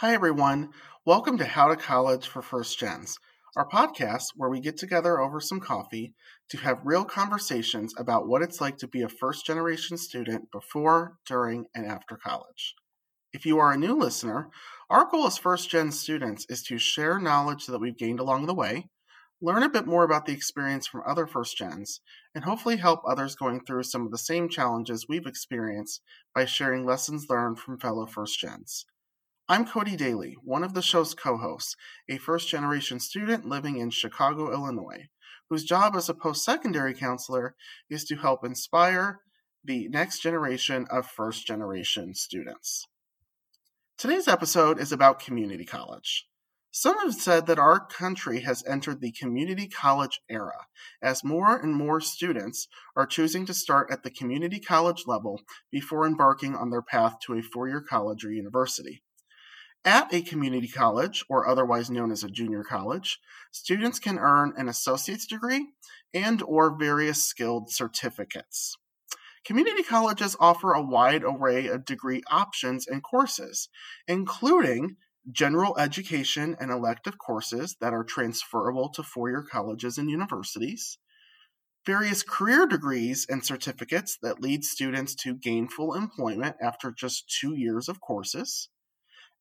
Hi, 0.00 0.14
everyone. 0.14 0.68
Welcome 1.04 1.38
to 1.38 1.44
How 1.44 1.66
to 1.66 1.74
College 1.74 2.28
for 2.28 2.40
First 2.40 2.78
Gens, 2.78 3.18
our 3.56 3.68
podcast 3.68 4.26
where 4.36 4.48
we 4.48 4.60
get 4.60 4.76
together 4.76 5.18
over 5.18 5.40
some 5.40 5.58
coffee 5.58 6.14
to 6.50 6.56
have 6.58 6.78
real 6.84 7.04
conversations 7.04 7.92
about 7.98 8.28
what 8.28 8.40
it's 8.40 8.60
like 8.60 8.76
to 8.76 8.86
be 8.86 9.02
a 9.02 9.08
first 9.08 9.44
generation 9.44 9.98
student 9.98 10.52
before, 10.52 11.16
during, 11.26 11.64
and 11.74 11.84
after 11.84 12.16
college. 12.16 12.76
If 13.32 13.44
you 13.44 13.58
are 13.58 13.72
a 13.72 13.76
new 13.76 13.92
listener, 13.92 14.50
our 14.88 15.04
goal 15.10 15.26
as 15.26 15.36
first 15.36 15.68
gen 15.68 15.90
students 15.90 16.46
is 16.48 16.62
to 16.68 16.78
share 16.78 17.18
knowledge 17.18 17.66
that 17.66 17.80
we've 17.80 17.98
gained 17.98 18.20
along 18.20 18.46
the 18.46 18.54
way, 18.54 18.90
learn 19.42 19.64
a 19.64 19.68
bit 19.68 19.84
more 19.84 20.04
about 20.04 20.26
the 20.26 20.32
experience 20.32 20.86
from 20.86 21.02
other 21.04 21.26
first 21.26 21.56
gens, 21.56 22.00
and 22.36 22.44
hopefully 22.44 22.76
help 22.76 23.00
others 23.04 23.34
going 23.34 23.64
through 23.64 23.82
some 23.82 24.06
of 24.06 24.12
the 24.12 24.16
same 24.18 24.48
challenges 24.48 25.06
we've 25.08 25.26
experienced 25.26 26.02
by 26.36 26.44
sharing 26.44 26.86
lessons 26.86 27.26
learned 27.28 27.58
from 27.58 27.80
fellow 27.80 28.06
first 28.06 28.38
gens. 28.38 28.86
I'm 29.50 29.64
Cody 29.64 29.96
Daly, 29.96 30.36
one 30.44 30.62
of 30.62 30.74
the 30.74 30.82
show's 30.82 31.14
co 31.14 31.38
hosts, 31.38 31.74
a 32.06 32.18
first 32.18 32.50
generation 32.50 33.00
student 33.00 33.46
living 33.46 33.78
in 33.78 33.88
Chicago, 33.88 34.52
Illinois, 34.52 35.08
whose 35.48 35.64
job 35.64 35.96
as 35.96 36.10
a 36.10 36.14
post 36.14 36.44
secondary 36.44 36.92
counselor 36.92 37.54
is 37.88 38.04
to 38.04 38.16
help 38.16 38.44
inspire 38.44 39.20
the 39.64 39.88
next 39.88 40.20
generation 40.20 40.86
of 40.90 41.06
first 41.06 41.46
generation 41.46 42.14
students. 42.14 42.88
Today's 43.96 44.28
episode 44.28 44.78
is 44.78 44.92
about 44.92 45.18
community 45.18 45.64
college. 45.64 46.26
Some 46.70 46.98
have 46.98 47.14
said 47.14 47.46
that 47.46 47.58
our 47.58 47.80
country 47.86 48.40
has 48.40 48.62
entered 48.66 49.00
the 49.00 49.12
community 49.12 49.66
college 49.66 50.20
era 50.28 50.66
as 51.00 51.24
more 51.24 51.56
and 51.56 51.74
more 51.74 52.02
students 52.02 52.68
are 52.94 53.06
choosing 53.06 53.46
to 53.46 53.54
start 53.54 53.90
at 53.90 54.02
the 54.02 54.10
community 54.10 54.60
college 54.60 55.04
level 55.06 55.40
before 55.72 56.06
embarking 56.06 56.54
on 56.54 56.68
their 56.68 56.82
path 56.82 57.14
to 57.24 57.32
a 57.32 57.40
four 57.40 57.66
year 57.66 57.80
college 57.80 58.26
or 58.26 58.30
university. 58.30 59.02
At 59.84 60.12
a 60.12 60.22
community 60.22 60.68
college, 60.68 61.24
or 61.28 61.48
otherwise 61.48 61.88
known 61.88 62.10
as 62.10 62.24
a 62.24 62.28
junior 62.28 62.64
college, 62.64 63.20
students 63.52 63.98
can 63.98 64.18
earn 64.18 64.52
an 64.56 64.68
associate's 64.68 65.26
degree 65.26 65.68
and 66.12 66.42
or 66.42 66.76
various 66.76 67.24
skilled 67.24 67.70
certificates. 67.70 68.76
Community 69.44 69.82
colleges 69.82 70.36
offer 70.40 70.72
a 70.72 70.82
wide 70.82 71.22
array 71.24 71.68
of 71.68 71.84
degree 71.84 72.22
options 72.30 72.86
and 72.86 73.02
courses, 73.02 73.68
including 74.06 74.96
general 75.30 75.78
education 75.78 76.56
and 76.60 76.70
elective 76.70 77.18
courses 77.18 77.76
that 77.80 77.92
are 77.92 78.04
transferable 78.04 78.88
to 78.90 79.02
four 79.02 79.30
year 79.30 79.42
colleges 79.42 79.96
and 79.96 80.10
universities, 80.10 80.98
various 81.86 82.22
career 82.22 82.66
degrees 82.66 83.26
and 83.28 83.44
certificates 83.44 84.18
that 84.22 84.40
lead 84.40 84.64
students 84.64 85.14
to 85.14 85.34
gainful 85.34 85.94
employment 85.94 86.56
after 86.60 86.90
just 86.90 87.34
two 87.40 87.54
years 87.54 87.88
of 87.88 88.00
courses, 88.00 88.68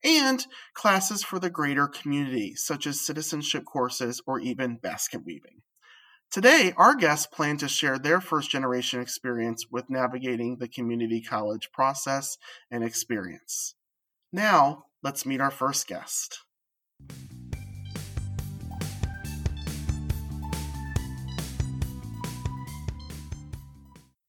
and 0.04 0.46
classes 0.74 1.24
for 1.24 1.40
the 1.40 1.50
greater 1.50 1.88
community, 1.88 2.56
such 2.56 2.86
as 2.88 3.02
citizenship 3.02 3.66
courses 3.66 4.22
or 4.26 4.40
even 4.40 4.78
basket 4.78 5.26
weaving. 5.26 5.62
Today, 6.30 6.74
our 6.76 6.94
guests 6.94 7.26
plan 7.26 7.58
to 7.58 7.70
share 7.70 7.98
their 7.98 8.20
first 8.20 8.52
generation 8.52 9.00
experience 9.00 9.66
with 9.72 9.90
navigating 9.90 10.58
the 10.58 10.68
community 10.68 11.22
college 11.22 11.70
process 11.72 12.38
and 12.70 12.84
experience. 12.84 13.76
Now, 14.34 14.86
let's 15.02 15.26
meet 15.26 15.40
our 15.40 15.52
first 15.52 15.88
guest. 15.88 16.40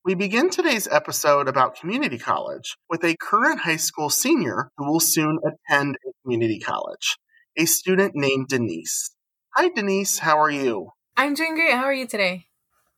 We 0.09 0.15
begin 0.15 0.49
today's 0.49 0.89
episode 0.89 1.49
about 1.49 1.79
community 1.79 2.17
college 2.17 2.79
with 2.89 3.05
a 3.05 3.15
current 3.21 3.61
high 3.61 3.77
school 3.77 4.09
senior 4.09 4.71
who 4.79 4.91
will 4.91 5.01
soon 5.01 5.39
attend 5.45 5.97
a 5.97 6.13
community 6.23 6.59
college, 6.61 7.19
a 7.59 7.67
student 7.67 8.13
named 8.15 8.49
Denise. 8.49 9.11
Hi, 9.55 9.69
Denise. 9.69 10.21
How 10.21 10.39
are 10.39 10.51
you? 10.51 10.93
I'm 11.19 11.35
doing 11.35 11.55
great. 11.55 11.75
How 11.75 11.85
are 11.85 11.93
you 11.93 12.07
today? 12.07 12.47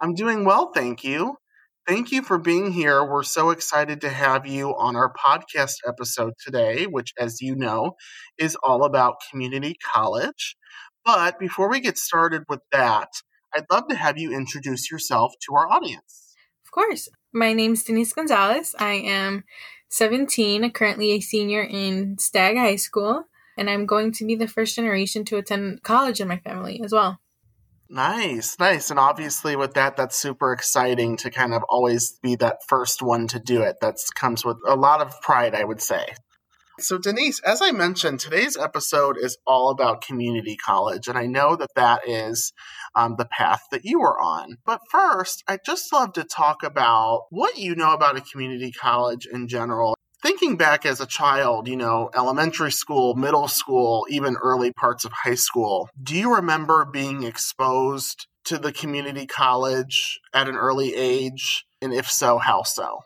I'm 0.00 0.14
doing 0.14 0.44
well, 0.44 0.70
thank 0.72 1.02
you. 1.02 1.34
Thank 1.84 2.12
you 2.12 2.22
for 2.22 2.38
being 2.38 2.70
here. 2.70 3.04
We're 3.04 3.24
so 3.24 3.50
excited 3.50 4.02
to 4.02 4.08
have 4.08 4.46
you 4.46 4.68
on 4.76 4.94
our 4.94 5.12
podcast 5.12 5.78
episode 5.84 6.34
today, 6.38 6.84
which, 6.84 7.12
as 7.18 7.40
you 7.40 7.56
know, 7.56 7.96
is 8.38 8.56
all 8.62 8.84
about 8.84 9.16
community 9.32 9.74
college. 9.92 10.54
But 11.04 11.40
before 11.40 11.68
we 11.68 11.80
get 11.80 11.98
started 11.98 12.44
with 12.48 12.60
that, 12.70 13.08
I'd 13.52 13.64
love 13.68 13.88
to 13.88 13.96
have 13.96 14.16
you 14.16 14.32
introduce 14.32 14.92
yourself 14.92 15.32
to 15.48 15.56
our 15.56 15.68
audience. 15.68 16.29
Of 16.70 16.74
course. 16.74 17.08
My 17.32 17.52
name 17.52 17.72
is 17.72 17.82
Denise 17.82 18.12
Gonzalez. 18.12 18.76
I 18.78 18.92
am 18.92 19.42
17, 19.88 20.70
currently 20.70 21.10
a 21.10 21.20
senior 21.20 21.64
in 21.64 22.16
Stagg 22.18 22.56
High 22.56 22.76
School, 22.76 23.24
and 23.58 23.68
I'm 23.68 23.86
going 23.86 24.12
to 24.12 24.24
be 24.24 24.36
the 24.36 24.46
first 24.46 24.76
generation 24.76 25.24
to 25.24 25.38
attend 25.38 25.82
college 25.82 26.20
in 26.20 26.28
my 26.28 26.38
family 26.38 26.80
as 26.84 26.92
well. 26.92 27.18
Nice, 27.88 28.56
nice. 28.60 28.88
And 28.90 29.00
obviously, 29.00 29.56
with 29.56 29.74
that, 29.74 29.96
that's 29.96 30.16
super 30.16 30.52
exciting 30.52 31.16
to 31.16 31.30
kind 31.32 31.54
of 31.54 31.64
always 31.68 32.12
be 32.22 32.36
that 32.36 32.58
first 32.68 33.02
one 33.02 33.26
to 33.26 33.40
do 33.40 33.62
it. 33.62 33.78
That 33.80 33.96
comes 34.14 34.44
with 34.44 34.58
a 34.64 34.76
lot 34.76 35.00
of 35.00 35.20
pride, 35.22 35.56
I 35.56 35.64
would 35.64 35.82
say. 35.82 36.06
So, 36.82 36.96
Denise, 36.96 37.40
as 37.40 37.60
I 37.60 37.72
mentioned, 37.72 38.20
today's 38.20 38.56
episode 38.56 39.18
is 39.18 39.36
all 39.46 39.68
about 39.70 40.00
community 40.02 40.56
college, 40.56 41.08
and 41.08 41.18
I 41.18 41.26
know 41.26 41.54
that 41.56 41.74
that 41.76 42.08
is 42.08 42.54
um, 42.94 43.16
the 43.18 43.26
path 43.26 43.64
that 43.70 43.84
you 43.84 44.00
are 44.00 44.18
on. 44.18 44.56
But 44.64 44.80
first, 44.90 45.44
I'd 45.46 45.64
just 45.64 45.92
love 45.92 46.14
to 46.14 46.24
talk 46.24 46.62
about 46.62 47.26
what 47.28 47.58
you 47.58 47.74
know 47.74 47.92
about 47.92 48.16
a 48.16 48.22
community 48.22 48.72
college 48.72 49.26
in 49.26 49.46
general. 49.46 49.94
Thinking 50.22 50.56
back 50.56 50.86
as 50.86 51.00
a 51.00 51.06
child, 51.06 51.68
you 51.68 51.76
know, 51.76 52.10
elementary 52.14 52.72
school, 52.72 53.14
middle 53.14 53.48
school, 53.48 54.06
even 54.08 54.36
early 54.36 54.72
parts 54.72 55.04
of 55.04 55.12
high 55.12 55.34
school, 55.34 55.88
do 56.02 56.16
you 56.16 56.34
remember 56.34 56.86
being 56.86 57.24
exposed 57.24 58.26
to 58.44 58.56
the 58.56 58.72
community 58.72 59.26
college 59.26 60.18
at 60.32 60.48
an 60.48 60.56
early 60.56 60.94
age? 60.94 61.66
And 61.82 61.92
if 61.92 62.10
so, 62.10 62.38
how 62.38 62.62
so? 62.62 63.00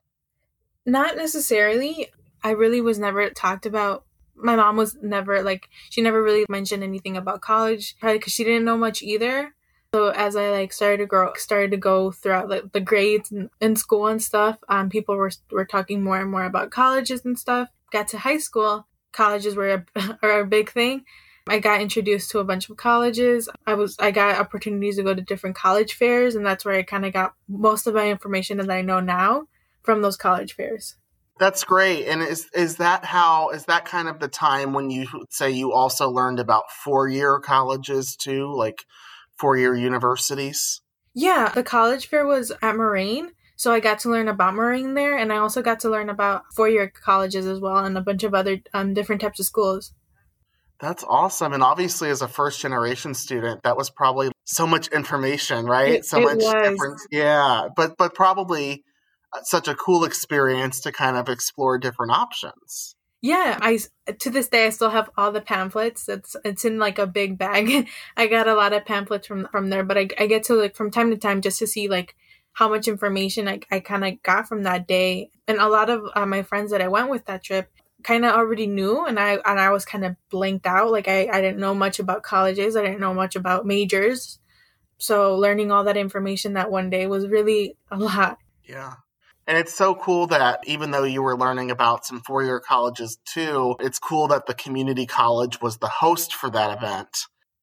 Not 0.87 1.17
necessarily. 1.17 2.09
I 2.45 2.51
really 2.51 2.83
was 2.83 2.99
never 2.99 3.29
talked 3.31 3.65
about. 3.65 4.05
My 4.37 4.55
mom 4.55 4.77
was 4.77 4.97
never 5.03 5.43
like 5.43 5.69
she 5.91 6.03
never 6.03 6.23
really 6.23 6.45
mentioned 6.49 6.85
anything 6.85 7.17
about 7.17 7.41
college, 7.41 7.97
probably 7.99 8.19
because 8.19 8.35
she 8.35 8.45
didn't 8.45 8.67
know 8.67 8.77
much 8.77 9.03
either. 9.03 9.55
So 9.95 10.09
as 10.09 10.37
I 10.37 10.51
like 10.51 10.73
started 10.73 10.99
to 10.99 11.07
grow, 11.07 11.33
started 11.37 11.71
to 11.71 11.77
go 11.79 12.11
throughout 12.11 12.51
like 12.51 12.73
the 12.73 12.81
grades 12.81 13.33
and 13.33 13.49
in 13.61 13.77
school 13.77 14.09
and 14.09 14.23
stuff, 14.23 14.59
um, 14.69 14.91
people 14.91 15.17
were 15.17 15.31
were 15.51 15.65
talking 15.65 16.03
more 16.03 16.21
and 16.21 16.31
more 16.31 16.45
about 16.45 16.71
colleges 16.71 17.25
and 17.25 17.39
stuff. 17.39 17.71
Got 17.91 18.09
to 18.09 18.19
high 18.19 18.39
school, 18.39 18.87
colleges 19.13 19.57
were 19.57 19.87
a, 19.97 20.19
are 20.23 20.41
a 20.41 20.47
big 20.47 20.71
thing. 20.71 21.05
I 21.47 21.59
got 21.59 21.81
introduced 21.81 22.31
to 22.31 22.39
a 22.39 22.45
bunch 22.45 22.69
of 22.69 22.77
colleges. 22.77 23.49
I 23.67 23.75
was 23.75 23.97
I 23.99 24.11
got 24.11 24.39
opportunities 24.39 24.97
to 24.97 25.03
go 25.03 25.15
to 25.15 25.23
different 25.23 25.57
college 25.57 25.95
fairs, 25.95 26.35
and 26.35 26.45
that's 26.45 26.65
where 26.65 26.75
I 26.75 26.83
kind 26.83 27.07
of 27.07 27.13
got 27.13 27.35
most 27.49 27.87
of 27.87 27.95
my 27.95 28.11
information 28.11 28.59
that 28.59 28.71
I 28.71 28.83
know 28.83 29.01
now 29.01 29.47
from 29.83 30.03
those 30.03 30.17
college 30.17 30.55
fairs. 30.55 30.97
That's 31.39 31.65
great. 31.65 32.07
And 32.07 32.23
is 32.23 32.49
is 32.55 32.77
that 32.77 33.05
how 33.05 33.51
is 33.51 33.65
that 33.65 33.85
kind 33.85 34.09
of 34.09 34.21
the 34.21 34.29
time 34.29 34.73
when 34.73 34.91
you 34.91 35.07
say 35.31 35.51
you 35.51 35.73
also 35.73 36.09
learned 36.09 36.39
about 36.39 36.71
four 36.71 37.09
year 37.09 37.41
colleges 37.41 38.17
too, 38.17 38.55
like 38.55 38.85
four 39.37 39.57
year 39.57 39.75
universities? 39.75 40.81
Yeah, 41.15 41.49
the 41.49 41.63
college 41.63 42.07
fair 42.07 42.27
was 42.27 42.53
at 42.63 42.77
Moraine. 42.77 43.33
So 43.57 43.73
I 43.73 43.81
got 43.81 44.01
to 44.01 44.11
learn 44.11 44.29
about 44.29 44.55
Moraine 44.55 44.95
there, 44.95 45.17
and 45.17 45.33
I 45.33 45.37
also 45.37 45.63
got 45.63 45.81
to 45.81 45.91
learn 45.91 46.09
about 46.09 46.43
four 46.55 46.69
year 46.69 46.89
colleges 46.89 47.47
as 47.47 47.61
well, 47.61 47.79
and 47.79 47.97
a 47.97 48.01
bunch 48.01 48.25
of 48.25 48.35
other 48.35 48.61
um, 48.73 48.95
different 48.95 49.21
types 49.21 49.39
of 49.39 49.47
schools. 49.47 49.93
That's 50.81 51.05
awesome. 51.05 51.53
And 51.53 51.63
obviously, 51.63 52.11
as 52.11 52.21
a 52.21 52.29
first 52.29 52.61
generation 52.61 53.15
student, 53.15 53.63
that 53.63 53.77
was 53.77 53.91
probably 53.91 54.33
so 54.45 54.67
much 54.67 54.89
information, 54.89 55.67
right? 55.67 55.95
It, 55.95 56.05
so 56.05 56.19
it 56.19 56.25
much 56.25 56.37
was. 56.39 56.53
different. 56.53 57.01
Yeah, 57.11 57.69
but 57.77 57.97
but 57.97 58.15
probably 58.15 58.85
such 59.43 59.69
a 59.69 59.75
cool 59.75 60.05
experience 60.05 60.81
to 60.81 60.93
kind 60.93 61.17
of 61.17 61.29
explore 61.29 61.79
different 61.79 62.13
options. 62.13 62.95
Yeah, 63.21 63.59
I 63.63 63.79
to 64.19 64.29
this 64.29 64.49
day 64.49 64.67
I 64.67 64.71
still 64.71 64.91
have 64.91 65.09
all 65.17 65.33
the 65.33 65.41
pamphlets. 65.41 66.11
It's 66.11 66.37
it's 66.45 66.65
in 66.67 66.79
like 66.79 66.99
a 66.99 67.07
big 67.07 67.39
bag. 67.39 67.89
I 68.19 68.27
got 68.27 68.49
a 68.49 68.55
lot 68.55 68.75
of 68.75 68.85
pamphlets 68.85 69.27
from 69.27 69.49
from 69.51 69.71
there, 69.71 69.83
but 69.83 69.97
I 69.97 70.09
I 70.19 70.27
get 70.27 70.43
to 70.45 70.55
like 70.55 70.77
from 70.77 70.91
time 70.91 71.11
to 71.11 71.17
time 71.17 71.41
just 71.41 71.59
to 71.61 71.67
see 71.67 71.89
like 71.89 72.15
how 72.53 72.69
much 72.69 72.87
information 72.87 73.49
I 73.49 73.61
I 73.71 73.81
kind 73.81 74.05
of 74.05 74.23
got 74.23 74.47
from 74.47 74.65
that 74.65 74.87
day. 74.87 75.31
And 75.49 75.59
a 75.59 75.69
lot 75.69 75.89
of 75.89 76.03
uh, 76.15 76.27
my 76.27 76.43
friends 76.43 76.71
that 76.71 76.83
I 76.83 76.89
went 76.89 77.09
with 77.09 77.25
that 77.25 77.43
trip 77.43 77.71
kind 78.03 78.27
of 78.27 78.35
already 78.35 78.67
knew 78.67 79.07
and 79.07 79.19
I 79.19 79.39
and 79.47 79.59
I 79.59 79.71
was 79.71 79.87
kind 79.87 80.05
of 80.05 80.17
blanked 80.31 80.67
out. 80.67 80.93
Like 80.93 81.09
I 81.09 81.29
I 81.33 81.41
didn't 81.41 81.61
know 81.61 81.75
much 81.75 81.99
about 81.99 82.25
colleges. 82.25 82.77
I 82.77 82.83
didn't 82.83 83.01
know 83.01 83.15
much 83.15 83.37
about 83.37 83.65
majors. 83.65 84.39
So 84.99 85.35
learning 85.37 85.73
all 85.73 85.85
that 85.85 85.97
information 85.97 86.53
that 86.53 86.71
one 86.71 86.91
day 86.91 87.07
was 87.07 87.27
really 87.27 87.77
a 87.91 87.97
lot. 87.97 88.39
Yeah. 88.65 88.97
And 89.47 89.59
it's 89.59 89.75
so 89.75 89.95
cool 89.95 90.27
that 90.29 90.61
even 90.67 90.91
though 90.91 91.05
you 91.05 91.23
were 91.23 91.37
learning 91.37 91.71
about 91.71 92.07
some 92.07 92.21
four 92.21 92.43
year 92.43 92.61
colleges 92.61 93.19
too, 93.33 93.77
it's 93.81 93.99
cool 93.99 94.29
that 94.29 94.47
the 94.47 94.55
community 94.55 95.07
college 95.07 95.61
was 95.61 95.79
the 95.79 95.89
host 95.89 96.35
for 96.35 96.51
that 96.51 96.79
event 96.79 97.09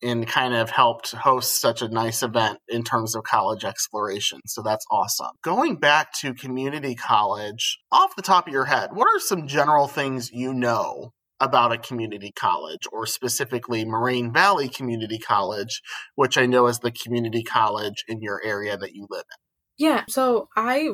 and 0.04 0.28
kind 0.28 0.54
of 0.54 0.70
helped 0.70 1.12
host 1.12 1.62
such 1.62 1.82
a 1.82 1.88
nice 1.88 2.24
event 2.24 2.60
in 2.68 2.84
terms 2.84 3.16
of 3.16 3.24
college 3.24 3.64
exploration. 3.64 4.40
So 4.48 4.62
that's 4.62 4.86
awesome. 4.90 5.32
Going 5.44 5.76
back 5.76 6.14
to 6.22 6.34
community 6.34 6.96
college, 6.96 7.78
off 7.92 8.16
the 8.16 8.24
top 8.24 8.48
of 8.48 8.54
your 8.54 8.66
head, 8.66 8.90
what 8.94 9.08
are 9.08 9.20
some 9.20 9.48
general 9.48 9.88
things 9.88 10.32
you 10.32 10.54
know 10.54 11.12
about 11.40 11.72
a 11.72 11.78
community 11.78 12.32
college 12.36 12.88
or 12.92 13.06
specifically 13.06 13.84
Moraine 13.84 14.32
Valley 14.32 14.70
Community 14.70 15.18
College, 15.18 15.82
which 16.16 16.38
I 16.38 16.46
know 16.46 16.68
is 16.68 16.80
the 16.80 16.92
community 16.92 17.44
college 17.44 18.04
in 18.08 18.22
your 18.22 18.40
area 18.44 18.78
that 18.78 18.94
you 18.94 19.08
live 19.10 19.24
in? 19.32 19.86
Yeah, 19.86 20.04
so 20.08 20.50
I 20.56 20.90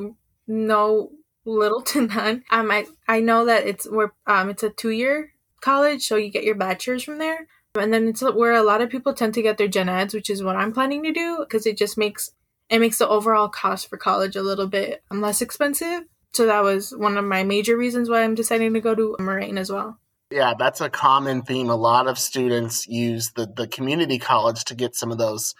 know 0.48 1.10
little 1.44 1.82
to 1.92 2.06
none. 2.06 2.44
Um, 2.50 2.70
I 2.70 2.86
I 3.06 3.20
know 3.20 3.44
that 3.44 3.66
it's 3.66 3.88
where 3.88 4.12
um 4.26 4.50
it's 4.50 4.62
a 4.62 4.70
two 4.70 4.90
year 4.90 5.32
college, 5.60 6.06
so 6.06 6.16
you 6.16 6.30
get 6.30 6.44
your 6.44 6.54
bachelor's 6.54 7.04
from 7.04 7.18
there, 7.18 7.46
and 7.74 7.92
then 7.92 8.08
it's 8.08 8.22
where 8.22 8.54
a 8.54 8.62
lot 8.62 8.80
of 8.80 8.90
people 8.90 9.14
tend 9.14 9.34
to 9.34 9.42
get 9.42 9.58
their 9.58 9.68
gen 9.68 9.88
eds, 9.88 10.14
which 10.14 10.30
is 10.30 10.42
what 10.42 10.56
I'm 10.56 10.72
planning 10.72 11.02
to 11.04 11.12
do 11.12 11.38
because 11.40 11.66
it 11.66 11.76
just 11.76 11.98
makes 11.98 12.30
it 12.68 12.80
makes 12.80 12.98
the 12.98 13.08
overall 13.08 13.48
cost 13.48 13.88
for 13.88 13.96
college 13.96 14.36
a 14.36 14.42
little 14.42 14.66
bit 14.66 15.02
less 15.10 15.40
expensive. 15.40 16.02
So 16.32 16.46
that 16.46 16.62
was 16.62 16.94
one 16.94 17.16
of 17.16 17.24
my 17.24 17.42
major 17.42 17.76
reasons 17.76 18.10
why 18.10 18.22
I'm 18.22 18.34
deciding 18.34 18.74
to 18.74 18.80
go 18.80 18.94
to 18.94 19.16
Moraine 19.18 19.58
as 19.58 19.72
well. 19.72 19.98
Yeah, 20.30 20.52
that's 20.58 20.82
a 20.82 20.90
common 20.90 21.40
theme. 21.42 21.70
A 21.70 21.74
lot 21.74 22.06
of 22.06 22.18
students 22.18 22.86
use 22.86 23.32
the, 23.34 23.46
the 23.46 23.66
community 23.66 24.18
college 24.18 24.64
to 24.64 24.74
get 24.74 24.94
some 24.94 25.10
of 25.10 25.16
those 25.16 25.54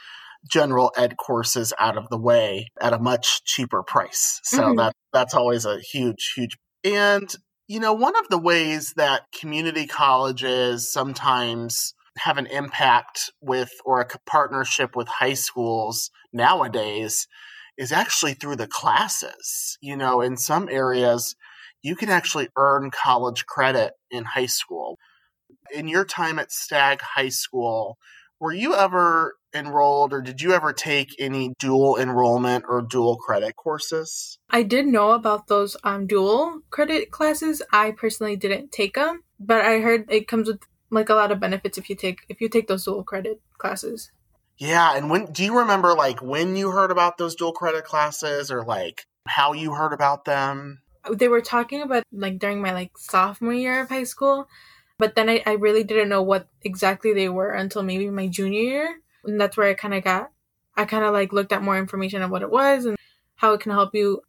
general 0.51 0.93
ed 0.97 1.17
courses 1.17 1.73
out 1.79 1.97
of 1.97 2.09
the 2.11 2.19
way 2.19 2.69
at 2.81 2.93
a 2.93 2.99
much 2.99 3.45
cheaper 3.45 3.83
price. 3.83 4.41
So 4.45 4.63
mm-hmm. 4.63 4.77
that 4.77 4.93
that's 5.13 5.35
always 5.35 5.65
a 5.65 5.81
huge, 5.81 6.33
huge 6.35 6.57
and 6.85 7.35
you 7.69 7.81
know, 7.81 7.93
one 7.93 8.17
of 8.17 8.29
the 8.31 8.39
ways 8.39 8.95
that 8.97 9.27
community 9.39 9.87
colleges 9.87 10.91
sometimes 10.91 11.95
have 12.17 12.39
an 12.39 12.47
impact 12.47 13.31
with 13.43 13.71
or 13.85 14.01
a 14.01 14.09
partnership 14.27 14.97
with 14.97 15.07
high 15.07 15.35
schools 15.35 16.11
nowadays 16.33 17.29
is 17.77 17.93
actually 17.93 18.33
through 18.33 18.57
the 18.57 18.67
classes. 18.67 19.77
You 19.83 19.97
know, 19.97 20.23
in 20.23 20.39
some 20.39 20.69
areas, 20.71 21.37
you 21.83 21.95
can 21.95 22.09
actually 22.09 22.49
earn 22.57 22.91
college 22.91 23.45
credit 23.45 23.93
in 24.11 24.25
high 24.25 24.47
school. 24.47 24.99
In 25.73 25.89
your 25.89 26.07
time 26.07 26.39
at 26.39 26.51
Stagg 26.51 27.01
High 27.03 27.29
School, 27.29 27.99
were 28.41 28.53
you 28.53 28.75
ever 28.75 29.35
enrolled 29.55 30.13
or 30.13 30.21
did 30.21 30.41
you 30.41 30.53
ever 30.53 30.73
take 30.73 31.15
any 31.19 31.55
dual 31.59 31.99
enrollment 31.99 32.65
or 32.69 32.83
dual 32.83 33.17
credit 33.17 33.57
courses? 33.57 34.39
I 34.51 34.63
did 34.63 34.87
know 34.87 35.13
about 35.13 35.47
those 35.47 35.77
um, 35.85 36.07
dual 36.07 36.61
credit 36.71 37.11
classes. 37.11 37.63
I 37.73 37.93
personally 37.93 38.37
didn't 38.37 38.73
take 38.73 38.95
them, 38.95 39.23
but 39.41 39.65
I 39.65 39.81
heard 39.81 40.11
it 40.11 40.29
comes 40.29 40.49
with 40.49 40.61
like 40.91 41.09
a 41.09 41.15
lot 41.15 41.33
of 41.33 41.41
benefits 41.41 41.79
if 41.79 41.91
you 41.91 41.97
take 41.97 42.21
if 42.29 42.41
you 42.41 42.49
take 42.49 42.69
those 42.69 42.85
dual 42.85 43.05
credit 43.05 43.41
classes. 43.59 44.11
Yeah, 44.57 44.97
and 44.97 45.09
when 45.09 45.27
do 45.33 45.45
you 45.45 45.59
remember 45.59 45.95
like 45.95 46.21
when 46.21 46.57
you 46.57 46.71
heard 46.71 46.91
about 46.91 47.19
those 47.19 47.35
dual 47.35 47.53
credit 47.53 47.85
classes 47.85 48.51
or 48.51 48.65
like 48.65 49.07
how 49.27 49.53
you 49.53 49.75
heard 49.75 49.93
about 49.93 50.25
them? 50.25 50.81
They 51.11 51.29
were 51.29 51.41
talking 51.41 51.83
about 51.83 52.03
like 52.13 52.39
during 52.39 52.61
my 52.61 52.73
like 52.73 52.99
sophomore 52.99 53.55
year 53.55 53.81
of 53.81 53.89
high 53.89 54.05
school, 54.05 54.49
but 54.99 55.15
then 55.15 55.29
I, 55.29 55.43
I 55.47 55.53
really 55.53 55.85
didn't 55.85 56.09
know 56.09 56.23
what 56.23 56.49
exactly 56.63 57.13
they 57.15 57.29
were 57.29 57.53
until 57.53 57.83
maybe 57.83 58.11
my 58.11 58.27
junior 58.27 58.61
year. 58.61 59.01
And 59.25 59.41
that's 59.41 59.57
where 59.57 59.69
I 59.69 59.75
kind 59.75 59.95
of 59.95 60.05
got, 60.05 60.31
I 60.77 60.85
kind 60.85 61.05
of 61.05 61.13
like 61.13 61.33
looked 61.33 61.53
at 61.53 61.63
more 61.63 61.79
information 61.79 62.23
of 62.23 62.31
what 62.31 62.43
it 62.43 62.51
was 62.51 62.85
and 62.85 62.97
how 63.37 63.53
it 63.53 63.61
can 63.61 63.73
help 63.73 63.95
you 63.95 64.23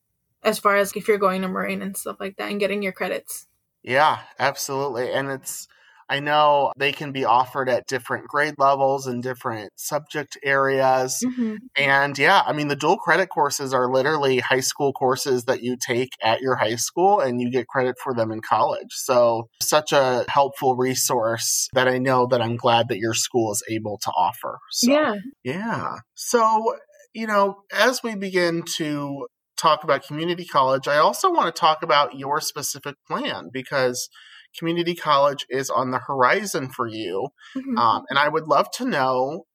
as 0.44 0.60
far 0.60 0.78
as 0.78 0.94
if 0.96 1.08
you're 1.08 1.18
going 1.18 1.42
to 1.42 1.48
Moraine 1.48 1.82
and 1.82 1.98
stuff 1.98 2.18
like 2.20 2.38
that 2.38 2.50
and 2.50 2.60
getting 2.60 2.82
your 2.82 2.92
credits. 2.92 3.48
Yeah, 3.84 4.20
absolutely. 4.38 5.12
And 5.12 5.30
it's, 5.30 5.68
I 6.10 6.20
know 6.20 6.72
they 6.78 6.92
can 6.92 7.12
be 7.12 7.24
offered 7.24 7.70
at 7.70 7.88
different 7.88 8.28
grade 8.28 8.56
levels 8.58 9.06
and 9.06 9.22
different 9.22 9.72
subject 9.76 10.38
areas. 10.44 11.24
Mm-hmm. 11.24 11.56
And 11.76 12.18
yeah, 12.18 12.42
I 12.46 12.54
mean, 12.54 12.68
the 12.68 12.76
dual 12.76 12.98
credit 12.98 13.28
courses 13.30 13.74
are 13.74 13.92
literally 13.92 14.40
high 14.40 14.60
school 14.60 14.92
courses 14.92 15.46
that 15.46 15.62
you 15.62 15.78
take 15.80 16.10
at 16.24 16.42
your 16.42 16.56
high 16.56 16.76
school 16.78 17.20
and 17.20 17.40
you 17.40 17.52
get 17.52 17.68
credit 17.68 17.96
for 18.04 18.14
them 18.14 18.32
in 18.32 18.42
college. 18.42 18.92
So, 18.92 19.50
such 19.62 19.92
a 19.92 20.26
helpful 20.28 20.76
resource 20.76 21.70
that 21.74 21.88
I 21.88 22.00
know 22.00 22.26
that 22.28 22.42
I'm 22.42 22.56
glad 22.56 22.88
that 22.90 22.98
your 22.98 23.14
school 23.14 23.52
is 23.52 23.64
able 23.70 24.00
to 24.04 24.12
offer. 24.12 24.58
So, 24.72 24.92
yeah. 24.92 25.16
Yeah. 25.44 25.96
So, 26.16 26.76
you 27.14 27.28
know, 27.28 27.62
as 27.72 28.02
we 28.04 28.16
begin 28.16 28.64
to 28.78 29.28
talk 29.58 29.84
about 29.84 30.06
community 30.06 30.46
college, 30.46 30.88
I 30.88 30.98
also 30.98 31.32
want 31.32 31.54
to 31.54 31.60
talk 31.60 31.84
about 31.84 32.18
your 32.18 32.42
specific 32.42 32.96
plan 33.08 33.50
because 33.52 34.10
community 34.58 34.96
college 34.96 35.46
is 35.50 35.70
on 35.70 35.92
the 35.92 36.00
horizon 36.00 36.70
for 36.70 36.88
you. 36.88 37.30
Mm-hmm. 37.56 37.78
Um, 37.78 38.04
and 38.10 38.18
I 38.18 38.30
would 38.30 38.48
love 38.48 38.72
to 38.72 38.86
know 38.86 39.46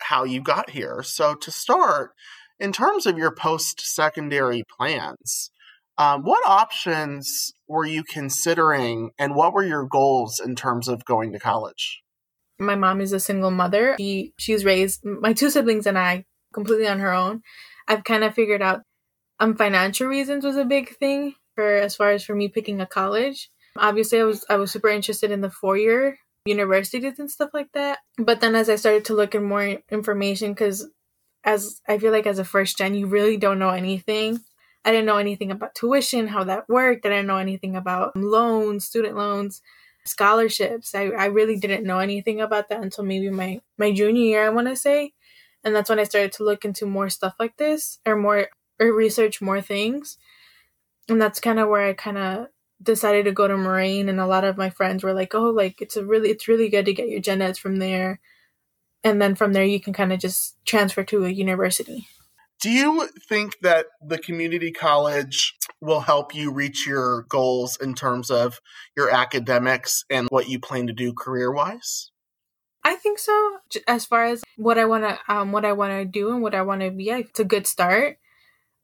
how 0.00 0.24
you 0.24 0.40
got 0.40 0.70
here. 0.70 1.02
So, 1.02 1.34
to 1.34 1.50
start, 1.50 2.12
in 2.58 2.72
terms 2.72 3.06
of 3.06 3.18
your 3.18 3.34
post 3.34 3.80
secondary 3.80 4.64
plans, 4.76 5.50
um, 5.98 6.22
what 6.22 6.46
options 6.46 7.52
were 7.68 7.84
you 7.84 8.02
considering 8.02 9.10
and 9.18 9.34
what 9.34 9.52
were 9.52 9.64
your 9.64 9.84
goals 9.84 10.40
in 10.40 10.56
terms 10.56 10.88
of 10.88 11.04
going 11.04 11.32
to 11.32 11.38
college? 11.38 12.00
My 12.58 12.74
mom 12.74 13.00
is 13.00 13.12
a 13.12 13.20
single 13.20 13.50
mother. 13.50 13.96
She 13.98 14.32
she's 14.38 14.64
raised 14.64 15.04
my 15.04 15.32
two 15.32 15.50
siblings 15.50 15.86
and 15.86 15.98
I 15.98 16.24
completely 16.54 16.88
on 16.88 17.00
her 17.00 17.12
own. 17.12 17.42
I've 17.86 18.04
kind 18.04 18.24
of 18.24 18.34
figured 18.34 18.62
out 18.62 18.80
um 19.40 19.56
financial 19.56 20.06
reasons 20.06 20.44
was 20.44 20.56
a 20.56 20.64
big 20.64 20.96
thing 20.96 21.34
for 21.54 21.76
as 21.76 21.96
far 21.96 22.10
as 22.12 22.24
for 22.24 22.34
me 22.34 22.48
picking 22.48 22.80
a 22.80 22.86
college. 22.86 23.50
Obviously, 23.80 24.20
I 24.20 24.24
was 24.24 24.44
I 24.48 24.56
was 24.56 24.70
super 24.70 24.88
interested 24.88 25.30
in 25.30 25.40
the 25.40 25.50
four 25.50 25.76
year 25.76 26.18
universities 26.44 27.18
and 27.18 27.30
stuff 27.30 27.50
like 27.52 27.72
that. 27.72 27.98
But 28.18 28.40
then 28.40 28.54
as 28.54 28.68
I 28.68 28.76
started 28.76 29.04
to 29.06 29.14
look 29.14 29.34
at 29.34 29.42
more 29.42 29.78
information, 29.90 30.52
because 30.52 30.88
as 31.44 31.80
I 31.88 31.98
feel 31.98 32.12
like 32.12 32.26
as 32.26 32.38
a 32.38 32.44
first 32.44 32.78
gen, 32.78 32.94
you 32.94 33.06
really 33.06 33.36
don't 33.36 33.58
know 33.58 33.70
anything. 33.70 34.40
I 34.84 34.90
didn't 34.90 35.06
know 35.06 35.18
anything 35.18 35.50
about 35.50 35.74
tuition, 35.74 36.28
how 36.28 36.44
that 36.44 36.68
worked. 36.68 37.04
I 37.04 37.10
didn't 37.10 37.26
know 37.26 37.36
anything 37.36 37.76
about 37.76 38.16
loans, 38.16 38.86
student 38.86 39.16
loans, 39.16 39.60
scholarships. 40.06 40.94
I, 40.94 41.08
I 41.08 41.26
really 41.26 41.56
didn't 41.56 41.84
know 41.84 41.98
anything 41.98 42.40
about 42.40 42.68
that 42.70 42.82
until 42.82 43.04
maybe 43.04 43.28
my, 43.28 43.60
my 43.78 43.92
junior 43.92 44.22
year, 44.22 44.46
I 44.46 44.50
want 44.50 44.68
to 44.68 44.76
say. 44.76 45.12
And 45.62 45.74
that's 45.74 45.90
when 45.90 45.98
I 45.98 46.04
started 46.04 46.32
to 46.32 46.44
look 46.44 46.64
into 46.64 46.86
more 46.86 47.10
stuff 47.10 47.34
like 47.38 47.58
this 47.58 47.98
or 48.06 48.16
more 48.16 48.48
or 48.78 48.92
research 48.94 49.42
more 49.42 49.60
things. 49.60 50.16
And 51.08 51.20
that's 51.20 51.40
kind 51.40 51.58
of 51.58 51.68
where 51.68 51.86
I 51.86 51.92
kind 51.92 52.16
of 52.16 52.46
decided 52.82 53.24
to 53.24 53.32
go 53.32 53.46
to 53.46 53.56
Moraine 53.56 54.08
and 54.08 54.20
a 54.20 54.26
lot 54.26 54.44
of 54.44 54.56
my 54.56 54.70
friends 54.70 55.02
were 55.02 55.12
like, 55.12 55.34
"Oh, 55.34 55.50
like 55.50 55.80
it's 55.80 55.96
a 55.96 56.04
really 56.04 56.30
it's 56.30 56.48
really 56.48 56.68
good 56.68 56.86
to 56.86 56.94
get 56.94 57.08
your 57.08 57.20
gen 57.20 57.42
eds 57.42 57.58
from 57.58 57.76
there." 57.76 58.20
And 59.04 59.20
then 59.20 59.34
from 59.34 59.52
there 59.52 59.64
you 59.64 59.80
can 59.80 59.92
kind 59.92 60.12
of 60.12 60.20
just 60.20 60.56
transfer 60.64 61.04
to 61.04 61.24
a 61.24 61.30
university. 61.30 62.08
Do 62.60 62.70
you 62.70 63.08
think 63.26 63.58
that 63.62 63.86
the 64.06 64.18
community 64.18 64.70
college 64.70 65.54
will 65.80 66.00
help 66.00 66.34
you 66.34 66.52
reach 66.52 66.86
your 66.86 67.22
goals 67.22 67.78
in 67.80 67.94
terms 67.94 68.30
of 68.30 68.60
your 68.94 69.10
academics 69.10 70.04
and 70.10 70.28
what 70.28 70.50
you 70.50 70.60
plan 70.60 70.86
to 70.86 70.92
do 70.92 71.14
career-wise? 71.14 72.10
I 72.84 72.96
think 72.96 73.18
so. 73.18 73.58
As 73.88 74.04
far 74.04 74.26
as 74.26 74.42
what 74.56 74.78
I 74.78 74.84
want 74.84 75.04
to 75.04 75.18
um 75.32 75.52
what 75.52 75.64
I 75.64 75.72
want 75.72 75.92
to 75.92 76.04
do 76.04 76.32
and 76.32 76.42
what 76.42 76.54
I 76.54 76.62
want 76.62 76.82
to 76.82 76.90
be, 76.90 77.10
it's 77.10 77.40
a 77.40 77.44
good 77.44 77.66
start 77.66 78.18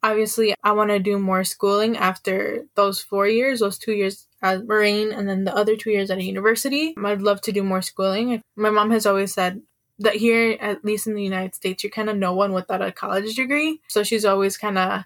obviously 0.07 0.55
I 0.63 0.73
want 0.73 0.91
to 0.91 0.99
do 0.99 1.19
more 1.19 1.45
schooling 1.45 1.97
after 1.97 2.67
those 2.77 3.01
four 3.01 3.27
years, 3.27 3.61
those 3.61 3.79
two 3.79 3.93
years 3.93 4.27
at 4.41 4.67
Moraine, 4.67 5.13
and 5.13 5.29
then 5.29 5.45
the 5.45 5.55
other 5.55 5.77
two 5.77 5.91
years 5.91 6.11
at 6.11 6.19
a 6.19 6.25
university. 6.25 6.95
I'd 6.97 7.23
love 7.23 7.41
to 7.43 7.53
do 7.53 7.63
more 7.65 7.83
schooling. 7.83 8.41
My 8.57 8.71
mom 8.71 8.91
has 8.93 9.05
always 9.07 9.35
said 9.35 9.63
that 9.99 10.17
here, 10.17 10.57
at 10.61 10.85
least 10.85 11.07
in 11.07 11.15
the 11.15 11.23
United 11.23 11.55
States, 11.55 11.83
you're 11.83 11.91
kind 11.91 12.09
of 12.09 12.17
no 12.17 12.33
one 12.33 12.53
without 12.53 12.83
a 12.83 12.93
college 12.93 13.35
degree. 13.35 13.81
So 13.89 14.03
she's 14.05 14.25
always 14.25 14.57
kind 14.57 14.79
of 14.79 15.05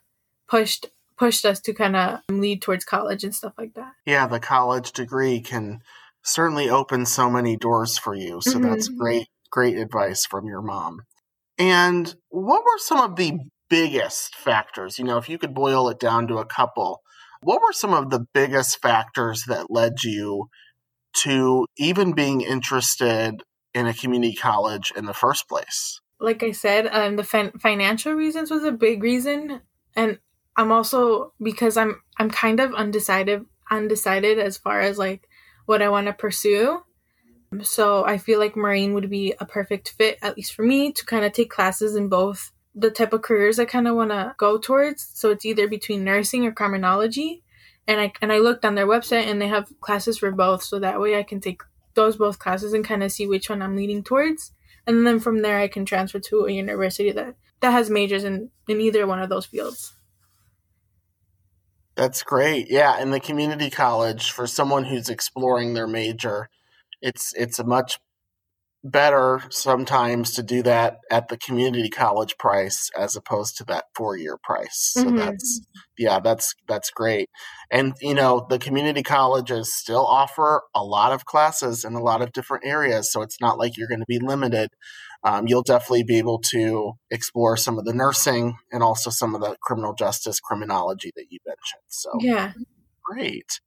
pushed 0.49 0.87
pushed 1.17 1.45
us 1.45 1.61
to 1.61 1.75
kind 1.75 1.97
of 1.97 2.21
lead 2.31 2.63
towards 2.63 2.85
college 2.85 3.25
and 3.25 3.35
stuff 3.35 3.53
like 3.59 3.75
that. 3.75 3.93
Yeah, 4.07 4.27
the 4.27 4.41
college 4.41 4.93
degree 4.93 5.41
can 5.41 5.81
certainly 6.23 6.71
open 6.71 7.05
so 7.05 7.29
many 7.29 7.57
doors 7.57 7.99
for 7.99 8.15
you. 8.15 8.41
So 8.41 8.53
mm-hmm. 8.53 8.69
that's 8.69 8.89
great, 8.89 9.29
great 9.51 9.77
advice 9.77 10.25
from 10.25 10.47
your 10.47 10.63
mom. 10.63 11.03
And 11.59 12.15
what 12.31 12.65
were 12.65 12.79
some 12.79 13.01
of 13.01 13.17
the 13.17 13.39
biggest 13.71 14.35
factors? 14.37 14.99
You 14.99 15.07
know, 15.07 15.17
if 15.17 15.29
you 15.29 15.39
could 15.39 15.55
boil 15.55 15.89
it 15.89 15.99
down 15.99 16.27
to 16.29 16.37
a 16.37 16.45
couple, 16.45 17.01
what 17.43 17.63
were 17.63 17.73
some 17.73 17.95
of 17.95 18.11
the 18.11 18.27
biggest 18.35 18.83
factors 18.83 19.45
that 19.49 19.71
led 19.71 20.03
you 20.05 20.49
to 21.23 21.67
even 21.79 22.13
being 22.13 22.43
interested 22.43 23.43
in 23.73 23.87
a 23.87 23.95
community 23.95 24.35
college 24.35 24.93
in 24.95 25.07
the 25.07 25.15
first 25.15 25.49
place? 25.49 26.01
Like 26.19 26.43
I 26.43 26.53
said, 26.53 26.87
um, 26.89 27.17
the 27.17 27.25
fin- 27.25 27.59
financial 27.59 28.13
reasons 28.13 28.51
was 28.51 28.65
a 28.65 28.73
big 28.73 29.03
reason, 29.03 29.63
and 29.97 30.19
I'm 30.57 30.71
also 30.71 31.33
because 31.43 31.79
I'm 31.79 32.03
I'm 32.19 32.31
kind 32.31 32.61
of 32.61 32.75
undecided 32.75 33.47
undecided 33.71 34.39
as 34.39 34.59
far 34.59 34.81
as 34.81 34.99
like 34.99 35.29
what 35.65 35.81
I 35.81 35.89
want 35.89 36.09
to 36.09 36.13
pursue. 36.13 36.83
So 37.63 38.05
I 38.05 38.19
feel 38.19 38.39
like 38.39 38.55
moraine 38.55 38.93
would 38.95 39.09
be 39.09 39.35
a 39.41 39.47
perfect 39.47 39.95
fit, 39.97 40.19
at 40.23 40.37
least 40.37 40.53
for 40.53 40.63
me, 40.63 40.93
to 40.93 41.07
kind 41.07 41.25
of 41.25 41.33
take 41.33 41.51
classes 41.51 41.97
in 41.97 42.09
both 42.09 42.53
the 42.75 42.91
type 42.91 43.13
of 43.13 43.23
careers 43.23 43.59
I 43.59 43.65
kind 43.65 43.89
of 43.89 43.97
want 43.97 44.11
to 44.11 44.35
go 44.39 44.59
towards. 44.59 45.11
So 45.15 45.31
it's 45.31 45.45
either 45.45 45.67
between 45.69 46.05
nursing 46.05 46.47
or 46.47 46.53
criminology. 46.53 47.43
And 47.87 48.01
I 48.01 48.13
and 48.23 48.33
I 48.33 48.39
looked 48.39 48.65
on 48.65 48.75
their 48.75 48.87
website 48.87 49.27
and 49.27 49.41
they 49.41 49.49
have 49.49 49.73
classes 49.81 50.19
for 50.19 50.31
both, 50.31 50.63
so 50.63 50.79
that 50.79 51.01
way 51.01 51.19
I 51.19 51.23
can 51.23 51.41
take 51.41 51.63
those 51.95 52.17
both 52.17 52.39
classes 52.39 52.73
and 52.73 52.85
kind 52.85 53.03
of 53.03 53.11
see 53.11 53.27
which 53.27 53.51
one 53.51 53.63
I'm 53.63 53.77
leaning 53.77 54.05
towards. 54.05 54.53
And 54.87 55.07
then 55.07 55.19
from 55.19 55.43
there 55.43 55.59
I 55.59 55.69
can 55.69 55.85
transfer 55.85 56.21
to 56.21 56.45
a 56.47 56.53
university 56.53 57.11
that 57.13 57.35
that 57.61 57.73
has 57.73 57.91
majors 57.91 58.25
in 58.25 58.51
in 58.69 58.81
either 58.81 59.07
one 59.07 59.21
of 59.21 59.29
those 59.29 59.47
fields. 59.47 59.95
That's 61.97 62.23
great. 62.23 62.71
Yeah, 62.71 62.97
and 62.99 63.13
the 63.13 63.21
community 63.21 63.71
college 63.71 64.31
for 64.31 64.47
someone 64.47 64.85
who's 64.85 65.09
exploring 65.09 65.75
their 65.75 65.89
major 65.89 66.49
it's 67.03 67.33
it's 67.35 67.59
a 67.59 67.65
much 67.65 67.99
better 68.83 69.43
sometimes 69.51 70.33
to 70.35 70.43
do 70.43 70.63
that 70.63 70.99
at 71.11 71.29
the 71.29 71.37
community 71.37 71.91
college 71.91 72.37
price 72.39 72.91
as 72.99 73.15
opposed 73.15 73.57
to 73.57 73.65
that 73.65 73.85
four 73.95 74.17
year 74.17 74.39
price. 74.43 74.93
So 74.95 75.05
mm-hmm. 75.05 75.17
that's 75.17 75.61
yeah, 75.99 76.21
that's 76.21 76.55
that's 76.67 76.91
great. 76.91 77.29
And 77.71 77.95
you 78.01 78.15
know, 78.15 78.47
the 78.49 78.59
community 78.59 79.03
colleges 79.03 79.75
still 79.75 80.07
offer 80.07 80.63
a 80.75 80.83
lot 80.83 81.13
of 81.13 81.27
classes 81.27 81.85
in 81.85 81.95
a 81.95 82.03
lot 82.03 82.23
of 82.23 82.33
different 82.33 82.65
areas, 82.65 83.13
so 83.13 83.23
it's 83.23 83.41
not 83.41 83.59
like 83.59 83.77
you're 83.77 83.89
going 83.89 84.01
to 84.01 84.07
be 84.09 84.19
limited. 84.19 84.71
Um, 85.23 85.47
you'll 85.47 85.63
definitely 85.63 86.05
be 86.05 86.17
able 86.17 86.41
to 86.51 86.93
explore 87.11 87.59
some 87.59 87.79
of 87.79 87.85
the 87.85 87.93
nursing 87.93 88.57
and 88.73 88.83
also 88.83 89.11
some 89.11 89.35
of 89.35 89.43
the 89.43 89.57
criminal 89.63 89.93
justice 89.93 90.41
criminology 90.41 91.13
that 91.17 91.27
you 91.29 91.39
mentioned. 91.47 91.83
So 91.89 92.11
yeah, 92.21 92.53
great. 93.05 93.61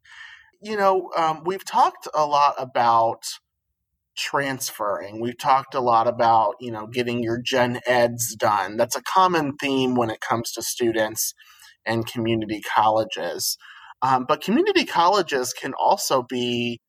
You 0.60 0.78
know, 0.78 1.12
um, 1.16 1.44
we've 1.46 1.66
talked 1.66 2.08
a 2.16 2.26
lot 2.26 2.56
about 2.58 3.22
transferring. 4.16 5.22
We've 5.22 5.38
talked 5.38 5.76
a 5.76 5.80
lot 5.80 6.08
about, 6.08 6.56
you 6.60 6.72
know, 6.72 6.88
getting 6.88 7.24
your 7.24 7.40
gen 7.42 7.80
eds 7.86 8.36
done. 8.36 8.78
That's 8.78 8.96
a 8.96 9.04
common 9.04 9.56
theme 9.58 9.96
when 9.96 10.10
it 10.10 10.22
comes 10.22 10.52
to 10.54 10.62
students 10.62 11.34
and 11.86 12.06
community 12.06 12.62
colleges. 12.76 13.58
Um, 14.02 14.26
but 14.28 14.42
community 14.42 14.86
colleges 14.86 15.54
can 15.54 15.74
also 15.74 16.24
be 16.24 16.80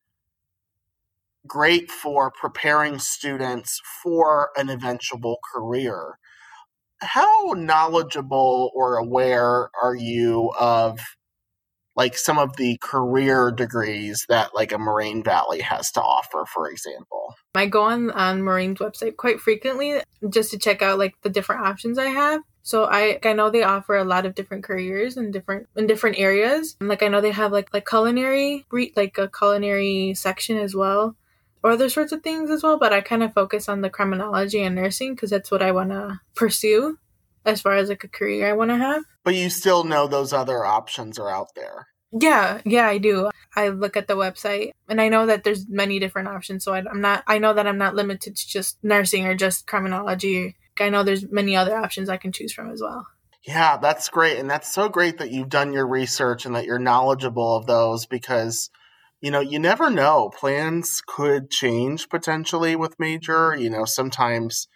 great 1.47 1.91
for 1.91 2.31
preparing 2.31 2.99
students 2.99 3.79
for 4.03 4.49
an 4.57 4.69
eventual 4.69 5.37
career. 5.53 6.17
How 7.01 7.53
knowledgeable 7.55 8.71
or 8.73 8.97
aware 8.97 9.69
are 9.81 9.95
you 9.95 10.51
of 10.59 10.99
like 11.95 12.17
some 12.17 12.37
of 12.37 12.57
the 12.57 12.77
career 12.81 13.51
degrees 13.51 14.25
that 14.29 14.53
like 14.53 14.71
a 14.71 14.77
Moraine 14.77 15.23
Valley 15.23 15.61
has 15.61 15.91
to 15.91 16.01
offer, 16.01 16.45
for 16.45 16.69
example? 16.69 17.35
I 17.55 17.67
go 17.67 17.83
on 17.83 18.11
on 18.11 18.43
Moraine's 18.43 18.79
website 18.79 19.15
quite 19.15 19.39
frequently 19.39 20.01
just 20.29 20.51
to 20.51 20.57
check 20.57 20.81
out 20.81 20.99
like 20.99 21.15
the 21.21 21.29
different 21.29 21.65
options 21.65 21.97
I 21.97 22.07
have. 22.07 22.41
So 22.63 22.85
I 22.85 23.19
I 23.23 23.33
know 23.33 23.49
they 23.49 23.63
offer 23.63 23.95
a 23.95 24.03
lot 24.03 24.25
of 24.25 24.35
different 24.35 24.63
careers 24.63 25.17
in 25.17 25.31
different 25.31 25.67
in 25.75 25.87
different 25.87 26.19
areas. 26.19 26.75
Like 26.81 27.03
I 27.03 27.07
know 27.07 27.21
they 27.21 27.31
have 27.31 27.51
like 27.51 27.73
like 27.73 27.87
culinary 27.87 28.65
like 28.95 29.17
a 29.17 29.29
culinary 29.29 30.13
section 30.15 30.57
as 30.57 30.75
well. 30.75 31.15
Or 31.63 31.71
other 31.71 31.89
sorts 31.89 32.11
of 32.11 32.21
things 32.21 32.51
as 32.51 32.61
well, 32.61 32.77
but 32.77 32.93
I 32.93 33.01
kind 33.01 33.23
of 33.23 33.33
focus 33.33 33.67
on 33.67 33.81
the 33.81 33.89
criminology 33.89 34.61
and 34.61 34.75
nursing 34.75 35.15
because 35.15 35.31
that's 35.31 35.49
what 35.49 35.63
I 35.63 35.71
want 35.71 35.89
to 35.89 36.19
pursue 36.35 36.99
as 37.45 37.61
far 37.61 37.73
as 37.73 37.89
like 37.89 38.03
a 38.03 38.09
career 38.09 38.49
I 38.49 38.53
want 38.53 38.71
to 38.71 38.77
have. 38.77 39.03
But 39.23 39.35
you 39.35 39.49
still 39.49 39.83
know 39.83 40.07
those 40.07 40.33
other 40.33 40.65
options 40.65 41.19
are 41.19 41.29
out 41.29 41.49
there. 41.55 41.87
Yeah, 42.17 42.61
yeah, 42.65 42.87
I 42.87 42.97
do. 42.97 43.29
I 43.55 43.69
look 43.69 43.97
at 43.97 44.07
the 44.07 44.15
website 44.15 44.71
and 44.87 45.01
I 45.01 45.09
know 45.09 45.25
that 45.25 45.43
there's 45.43 45.67
many 45.67 45.99
different 45.99 46.29
options. 46.29 46.63
So 46.63 46.73
I, 46.73 46.79
am 46.79 47.01
not, 47.01 47.23
I 47.27 47.39
know 47.39 47.53
that 47.53 47.67
I'm 47.67 47.77
not 47.77 47.95
limited 47.95 48.35
to 48.37 48.47
just 48.47 48.77
nursing 48.83 49.25
or 49.25 49.35
just 49.35 49.67
criminology. 49.67 50.55
I 50.79 50.89
know 50.89 51.03
there's 51.03 51.29
many 51.29 51.55
other 51.55 51.75
options 51.75 52.07
I 52.07 52.17
can 52.17 52.31
choose 52.31 52.53
from 52.53 52.71
as 52.71 52.81
well. 52.81 53.05
Yeah, 53.45 53.77
that's 53.77 54.09
great. 54.09 54.39
And 54.39 54.49
that's 54.49 54.73
so 54.73 54.89
great 54.89 55.19
that 55.19 55.31
you've 55.31 55.49
done 55.49 55.73
your 55.73 55.87
research 55.87 56.45
and 56.45 56.55
that 56.55 56.65
you're 56.65 56.79
knowledgeable 56.79 57.55
of 57.55 57.67
those 57.67 58.05
because, 58.05 58.69
you 59.21 59.29
know, 59.29 59.39
you 59.39 59.59
never 59.59 59.89
know. 59.89 60.31
Plans 60.35 61.01
could 61.05 61.51
change 61.51 62.09
potentially 62.09 62.75
with 62.75 62.99
major. 62.99 63.55
You 63.55 63.69
know, 63.69 63.85
sometimes 63.85 64.67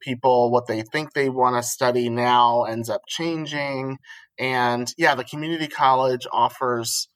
people 0.00 0.50
what 0.50 0.66
they 0.66 0.82
think 0.82 1.12
they 1.12 1.28
want 1.28 1.56
to 1.56 1.62
study 1.62 2.08
now 2.08 2.64
ends 2.64 2.88
up 2.90 3.02
changing. 3.08 3.98
And 4.38 4.92
yeah 4.96 5.14
the 5.14 5.24
community 5.24 5.68
college 5.68 6.26
offers 6.32 7.08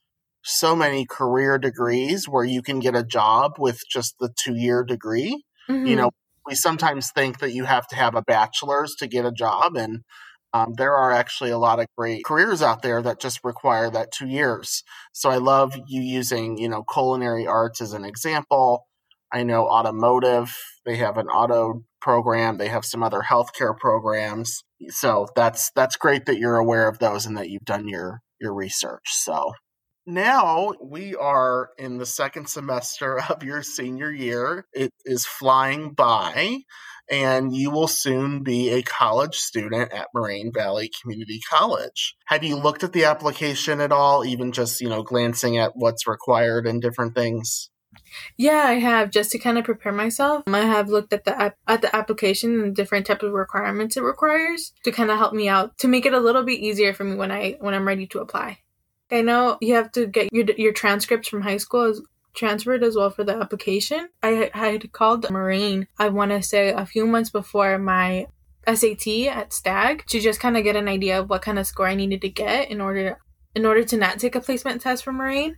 so 0.43 0.77
many 0.77 1.07
career 1.07 1.59
degrees 1.59 2.29
where 2.29 2.45
you 2.45 2.63
can 2.63 2.79
get 2.79 2.95
a 2.95 3.03
job 3.03 3.53
with 3.59 3.81
just 3.91 4.17
the 4.21 4.29
two 4.39 4.55
year 4.55 4.85
degree 4.85 5.43
mm-hmm. 5.69 5.87
you 5.87 5.97
know 5.97 6.11
we 6.47 6.55
sometimes 6.55 7.11
think 7.13 7.39
that 7.39 7.53
you 7.53 7.65
have 7.65 7.87
to 7.89 7.97
have 7.97 8.15
a 8.15 8.23
bachelor's 8.23 8.95
to 8.97 9.07
get 9.07 9.25
a 9.25 9.33
job 9.33 9.75
and 9.77 10.03
um, 10.53 10.75
there 10.77 10.95
are 10.95 11.11
actually 11.11 11.51
a 11.51 11.59
lot 11.59 11.81
of 11.81 11.87
great 11.99 12.25
careers 12.25 12.63
out 12.63 12.83
there 12.83 13.03
that 13.03 13.21
just 13.21 13.41
require 13.43 13.91
that 13.91 14.13
two 14.13 14.29
years. 14.29 14.85
So 15.13 15.29
i 15.29 15.37
love 15.37 15.77
you 15.89 16.01
using 16.01 16.59
you 16.59 16.69
know 16.69 16.85
culinary 16.85 17.47
arts 17.47 17.81
as 17.81 17.93
an 17.93 18.05
example 18.05 18.87
i 19.35 19.43
know 19.43 19.67
automotive 19.67 20.55
they 20.87 20.97
have 20.97 21.17
an 21.19 21.27
auto 21.29 21.83
program. 22.05 22.59
They 22.59 22.69
have 22.69 22.85
some 22.85 23.03
other 23.03 23.23
healthcare 23.23 23.77
programs. 23.77 24.63
So 24.91 25.27
that's 25.35 25.71
that's 25.75 25.97
great 25.97 26.27
that 26.27 26.39
you're 26.39 26.59
aware 26.59 26.87
of 26.87 26.99
those 26.99 27.25
and 27.25 27.37
that 27.39 27.49
you've 27.49 27.65
done 27.65 27.89
your 27.89 28.21
your 28.39 28.55
research. 28.55 29.07
So 29.07 29.53
now 30.07 30.75
we 30.83 31.17
are 31.17 31.71
in 31.79 31.97
the 31.97 32.05
second 32.05 32.49
semester 32.51 33.19
of 33.31 33.43
your 33.43 33.63
senior 33.63 34.13
year. 34.13 34.67
It 34.75 34.93
is 35.07 35.25
flying 35.25 35.95
by, 35.95 36.59
and 37.11 37.57
you 37.57 37.71
will 37.71 37.89
soon 37.89 38.43
be 38.43 38.69
a 38.69 38.83
college 38.83 39.37
student 39.37 39.91
at 39.91 40.09
Moraine 40.15 40.53
Valley 40.53 40.91
Community 41.01 41.41
College. 41.49 42.17
Have 42.27 42.45
you 42.45 42.57
looked 42.57 42.85
at 42.85 42.93
the 42.93 43.05
application 43.05 43.81
at 43.81 43.93
all, 43.93 44.27
even 44.27 44.53
just, 44.53 44.83
you 44.83 44.91
know, 44.91 45.03
glancing 45.03 45.57
at 45.57 45.73
what's 45.75 46.07
required 46.07 46.67
and 46.67 46.83
different 46.83 47.15
things? 47.15 47.71
Yeah, 48.37 48.65
I 48.67 48.75
have 48.75 49.11
just 49.11 49.31
to 49.33 49.39
kind 49.39 49.59
of 49.59 49.65
prepare 49.65 49.93
myself. 49.93 50.45
I 50.47 50.61
have 50.61 50.89
looked 50.89 51.13
at 51.13 51.25
the 51.25 51.41
app, 51.41 51.57
at 51.67 51.83
the 51.83 51.95
application 51.95 52.61
and 52.61 52.77
different 52.77 53.07
type 53.07 53.23
of 53.23 53.33
requirements 53.33 53.97
it 53.97 54.03
requires 54.03 54.73
to 54.85 54.93
kind 54.93 55.11
of 55.11 55.19
help 55.19 55.33
me 55.33 55.49
out 55.49 55.77
to 55.79 55.89
make 55.89 56.07
it 56.07 56.15
a 56.15 56.21
little 56.21 56.43
bit 56.43 56.61
easier 56.61 56.93
for 56.95 57.05
me 57.05 57.17
when 57.17 57.31
I 57.31 57.57
when 57.61 57.75
I'm 57.75 57.87
ready 57.87 58.07
to 58.09 58.21
apply. 58.21 58.59
I 59.11 59.21
know 59.21 59.59
you 59.61 59.75
have 59.75 59.93
to 59.93 60.07
get 60.07 60.33
your 60.33 60.47
your 60.57 60.73
transcripts 60.73 61.29
from 61.29 61.43
high 61.43 61.59
school 61.59 61.83
as, 61.83 62.01
transferred 62.35 62.83
as 62.83 62.97
well 62.97 63.11
for 63.11 63.25
the 63.25 63.35
application. 63.35 64.09
I, 64.23 64.51
had 64.53 64.93
called 64.93 65.31
Moraine. 65.31 65.87
I 65.99 66.09
want 66.09 66.33
to 66.33 66.43
say 66.43 66.71
a 66.71 66.85
few 66.85 67.07
months 67.07 67.31
before 67.31 67.79
my 67.79 68.27
SAT 68.67 69.07
at 69.29 69.53
Stagg 69.53 70.05
to 70.07 70.21
just 70.21 70.41
kind 70.41 70.57
of 70.57 70.65
get 70.65 70.77
an 70.77 70.89
idea 70.89 71.21
of 71.21 71.31
what 71.31 71.43
kind 71.43 71.59
of 71.59 71.67
score 71.67 71.87
I 71.87 71.95
needed 71.95 72.21
to 72.23 72.29
get 72.29 72.71
in 72.71 72.81
order 72.81 73.19
in 73.55 73.65
order 73.65 73.85
to 73.85 73.97
not 73.97 74.19
take 74.19 74.35
a 74.35 74.41
placement 74.41 74.81
test 74.81 75.05
for 75.05 75.13
Moraine. 75.13 75.57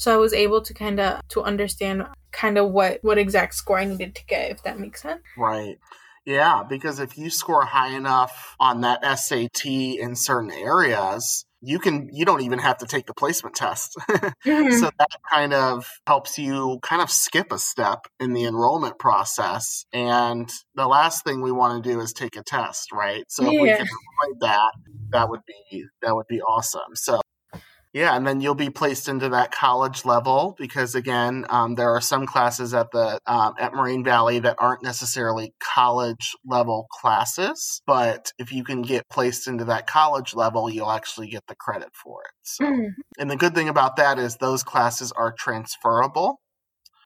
So 0.00 0.14
I 0.14 0.16
was 0.16 0.32
able 0.32 0.62
to 0.62 0.72
kind 0.72 0.98
of 0.98 1.20
to 1.28 1.42
understand 1.42 2.06
kind 2.32 2.56
of 2.56 2.70
what 2.70 3.00
what 3.02 3.18
exact 3.18 3.54
score 3.54 3.78
I 3.78 3.84
needed 3.84 4.14
to 4.14 4.24
get, 4.24 4.50
if 4.50 4.62
that 4.62 4.80
makes 4.80 5.02
sense. 5.02 5.20
Right. 5.36 5.76
Yeah, 6.24 6.62
because 6.66 7.00
if 7.00 7.18
you 7.18 7.28
score 7.28 7.66
high 7.66 7.94
enough 7.94 8.56
on 8.58 8.80
that 8.80 9.04
SAT 9.18 9.66
in 9.66 10.16
certain 10.16 10.52
areas, 10.52 11.44
you 11.60 11.78
can 11.78 12.08
you 12.12 12.24
don't 12.24 12.40
even 12.40 12.58
have 12.60 12.78
to 12.78 12.86
take 12.86 13.04
the 13.04 13.12
placement 13.12 13.56
test. 13.56 13.94
mm-hmm. 14.08 14.72
So 14.72 14.88
that 14.98 15.10
kind 15.30 15.52
of 15.52 15.86
helps 16.06 16.38
you 16.38 16.78
kind 16.82 17.02
of 17.02 17.10
skip 17.10 17.52
a 17.52 17.58
step 17.58 18.06
in 18.18 18.32
the 18.32 18.44
enrollment 18.44 18.98
process. 18.98 19.84
And 19.92 20.50
the 20.76 20.88
last 20.88 21.24
thing 21.24 21.42
we 21.42 21.52
want 21.52 21.84
to 21.84 21.90
do 21.90 22.00
is 22.00 22.14
take 22.14 22.36
a 22.36 22.42
test, 22.42 22.90
right? 22.90 23.24
So 23.28 23.42
yeah. 23.44 23.50
if 23.50 23.60
we 23.60 23.68
can 23.68 23.86
avoid 23.86 24.40
that, 24.40 24.72
that 25.10 25.28
would 25.28 25.42
be 25.46 25.84
that 26.00 26.14
would 26.16 26.26
be 26.26 26.40
awesome. 26.40 26.94
So 26.94 27.20
yeah, 27.92 28.16
and 28.16 28.24
then 28.24 28.40
you'll 28.40 28.54
be 28.54 28.70
placed 28.70 29.08
into 29.08 29.30
that 29.30 29.50
college 29.50 30.04
level 30.04 30.54
because 30.56 30.94
again, 30.94 31.44
um, 31.48 31.74
there 31.74 31.90
are 31.90 32.00
some 32.00 32.24
classes 32.24 32.72
at 32.72 32.92
the 32.92 33.18
um, 33.26 33.54
at 33.58 33.74
Moraine 33.74 34.04
Valley 34.04 34.38
that 34.38 34.56
aren't 34.58 34.84
necessarily 34.84 35.52
college 35.60 36.36
level 36.46 36.86
classes, 37.00 37.82
but 37.86 38.32
if 38.38 38.52
you 38.52 38.62
can 38.62 38.82
get 38.82 39.08
placed 39.08 39.48
into 39.48 39.64
that 39.64 39.88
college 39.88 40.34
level, 40.34 40.70
you'll 40.70 40.90
actually 40.90 41.28
get 41.28 41.42
the 41.48 41.56
credit 41.56 41.88
for 41.92 42.22
it. 42.22 42.30
So, 42.42 42.64
mm. 42.64 42.90
and 43.18 43.28
the 43.28 43.36
good 43.36 43.56
thing 43.56 43.68
about 43.68 43.96
that 43.96 44.20
is 44.20 44.36
those 44.36 44.62
classes 44.62 45.10
are 45.12 45.34
transferable, 45.36 46.40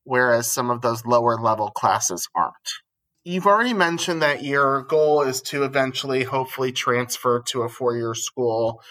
whereas 0.04 0.52
some 0.52 0.70
of 0.70 0.82
those 0.82 1.06
lower 1.06 1.40
level 1.40 1.70
classes 1.70 2.28
aren't. 2.34 2.54
You've 3.24 3.46
already 3.46 3.72
mentioned 3.72 4.20
that 4.20 4.44
your 4.44 4.82
goal 4.82 5.22
is 5.22 5.40
to 5.42 5.64
eventually, 5.64 6.24
hopefully, 6.24 6.72
transfer 6.72 7.42
to 7.48 7.62
a 7.62 7.70
four 7.70 7.96
year 7.96 8.12
school 8.12 8.82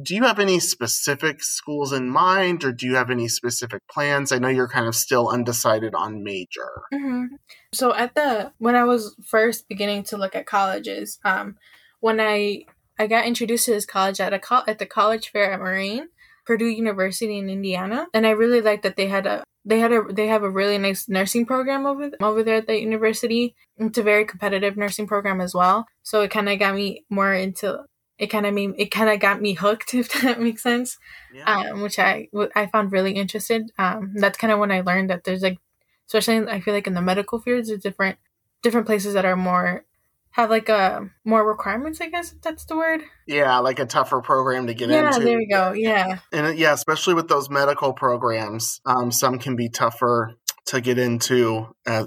do 0.00 0.14
you 0.14 0.22
have 0.22 0.38
any 0.38 0.60
specific 0.60 1.42
schools 1.42 1.92
in 1.92 2.08
mind 2.08 2.64
or 2.64 2.72
do 2.72 2.86
you 2.86 2.94
have 2.94 3.10
any 3.10 3.28
specific 3.28 3.82
plans 3.90 4.32
i 4.32 4.38
know 4.38 4.48
you're 4.48 4.68
kind 4.68 4.86
of 4.86 4.94
still 4.94 5.28
undecided 5.28 5.94
on 5.94 6.22
major 6.22 6.82
mm-hmm. 6.92 7.26
so 7.72 7.94
at 7.94 8.14
the 8.14 8.52
when 8.58 8.74
i 8.74 8.84
was 8.84 9.14
first 9.26 9.68
beginning 9.68 10.02
to 10.02 10.16
look 10.16 10.34
at 10.34 10.46
colleges 10.46 11.18
um 11.24 11.56
when 12.00 12.20
i 12.20 12.64
i 12.98 13.06
got 13.06 13.26
introduced 13.26 13.66
to 13.66 13.72
this 13.72 13.86
college 13.86 14.20
at 14.20 14.32
a 14.32 14.38
co- 14.38 14.64
at 14.66 14.78
the 14.78 14.86
college 14.86 15.30
fair 15.30 15.52
at 15.52 15.60
moraine 15.60 16.08
purdue 16.46 16.66
university 16.66 17.38
in 17.38 17.50
indiana 17.50 18.06
and 18.14 18.26
i 18.26 18.30
really 18.30 18.60
liked 18.60 18.82
that 18.82 18.96
they 18.96 19.08
had 19.08 19.26
a 19.26 19.42
they 19.64 19.80
had 19.80 19.92
a 19.92 20.02
they 20.10 20.28
have 20.28 20.42
a 20.42 20.50
really 20.50 20.78
nice 20.78 21.08
nursing 21.08 21.44
program 21.44 21.84
over 21.84 22.10
over 22.22 22.42
there 22.42 22.56
at 22.56 22.66
the 22.66 22.80
university. 22.80 23.54
It's 23.76 23.98
a 23.98 24.02
very 24.02 24.24
competitive 24.24 24.78
nursing 24.78 25.06
program 25.06 25.42
as 25.42 25.52
well. 25.52 25.86
So 26.02 26.22
it 26.22 26.30
kind 26.30 26.48
of 26.48 26.58
got 26.58 26.74
me 26.74 27.04
more 27.10 27.34
into 27.34 27.84
it 28.18 28.26
kind 28.28 28.46
of 28.46 28.54
made 28.54 28.74
it 28.76 28.90
kind 28.90 29.08
of 29.08 29.20
got 29.20 29.40
me 29.40 29.54
hooked 29.54 29.94
if 29.94 30.12
that 30.22 30.40
makes 30.40 30.62
sense. 30.62 30.98
Yeah. 31.32 31.44
um, 31.44 31.82
which 31.82 31.98
i 31.98 32.28
i 32.54 32.66
found 32.66 32.92
really 32.92 33.12
interested 33.12 33.70
um, 33.78 34.12
that's 34.14 34.38
kind 34.38 34.52
of 34.52 34.58
when 34.58 34.72
i 34.72 34.80
learned 34.80 35.10
that 35.10 35.24
there's 35.24 35.42
like 35.42 35.58
especially 36.06 36.48
i 36.48 36.60
feel 36.60 36.74
like 36.74 36.86
in 36.86 36.94
the 36.94 37.02
medical 37.02 37.38
fields 37.38 37.68
there's 37.68 37.82
different 37.82 38.18
different 38.62 38.86
places 38.86 39.14
that 39.14 39.24
are 39.24 39.36
more 39.36 39.84
have 40.32 40.50
like 40.50 40.68
a 40.68 40.74
uh, 40.74 41.04
more 41.24 41.46
requirements 41.46 42.00
i 42.00 42.08
guess 42.08 42.32
if 42.32 42.40
that's 42.42 42.64
the 42.66 42.76
word. 42.76 43.02
Yeah 43.26 43.58
like 43.58 43.78
a 43.78 43.86
tougher 43.86 44.20
program 44.20 44.66
to 44.66 44.74
get 44.74 44.88
yeah, 44.88 45.08
into. 45.08 45.18
yeah 45.18 45.24
there 45.24 45.40
you 45.40 45.48
go. 45.48 45.72
Yeah. 45.72 46.18
And 46.32 46.58
yeah 46.58 46.72
especially 46.72 47.14
with 47.14 47.28
those 47.28 47.50
medical 47.50 47.92
programs 47.92 48.80
um, 48.86 49.10
some 49.10 49.38
can 49.38 49.56
be 49.56 49.68
tougher 49.68 50.34
to 50.68 50.80
get 50.80 50.98
into 50.98 51.68
uh, 51.86 52.06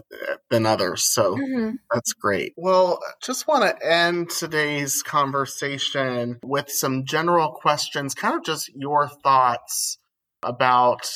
than 0.50 0.65
others. 0.65 1.03
So 1.03 1.36
mm-hmm. 1.36 1.75
that's 1.91 2.13
great. 2.13 2.53
Well, 2.58 3.00
just 3.24 3.48
want 3.48 3.63
to 3.63 3.88
end 3.88 4.30
today's 4.30 5.01
conversation 5.01 6.39
with 6.44 6.70
some 6.70 7.06
general 7.06 7.51
questions, 7.51 8.13
kind 8.13 8.36
of 8.36 8.44
just 8.44 8.70
your 8.75 9.08
thoughts 9.08 9.98
about 10.44 11.08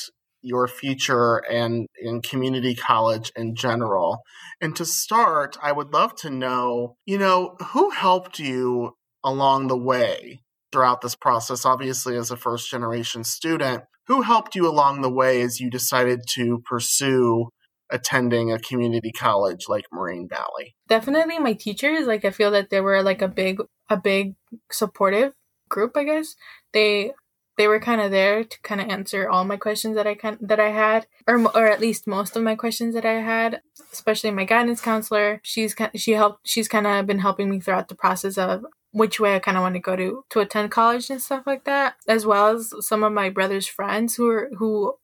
your 0.42 0.68
future 0.68 1.38
and 1.50 1.86
in 2.00 2.22
community 2.22 2.74
college 2.74 3.32
in 3.36 3.54
general. 3.54 4.22
And 4.60 4.74
to 4.76 4.84
start, 4.84 5.56
I 5.62 5.72
would 5.72 5.92
love 5.92 6.14
to 6.16 6.30
know, 6.30 6.96
you 7.04 7.18
know, 7.18 7.56
who 7.72 7.90
helped 7.90 8.38
you 8.38 8.92
along 9.24 9.68
the 9.68 9.76
way 9.76 10.40
throughout 10.72 11.00
this 11.00 11.16
process, 11.16 11.64
obviously, 11.64 12.16
as 12.16 12.30
a 12.30 12.36
first 12.36 12.70
generation 12.70 13.24
student. 13.24 13.84
Who 14.06 14.22
helped 14.22 14.54
you 14.54 14.68
along 14.68 15.02
the 15.02 15.10
way 15.10 15.42
as 15.42 15.60
you 15.60 15.70
decided 15.70 16.20
to 16.34 16.62
pursue 16.64 17.48
attending 17.90 18.52
a 18.52 18.58
community 18.58 19.12
college 19.12 19.66
like 19.68 19.84
Moraine 19.92 20.28
Valley? 20.28 20.76
Definitely 20.88 21.38
my 21.38 21.54
teachers. 21.54 22.06
Like 22.06 22.24
I 22.24 22.30
feel 22.30 22.50
that 22.52 22.70
they 22.70 22.80
were 22.80 23.02
like 23.02 23.22
a 23.22 23.28
big 23.28 23.60
a 23.88 23.96
big 23.96 24.34
supportive 24.70 25.32
group, 25.68 25.96
I 25.96 26.04
guess. 26.04 26.36
They 26.72 27.12
they 27.56 27.66
were 27.66 27.80
kind 27.80 28.00
of 28.00 28.10
there 28.10 28.44
to 28.44 28.60
kind 28.62 28.80
of 28.80 28.88
answer 28.88 29.28
all 29.28 29.44
my 29.44 29.56
questions 29.56 29.96
that 29.96 30.06
I 30.06 30.14
can 30.14 30.38
that 30.40 30.60
I 30.60 30.70
had, 30.70 31.06
or 31.26 31.40
or 31.56 31.66
at 31.66 31.80
least 31.80 32.06
most 32.06 32.36
of 32.36 32.42
my 32.42 32.54
questions 32.54 32.94
that 32.94 33.06
I 33.06 33.20
had. 33.20 33.60
Especially 33.92 34.30
my 34.30 34.44
guidance 34.44 34.80
counselor, 34.80 35.40
she's 35.42 35.74
she 35.94 36.12
helped. 36.12 36.46
She's 36.46 36.68
kind 36.68 36.86
of 36.86 37.06
been 37.06 37.20
helping 37.20 37.50
me 37.50 37.60
throughout 37.60 37.88
the 37.88 37.94
process 37.94 38.38
of 38.38 38.66
which 38.96 39.20
way 39.20 39.36
I 39.36 39.40
kind 39.40 39.58
of 39.58 39.62
want 39.62 39.74
to 39.74 39.80
go 39.80 39.94
to 39.94 40.24
to 40.30 40.40
attend 40.40 40.70
college 40.70 41.10
and 41.10 41.20
stuff 41.20 41.42
like 41.46 41.64
that, 41.64 41.96
as 42.08 42.24
well 42.24 42.56
as 42.56 42.72
some 42.80 43.04
of 43.04 43.12
my 43.12 43.28
brother's 43.28 43.66
friends 43.66 44.16
who 44.16 44.26
are 44.30 44.50
who 44.56 44.94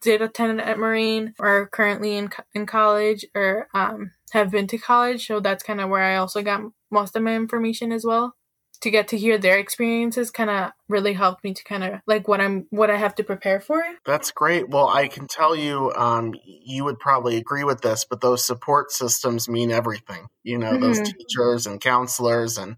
did 0.00 0.20
attend 0.20 0.60
at 0.60 0.76
Moraine 0.76 1.34
or 1.38 1.48
are 1.48 1.66
currently 1.68 2.16
in 2.16 2.30
in 2.52 2.66
college 2.66 3.24
or 3.36 3.68
um, 3.74 4.10
have 4.32 4.50
been 4.50 4.66
to 4.66 4.78
college. 4.78 5.28
So 5.28 5.38
that's 5.38 5.62
kind 5.62 5.80
of 5.80 5.88
where 5.88 6.02
I 6.02 6.16
also 6.16 6.42
got 6.42 6.62
most 6.90 7.14
of 7.14 7.22
my 7.22 7.36
information 7.36 7.92
as 7.92 8.04
well 8.04 8.34
to 8.80 8.90
get 8.90 9.08
to 9.08 9.16
hear 9.16 9.38
their 9.38 9.58
experiences 9.58 10.30
kind 10.30 10.50
of 10.50 10.72
really 10.88 11.12
helped 11.12 11.42
me 11.44 11.54
to 11.54 11.64
kind 11.64 11.84
of 11.84 12.00
like 12.08 12.26
what 12.26 12.40
I'm 12.40 12.66
what 12.70 12.90
I 12.90 12.96
have 12.96 13.14
to 13.16 13.24
prepare 13.24 13.60
for. 13.60 13.84
That's 14.04 14.32
great. 14.32 14.68
Well, 14.68 14.88
I 14.88 15.06
can 15.06 15.28
tell 15.28 15.54
you 15.54 15.92
um 15.94 16.34
you 16.44 16.82
would 16.82 16.98
probably 16.98 17.36
agree 17.36 17.62
with 17.62 17.82
this, 17.82 18.04
but 18.04 18.20
those 18.20 18.44
support 18.44 18.90
systems 18.90 19.48
mean 19.48 19.70
everything. 19.70 20.26
You 20.42 20.58
know, 20.58 20.72
mm-hmm. 20.72 20.82
those 20.82 21.00
teachers 21.00 21.66
and 21.66 21.80
counselors 21.80 22.58
and 22.58 22.76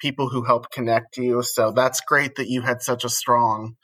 people 0.00 0.28
who 0.28 0.44
help 0.44 0.70
connect 0.70 1.16
you. 1.16 1.42
So 1.42 1.72
that's 1.72 2.00
great 2.00 2.36
that 2.36 2.48
you 2.48 2.62
had 2.62 2.82
such 2.82 3.04
a 3.04 3.08
strong 3.08 3.76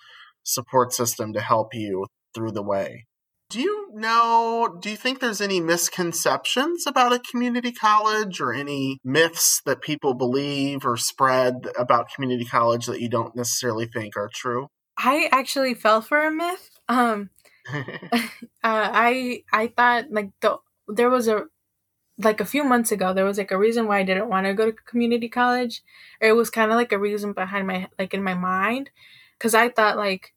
support 0.44 0.92
system 0.92 1.32
to 1.32 1.40
help 1.40 1.74
you 1.74 2.06
through 2.34 2.52
the 2.52 2.62
way. 2.62 3.06
Do 3.50 3.60
you 3.60 3.90
know, 3.92 4.78
do 4.80 4.88
you 4.88 4.96
think 4.96 5.20
there's 5.20 5.42
any 5.42 5.60
misconceptions 5.60 6.86
about 6.86 7.12
a 7.12 7.18
community 7.18 7.70
college 7.70 8.40
or 8.40 8.52
any 8.52 8.98
myths 9.04 9.60
that 9.66 9.82
people 9.82 10.14
believe 10.14 10.86
or 10.86 10.96
spread 10.96 11.66
about 11.78 12.08
community 12.14 12.46
college 12.46 12.86
that 12.86 13.02
you 13.02 13.10
don't 13.10 13.36
necessarily 13.36 13.84
think 13.84 14.16
are 14.16 14.30
true? 14.32 14.68
I 14.96 15.28
actually 15.30 15.74
fell 15.74 16.00
for 16.00 16.24
a 16.24 16.30
myth. 16.30 16.70
Um, 16.88 17.28
uh, 17.74 18.18
I 18.62 19.42
I 19.52 19.66
thought 19.68 20.06
like 20.10 20.30
the 20.40 20.56
there 20.88 21.10
was 21.10 21.28
a 21.28 21.44
like 22.24 22.40
a 22.40 22.44
few 22.44 22.64
months 22.64 22.92
ago 22.92 23.12
there 23.12 23.24
was 23.24 23.38
like 23.38 23.50
a 23.50 23.58
reason 23.58 23.86
why 23.86 23.98
I 24.00 24.04
didn't 24.04 24.28
want 24.28 24.46
to 24.46 24.54
go 24.54 24.66
to 24.66 24.72
community 24.72 25.28
college, 25.28 25.82
or 26.20 26.28
it 26.28 26.36
was 26.36 26.50
kind 26.50 26.70
of 26.70 26.76
like 26.76 26.92
a 26.92 26.98
reason 26.98 27.32
behind 27.32 27.66
my 27.66 27.88
like 27.98 28.14
in 28.14 28.22
my 28.22 28.34
mind, 28.34 28.90
because 29.38 29.54
I 29.54 29.68
thought 29.68 29.96
like 29.96 30.32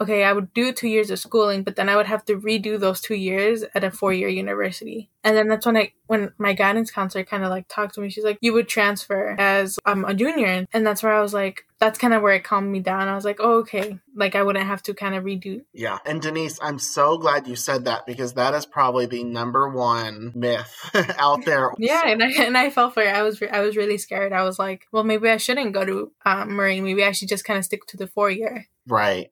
okay, 0.00 0.24
I 0.24 0.32
would 0.32 0.52
do 0.52 0.72
two 0.72 0.88
years 0.88 1.10
of 1.10 1.18
schooling, 1.18 1.62
but 1.62 1.76
then 1.76 1.88
I 1.88 1.96
would 1.96 2.06
have 2.06 2.24
to 2.26 2.36
redo 2.36 2.78
those 2.78 3.00
two 3.00 3.14
years 3.14 3.64
at 3.74 3.84
a 3.84 3.90
four 3.90 4.12
year 4.12 4.28
university. 4.28 5.10
And 5.24 5.36
then 5.36 5.48
that's 5.48 5.66
when 5.66 5.76
I, 5.76 5.92
when 6.06 6.32
my 6.38 6.52
guidance 6.52 6.90
counselor 6.90 7.24
kind 7.24 7.42
of 7.42 7.50
like 7.50 7.66
talked 7.68 7.94
to 7.94 8.00
me, 8.00 8.10
she's 8.10 8.24
like, 8.24 8.38
you 8.40 8.52
would 8.52 8.68
transfer 8.68 9.34
as 9.38 9.78
I'm 9.84 10.04
a 10.04 10.14
junior. 10.14 10.66
And 10.72 10.86
that's 10.86 11.02
where 11.02 11.12
I 11.12 11.20
was 11.20 11.34
like, 11.34 11.64
that's 11.78 11.98
kind 11.98 12.14
of 12.14 12.22
where 12.22 12.34
it 12.34 12.44
calmed 12.44 12.70
me 12.70 12.80
down. 12.80 13.08
I 13.08 13.14
was 13.14 13.24
like, 13.24 13.38
oh, 13.40 13.58
okay. 13.60 13.98
Like 14.14 14.34
I 14.34 14.42
wouldn't 14.42 14.66
have 14.66 14.82
to 14.84 14.94
kind 14.94 15.14
of 15.14 15.24
redo. 15.24 15.62
Yeah. 15.72 15.98
And 16.04 16.20
Denise, 16.20 16.58
I'm 16.62 16.78
so 16.78 17.16
glad 17.18 17.48
you 17.48 17.56
said 17.56 17.86
that 17.86 18.06
because 18.06 18.34
that 18.34 18.54
is 18.54 18.66
probably 18.66 19.06
the 19.06 19.24
number 19.24 19.68
one 19.68 20.32
myth 20.34 20.72
out 21.18 21.44
there. 21.44 21.72
yeah. 21.78 22.06
And 22.06 22.22
I, 22.22 22.30
and 22.38 22.56
I 22.56 22.70
fell 22.70 22.90
for 22.90 23.02
it. 23.02 23.14
I 23.14 23.22
was, 23.22 23.42
I 23.50 23.60
was 23.60 23.76
really 23.76 23.98
scared. 23.98 24.32
I 24.32 24.42
was 24.42 24.58
like, 24.58 24.86
well, 24.92 25.04
maybe 25.04 25.28
I 25.28 25.38
shouldn't 25.38 25.72
go 25.72 25.84
to 25.84 26.12
um, 26.24 26.52
Moraine. 26.52 26.84
Maybe 26.84 27.02
I 27.02 27.12
should 27.12 27.28
just 27.28 27.44
kind 27.44 27.58
of 27.58 27.64
stick 27.64 27.86
to 27.86 27.96
the 27.96 28.06
four 28.06 28.30
year. 28.30 28.66
Right 28.86 29.30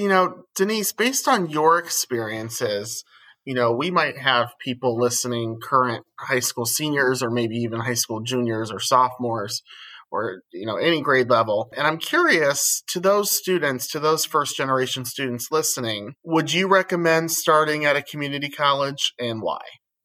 you 0.00 0.08
know, 0.08 0.44
Denise, 0.56 0.92
based 0.92 1.28
on 1.28 1.50
your 1.50 1.78
experiences, 1.78 3.04
you 3.44 3.52
know, 3.52 3.70
we 3.70 3.90
might 3.90 4.16
have 4.16 4.54
people 4.58 4.96
listening, 4.96 5.58
current 5.62 6.06
high 6.18 6.40
school 6.40 6.64
seniors, 6.64 7.22
or 7.22 7.30
maybe 7.30 7.56
even 7.56 7.80
high 7.80 7.92
school 7.94 8.20
juniors 8.20 8.70
or 8.70 8.80
sophomores, 8.80 9.62
or, 10.10 10.40
you 10.54 10.64
know, 10.64 10.76
any 10.76 11.02
grade 11.02 11.28
level. 11.28 11.70
And 11.76 11.86
I'm 11.86 11.98
curious 11.98 12.82
to 12.88 12.98
those 12.98 13.30
students, 13.30 13.88
to 13.88 14.00
those 14.00 14.24
first 14.24 14.56
generation 14.56 15.04
students 15.04 15.48
listening, 15.50 16.14
would 16.24 16.50
you 16.50 16.66
recommend 16.66 17.30
starting 17.30 17.84
at 17.84 17.96
a 17.96 18.02
community 18.02 18.48
college 18.48 19.12
and 19.18 19.42
why? 19.42 19.60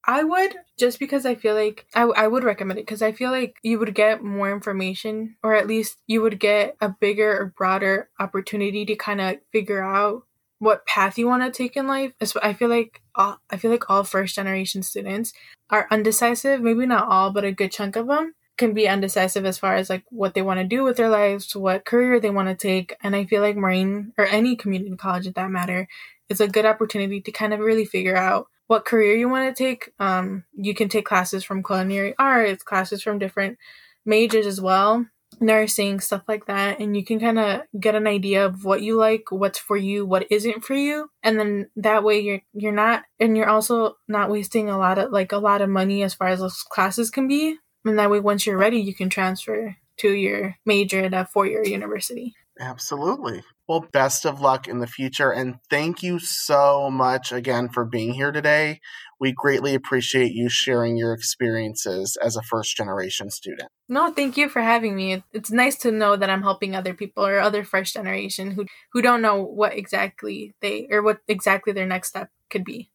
I 0.08 0.24
would 0.24 0.56
just 0.78 1.00
because 1.00 1.26
I 1.26 1.36
feel 1.36 1.56
like 1.56 1.86
I, 1.96 2.04
I 2.04 2.28
would 2.28 2.44
recommend 2.44 2.80
it 2.80 2.86
because 2.86 3.02
I 3.02 3.12
feel 3.12 3.32
like 3.32 3.56
you 3.64 3.80
would 3.80 3.96
get 3.96 4.24
more 4.24 4.52
information 4.52 5.36
or 5.42 5.56
at 5.56 5.68
least 5.68 5.98
you 6.06 6.22
would 6.22 6.40
get 6.40 6.78
a 6.80 6.90
bigger 6.90 7.42
or 7.42 7.54
broader 7.58 8.10
opportunity 8.20 8.86
to 8.86 8.96
kind 8.96 9.20
of 9.20 9.38
figure 9.52 9.84
out 9.84 10.24
what 10.60 10.86
path 10.86 11.18
you 11.18 11.28
want 11.28 11.44
to 11.44 11.52
take 11.52 11.76
in 11.76 11.88
life. 11.88 12.14
I 12.42 12.54
feel 12.54 12.70
like 12.70 13.02
all, 13.16 13.40
I 13.50 13.58
feel 13.58 13.72
like 13.72 13.90
all 13.90 14.04
first 14.04 14.36
generation 14.36 14.84
students 14.84 15.34
are 15.70 15.88
undecisive. 15.90 16.62
Maybe 16.62 16.86
not 16.86 17.08
all, 17.08 17.32
but 17.32 17.44
a 17.44 17.52
good 17.52 17.72
chunk 17.72 17.96
of 17.96 18.08
them 18.08 18.36
can 18.58 18.74
be 18.74 18.88
undecisive 18.88 19.46
as 19.46 19.58
far 19.58 19.76
as 19.76 19.90
like 19.90 20.04
what 20.10 20.34
they 20.34 20.42
want 20.42 20.60
to 20.60 20.66
do 20.66 20.84
with 20.84 20.98
their 20.98 21.10
lives, 21.10 21.56
what 21.56 21.86
career 21.86 22.20
they 22.20 22.30
want 22.30 22.48
to 22.48 22.56
take. 22.56 22.96
And 23.02 23.16
I 23.16 23.26
feel 23.26 23.42
like 23.42 23.58
Moraine 23.58 24.14
or 24.18 24.26
any 24.26 24.56
community 24.56 24.96
college, 24.96 25.28
at 25.28 25.36
that 25.36 25.52
matter, 25.52 25.88
is 26.30 26.40
a 26.40 26.48
good 26.48 26.66
opportunity 26.66 27.22
to 27.22 27.32
kind 27.32 27.54
of 27.54 27.60
really 27.60 27.86
figure 27.86 28.16
out 28.16 28.48
what 28.68 28.86
career 28.86 29.16
you 29.16 29.30
want 29.30 29.56
to 29.56 29.64
take. 29.64 29.92
Um, 30.00 30.44
you 30.54 30.74
can 30.74 30.90
take 30.90 31.06
classes 31.06 31.44
from 31.44 31.64
culinary 31.64 32.16
arts, 32.18 32.64
classes 32.64 33.02
from 33.04 33.20
different 33.20 33.58
majors 34.06 34.48
as 34.48 34.60
well, 34.60 35.06
nursing, 35.40 36.00
stuff 36.00 36.24
like 36.28 36.46
that. 36.48 36.80
And 36.80 36.96
you 36.96 37.04
can 37.04 37.20
kind 37.20 37.40
of 37.40 37.62
get 37.80 37.96
an 37.96 38.08
idea 38.08 38.46
of 38.46 38.66
what 38.66 38.82
you 38.82 38.98
like, 38.98 39.32
what's 39.32 39.60
for 39.60 39.78
you, 39.78 40.06
what 40.06 40.28
isn't 40.32 40.64
for 40.64 40.74
you. 40.74 41.10
And 41.24 41.40
then 41.40 41.70
that 41.76 42.04
way 42.04 42.20
you're, 42.20 42.42
you're 42.54 42.72
not, 42.72 43.04
and 43.20 43.38
you're 43.38 43.50
also 43.50 43.98
not 44.08 44.30
wasting 44.30 44.70
a 44.70 44.78
lot 44.78 44.98
of, 44.98 45.12
like 45.12 45.32
a 45.32 45.38
lot 45.38 45.62
of 45.62 45.70
money 45.70 46.04
as 46.04 46.14
far 46.14 46.28
as 46.28 46.40
those 46.40 46.64
classes 46.64 47.10
can 47.10 47.28
be. 47.28 47.58
And 47.84 48.00
that 48.00 48.10
way, 48.10 48.20
once 48.20 48.48
you're 48.48 48.58
ready, 48.58 48.80
you 48.80 48.96
can 48.96 49.10
transfer 49.10 49.76
to 49.98 50.12
your 50.12 50.56
major 50.66 51.02
at 51.02 51.14
a 51.14 51.26
four 51.26 51.46
year 51.46 51.64
university. 51.64 52.34
Absolutely. 52.60 53.44
Well, 53.68 53.86
best 53.92 54.26
of 54.26 54.40
luck 54.40 54.68
in 54.68 54.80
the 54.80 54.88
future. 54.88 55.32
And 55.32 55.56
thank 55.70 56.02
you 56.02 56.20
so 56.20 56.90
much 56.90 57.32
again 57.32 57.68
for 57.70 57.84
being 57.84 58.14
here 58.14 58.32
today. 58.32 58.80
We 59.20 59.34
greatly 59.34 59.74
appreciate 59.74 60.32
you 60.32 60.50
sharing 60.50 60.98
your 60.98 61.14
experiences 61.14 62.18
as 62.24 62.36
a 62.36 62.44
first 62.44 62.76
generation 62.78 63.30
student. 63.30 63.70
No, 63.90 64.12
thank 64.12 64.38
you 64.38 64.50
for 64.50 64.62
having 64.62 64.96
me. 64.96 65.24
It's 65.34 65.52
nice 65.52 65.78
to 65.80 65.92
know 65.92 66.16
that 66.16 66.30
I'm 66.30 66.44
helping 66.44 66.76
other 66.76 66.94
people 66.94 67.26
or 67.26 67.40
other 67.40 67.64
first 67.64 67.94
generation 67.94 68.52
who 68.52 68.66
who 68.94 69.02
don't 69.02 69.22
know 69.22 69.42
what 69.42 69.74
exactly 69.74 70.56
they 70.62 70.88
or 70.90 71.02
what 71.02 71.20
exactly 71.28 71.74
their 71.74 71.88
next 71.88 72.10
step 72.10 72.30
could 72.50 72.64
be. 72.64 72.90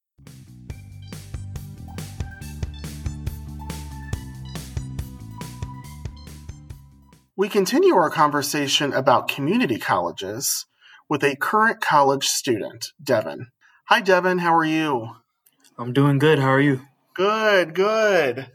We 7.41 7.49
continue 7.49 7.95
our 7.95 8.11
conversation 8.11 8.93
about 8.93 9.27
community 9.27 9.79
colleges 9.79 10.67
with 11.09 11.25
a 11.25 11.37
current 11.37 11.81
college 11.81 12.27
student, 12.27 12.93
Devin. 13.03 13.47
Hi, 13.87 14.03
Devin. 14.03 14.41
How 14.41 14.55
are 14.55 14.65
you? 14.67 15.13
I'm 15.79 15.95
doing 15.95 16.19
good. 16.19 16.39
How 16.39 16.51
are 16.51 16.61
you? 16.61 16.83
Good, 17.15 17.75
good. 17.75 18.51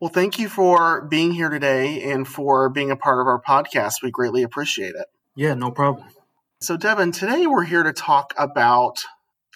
Well, 0.00 0.08
thank 0.08 0.38
you 0.38 0.48
for 0.48 1.02
being 1.02 1.32
here 1.32 1.50
today 1.50 2.02
and 2.10 2.26
for 2.26 2.70
being 2.70 2.90
a 2.90 2.96
part 2.96 3.20
of 3.20 3.26
our 3.26 3.42
podcast. 3.42 3.96
We 4.02 4.10
greatly 4.10 4.42
appreciate 4.42 4.94
it. 4.94 5.08
Yeah, 5.36 5.52
no 5.52 5.70
problem. 5.70 6.08
So, 6.62 6.78
Devin, 6.78 7.12
today 7.12 7.46
we're 7.46 7.64
here 7.64 7.82
to 7.82 7.92
talk 7.92 8.32
about 8.38 9.04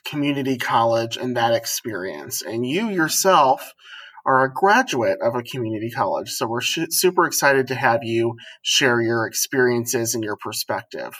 community 0.05 0.59
college 0.59 1.17
and 1.17 1.35
that 1.39 1.55
experience. 1.55 2.43
And 2.43 2.67
you 2.67 2.91
yourself 2.91 3.73
are 4.27 4.45
a 4.45 4.53
graduate 4.53 5.19
of 5.23 5.35
a 5.35 5.43
community 5.43 5.91
college. 5.91 6.31
So 6.31 6.47
we're 6.47 6.61
sh- 6.61 6.91
super 6.91 7.27
excited 7.27 7.69
to 7.69 7.75
have 7.75 8.05
you 8.05 8.37
share 8.63 9.01
your 9.01 9.27
experiences 9.27 10.15
and 10.15 10.25
your 10.25 10.37
perspective. 10.37 11.15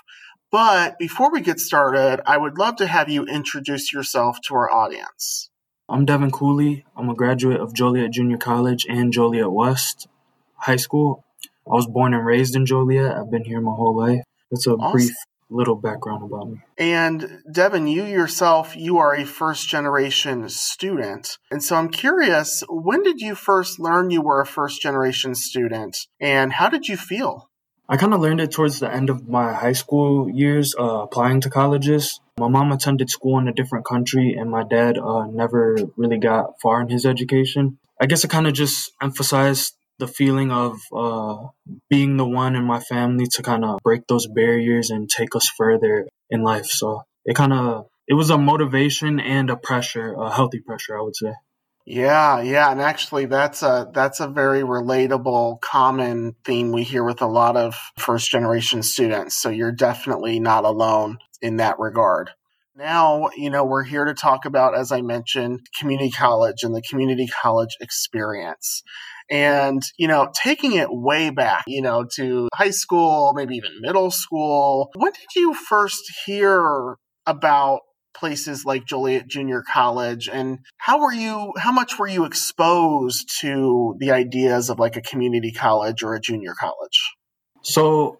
But 0.51 0.99
before 0.99 1.33
we 1.33 1.41
get 1.41 1.59
started, 1.59 2.21
I 2.27 2.37
would 2.39 2.59
love 2.59 2.77
to 2.77 2.87
have 2.87 3.09
you 3.09 3.25
introduce 3.25 3.93
yourself 3.93 4.39
to 4.47 4.55
our 4.55 4.71
audience. 4.71 5.51
I'm 5.89 6.05
Devin 6.05 6.31
Cooley. 6.31 6.87
I'm 6.97 7.11
a 7.11 7.15
graduate 7.15 7.61
of 7.61 7.75
Joliet 7.75 8.13
Junior 8.13 8.39
College 8.39 8.87
and 8.89 9.13
Joliet 9.13 9.53
West 9.53 10.07
High 10.57 10.77
School. 10.77 11.25
I 11.67 11.75
was 11.75 11.87
born 11.87 12.15
and 12.15 12.25
raised 12.25 12.57
in 12.57 12.67
Joliet. 12.67 13.15
I've 13.15 13.31
been 13.31 13.45
here 13.45 13.61
my 13.61 13.75
whole 13.75 13.97
life. 13.97 14.23
That's 14.51 14.67
a 14.67 14.73
awesome. 14.73 14.93
brief 14.93 15.15
little 15.51 15.77
background 15.77 16.25
about 16.25 16.49
me. 16.49 16.61
And 16.79 17.43
Devin, 17.51 17.87
you 17.87 18.05
yourself, 18.05 18.77
you 18.77 18.99
are 18.99 19.15
a 19.15 19.25
first 19.25 19.69
generation 19.69 20.49
student. 20.49 21.39
And 21.51 21.63
so 21.63 21.77
I'm 21.77 21.91
curious, 21.91 22.63
when 22.69 23.03
did 23.03 23.21
you 23.21 23.35
first 23.35 23.79
learn 23.79 24.11
you 24.11 24.23
were 24.23 24.41
a 24.41 24.47
first 24.47 24.81
generation 24.83 25.35
student 25.35 25.97
and 26.21 26.53
how 26.53 26.69
did 26.69 26.89
you 26.89 26.97
feel? 26.97 27.51
I 27.87 27.99
kind 27.99 28.15
of 28.15 28.21
learned 28.21 28.41
it 28.41 28.51
towards 28.51 28.81
the 28.81 28.91
end 28.91 29.11
of 29.11 29.29
my 29.29 29.53
high 29.53 29.75
school 29.75 30.31
years, 30.31 30.75
uh, 30.79 31.03
applying 31.03 31.43
to 31.43 31.51
colleges. 31.51 32.19
My 32.39 32.49
mom 32.49 32.73
attended 32.73 33.11
school 33.11 33.39
in 33.39 33.47
a 33.47 33.53
different 33.53 33.85
country, 33.85 34.35
and 34.39 34.51
my 34.51 34.65
dad 34.65 34.97
uh, 34.97 35.27
never 35.27 35.77
really 35.97 36.19
got 36.19 36.55
far 36.63 36.81
in 36.81 36.89
his 36.89 37.05
education. 37.05 37.79
I 38.01 38.07
guess 38.07 38.25
it 38.25 38.31
kind 38.31 38.47
of 38.47 38.55
just 38.55 38.91
emphasized 39.03 39.77
the 39.99 40.09
feeling 40.09 40.51
of 40.51 40.79
uh, 40.93 41.49
being 41.89 42.17
the 42.17 42.27
one 42.27 42.57
in 42.57 42.65
my 42.65 42.81
family 42.81 43.27
to 43.33 43.43
kind 43.43 43.65
of 43.65 43.79
break 43.83 44.07
those 44.07 44.27
barriers 44.27 44.91
and 44.91 45.09
take 45.09 45.37
us 45.37 45.49
further 45.49 46.09
in 46.31 46.43
life. 46.43 46.67
So 46.67 47.03
it 47.25 47.37
kind 47.37 47.53
of 47.53 47.87
it 48.07 48.15
was 48.15 48.31
a 48.31 48.39
motivation 48.39 49.21
and 49.21 49.51
a 49.51 49.57
pressure, 49.57 50.13
a 50.15 50.31
healthy 50.31 50.61
pressure, 50.61 50.99
I 50.99 51.03
would 51.03 51.17
say. 51.17 51.33
Yeah, 51.87 52.41
yeah, 52.41 52.73
and 52.73 52.81
actually 52.81 53.27
that's 53.27 53.63
a 53.63 53.91
that's 53.93 54.21
a 54.21 54.29
very 54.29 54.63
relatable 54.63 55.61
common 55.61 56.35
theme 56.45 56.73
we 56.73 56.83
hear 56.83 57.05
with 57.05 57.21
a 57.21 57.27
lot 57.27 57.57
of 57.57 57.75
first 57.99 58.31
generation 58.31 58.83
students. 58.83 59.37
So 59.37 59.51
you're 59.51 59.73
definitely 59.73 60.41
not 60.41 60.65
alone 60.65 61.19
in 61.43 61.57
that 61.57 61.79
regard. 61.79 62.31
Now, 62.75 63.29
you 63.37 63.51
know, 63.51 63.65
we're 63.65 63.85
here 63.85 64.07
to 64.07 64.15
talk 64.15 64.47
about 64.47 64.77
as 64.77 64.93
I 64.93 65.03
mentioned 65.03 65.67
community 65.79 66.11
college 66.11 66.63
and 66.63 66.75
the 66.75 66.83
community 66.83 67.29
college 67.43 67.77
experience. 67.81 68.83
And, 69.31 69.83
you 69.99 70.07
know, 70.07 70.31
taking 70.43 70.75
it 70.75 70.89
way 70.91 71.31
back, 71.31 71.65
you 71.67 71.83
know, 71.83 72.07
to 72.17 72.49
high 72.55 72.71
school, 72.71 73.33
maybe 73.35 73.57
even 73.57 73.81
middle 73.81 74.11
school, 74.11 74.91
when 74.97 75.13
did 75.13 75.41
you 75.41 75.55
first 75.55 76.03
hear 76.27 76.97
about 77.27 77.81
places 78.15 78.65
like 78.65 78.87
Joliet 78.87 79.27
Junior 79.27 79.63
College 79.63 80.29
and 80.33 80.61
how 80.79 81.01
were 81.01 81.13
you 81.13 81.53
how 81.59 81.73
much 81.73 81.99
were 81.99 82.07
you 82.07 82.25
exposed 82.25 83.41
to 83.41 83.97
the 83.99 84.13
ideas 84.13 84.71
of 84.71 84.79
like 84.79 84.97
a 84.97 85.01
community 85.01 85.51
college 85.51 86.03
or 86.03 86.15
a 86.15 86.21
junior 86.21 86.55
college? 86.59 87.15
So 87.63 88.19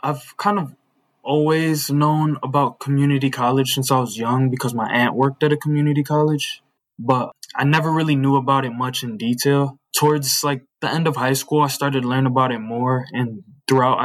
I've 0.00 0.36
kind 0.36 0.58
of 0.58 0.74
always 1.22 1.90
known 1.90 2.38
about 2.42 2.78
community 2.78 3.30
college 3.30 3.72
since 3.72 3.90
I 3.90 3.98
was 3.98 4.16
young 4.16 4.50
because 4.50 4.74
my 4.74 4.90
aunt 4.90 5.14
worked 5.14 5.42
at 5.42 5.52
a 5.52 5.56
community 5.56 6.04
college, 6.04 6.62
but 6.98 7.32
I 7.56 7.64
never 7.64 7.92
really 7.92 8.16
knew 8.16 8.36
about 8.36 8.64
it 8.64 8.72
much 8.72 9.02
in 9.02 9.16
detail. 9.16 9.78
Towards 9.96 10.40
like 10.42 10.62
the 10.80 10.90
end 10.90 11.06
of 11.06 11.16
high 11.16 11.34
school, 11.34 11.62
I 11.62 11.68
started 11.68 12.02
to 12.02 12.08
learn 12.08 12.26
about 12.26 12.52
it 12.52 12.58
more 12.58 13.04
and 13.12 13.42
throughout 13.68 13.98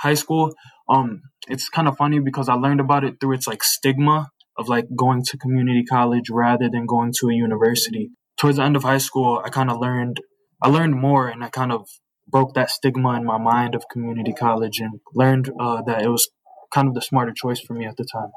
high 0.00 0.14
school. 0.14 0.54
Um, 0.88 1.22
it's 1.48 1.68
kind 1.68 1.88
of 1.88 1.96
funny 1.96 2.18
because 2.18 2.48
I 2.48 2.54
learned 2.54 2.80
about 2.80 3.04
it 3.04 3.16
through 3.20 3.34
its 3.34 3.46
like 3.46 3.62
stigma 3.62 4.28
of 4.56 4.68
like 4.68 4.86
going 4.96 5.22
to 5.24 5.38
community 5.38 5.84
college 5.84 6.30
rather 6.30 6.68
than 6.70 6.86
going 6.86 7.12
to 7.20 7.28
a 7.28 7.34
university. 7.34 8.10
Towards 8.38 8.56
the 8.56 8.64
end 8.64 8.76
of 8.76 8.82
high 8.82 8.98
school, 8.98 9.42
I 9.44 9.50
kind 9.50 9.70
of 9.70 9.78
learned 9.78 10.20
I 10.62 10.68
learned 10.68 10.94
more 10.94 11.28
and 11.28 11.44
I 11.44 11.50
kind 11.50 11.72
of 11.72 11.88
broke 12.26 12.54
that 12.54 12.70
stigma 12.70 13.16
in 13.16 13.24
my 13.24 13.38
mind 13.38 13.74
of 13.74 13.84
community 13.90 14.32
college 14.32 14.80
and 14.80 15.00
learned 15.14 15.50
uh, 15.60 15.82
that 15.82 16.02
it 16.02 16.08
was 16.08 16.30
kind 16.72 16.88
of 16.88 16.94
the 16.94 17.02
smarter 17.02 17.32
choice 17.34 17.60
for 17.60 17.74
me 17.74 17.86
at 17.86 17.96
the 17.96 18.06
time. 18.10 18.30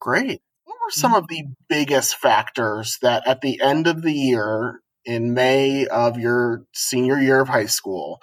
Great. 0.00 0.42
Some 0.90 1.14
of 1.14 1.28
the 1.28 1.44
biggest 1.68 2.16
factors 2.16 2.98
that 3.02 3.26
at 3.26 3.40
the 3.40 3.60
end 3.60 3.86
of 3.86 4.02
the 4.02 4.12
year 4.12 4.80
in 5.04 5.34
May 5.34 5.86
of 5.86 6.18
your 6.18 6.64
senior 6.72 7.18
year 7.18 7.40
of 7.40 7.48
high 7.48 7.66
school, 7.66 8.20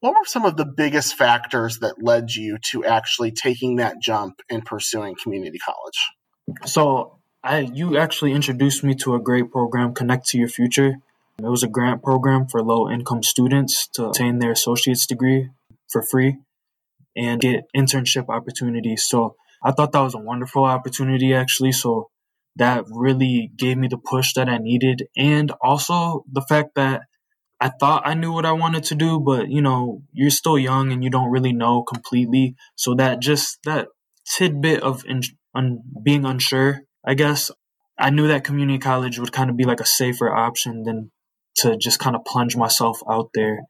what 0.00 0.14
were 0.14 0.24
some 0.24 0.44
of 0.44 0.56
the 0.56 0.66
biggest 0.66 1.14
factors 1.16 1.78
that 1.78 2.02
led 2.02 2.34
you 2.34 2.58
to 2.70 2.84
actually 2.84 3.30
taking 3.30 3.76
that 3.76 4.00
jump 4.00 4.40
and 4.50 4.64
pursuing 4.64 5.14
community 5.14 5.58
college? 5.58 6.10
So 6.66 7.18
I 7.44 7.60
you 7.60 7.96
actually 7.96 8.32
introduced 8.32 8.84
me 8.84 8.94
to 8.96 9.14
a 9.14 9.20
great 9.20 9.50
program, 9.50 9.94
Connect 9.94 10.26
to 10.28 10.38
Your 10.38 10.48
Future. 10.48 10.96
It 11.38 11.48
was 11.48 11.62
a 11.62 11.68
grant 11.68 12.02
program 12.02 12.46
for 12.46 12.62
low 12.62 12.90
income 12.90 13.22
students 13.22 13.88
to 13.94 14.06
obtain 14.06 14.38
their 14.38 14.52
associate's 14.52 15.06
degree 15.06 15.50
for 15.88 16.02
free 16.02 16.38
and 17.16 17.40
get 17.40 17.64
internship 17.76 18.28
opportunities. 18.28 19.04
So 19.04 19.36
I 19.64 19.72
thought 19.72 19.92
that 19.92 20.00
was 20.00 20.14
a 20.14 20.18
wonderful 20.18 20.64
opportunity 20.64 21.34
actually. 21.34 21.72
So 21.72 22.10
that 22.56 22.84
really 22.90 23.50
gave 23.56 23.78
me 23.78 23.88
the 23.88 23.98
push 23.98 24.34
that 24.34 24.48
I 24.48 24.58
needed. 24.58 25.04
And 25.16 25.52
also 25.62 26.24
the 26.30 26.42
fact 26.42 26.74
that 26.76 27.02
I 27.60 27.70
thought 27.78 28.02
I 28.04 28.14
knew 28.14 28.32
what 28.32 28.44
I 28.44 28.52
wanted 28.52 28.84
to 28.84 28.94
do, 28.94 29.20
but 29.20 29.48
you 29.48 29.62
know, 29.62 30.02
you're 30.12 30.30
still 30.30 30.58
young 30.58 30.92
and 30.92 31.04
you 31.04 31.10
don't 31.10 31.30
really 31.30 31.52
know 31.52 31.82
completely. 31.84 32.56
So 32.74 32.94
that 32.96 33.20
just 33.20 33.58
that 33.64 33.88
tidbit 34.36 34.82
of 34.82 35.04
in, 35.06 35.20
un, 35.54 35.78
being 36.04 36.24
unsure, 36.24 36.80
I 37.06 37.14
guess, 37.14 37.50
I 37.98 38.10
knew 38.10 38.26
that 38.28 38.44
community 38.44 38.78
college 38.78 39.18
would 39.18 39.32
kind 39.32 39.48
of 39.48 39.56
be 39.56 39.64
like 39.64 39.80
a 39.80 39.86
safer 39.86 40.34
option 40.34 40.82
than 40.82 41.12
to 41.56 41.76
just 41.76 41.98
kind 41.98 42.16
of 42.16 42.24
plunge 42.24 42.56
myself 42.56 43.00
out 43.08 43.28
there, 43.34 43.60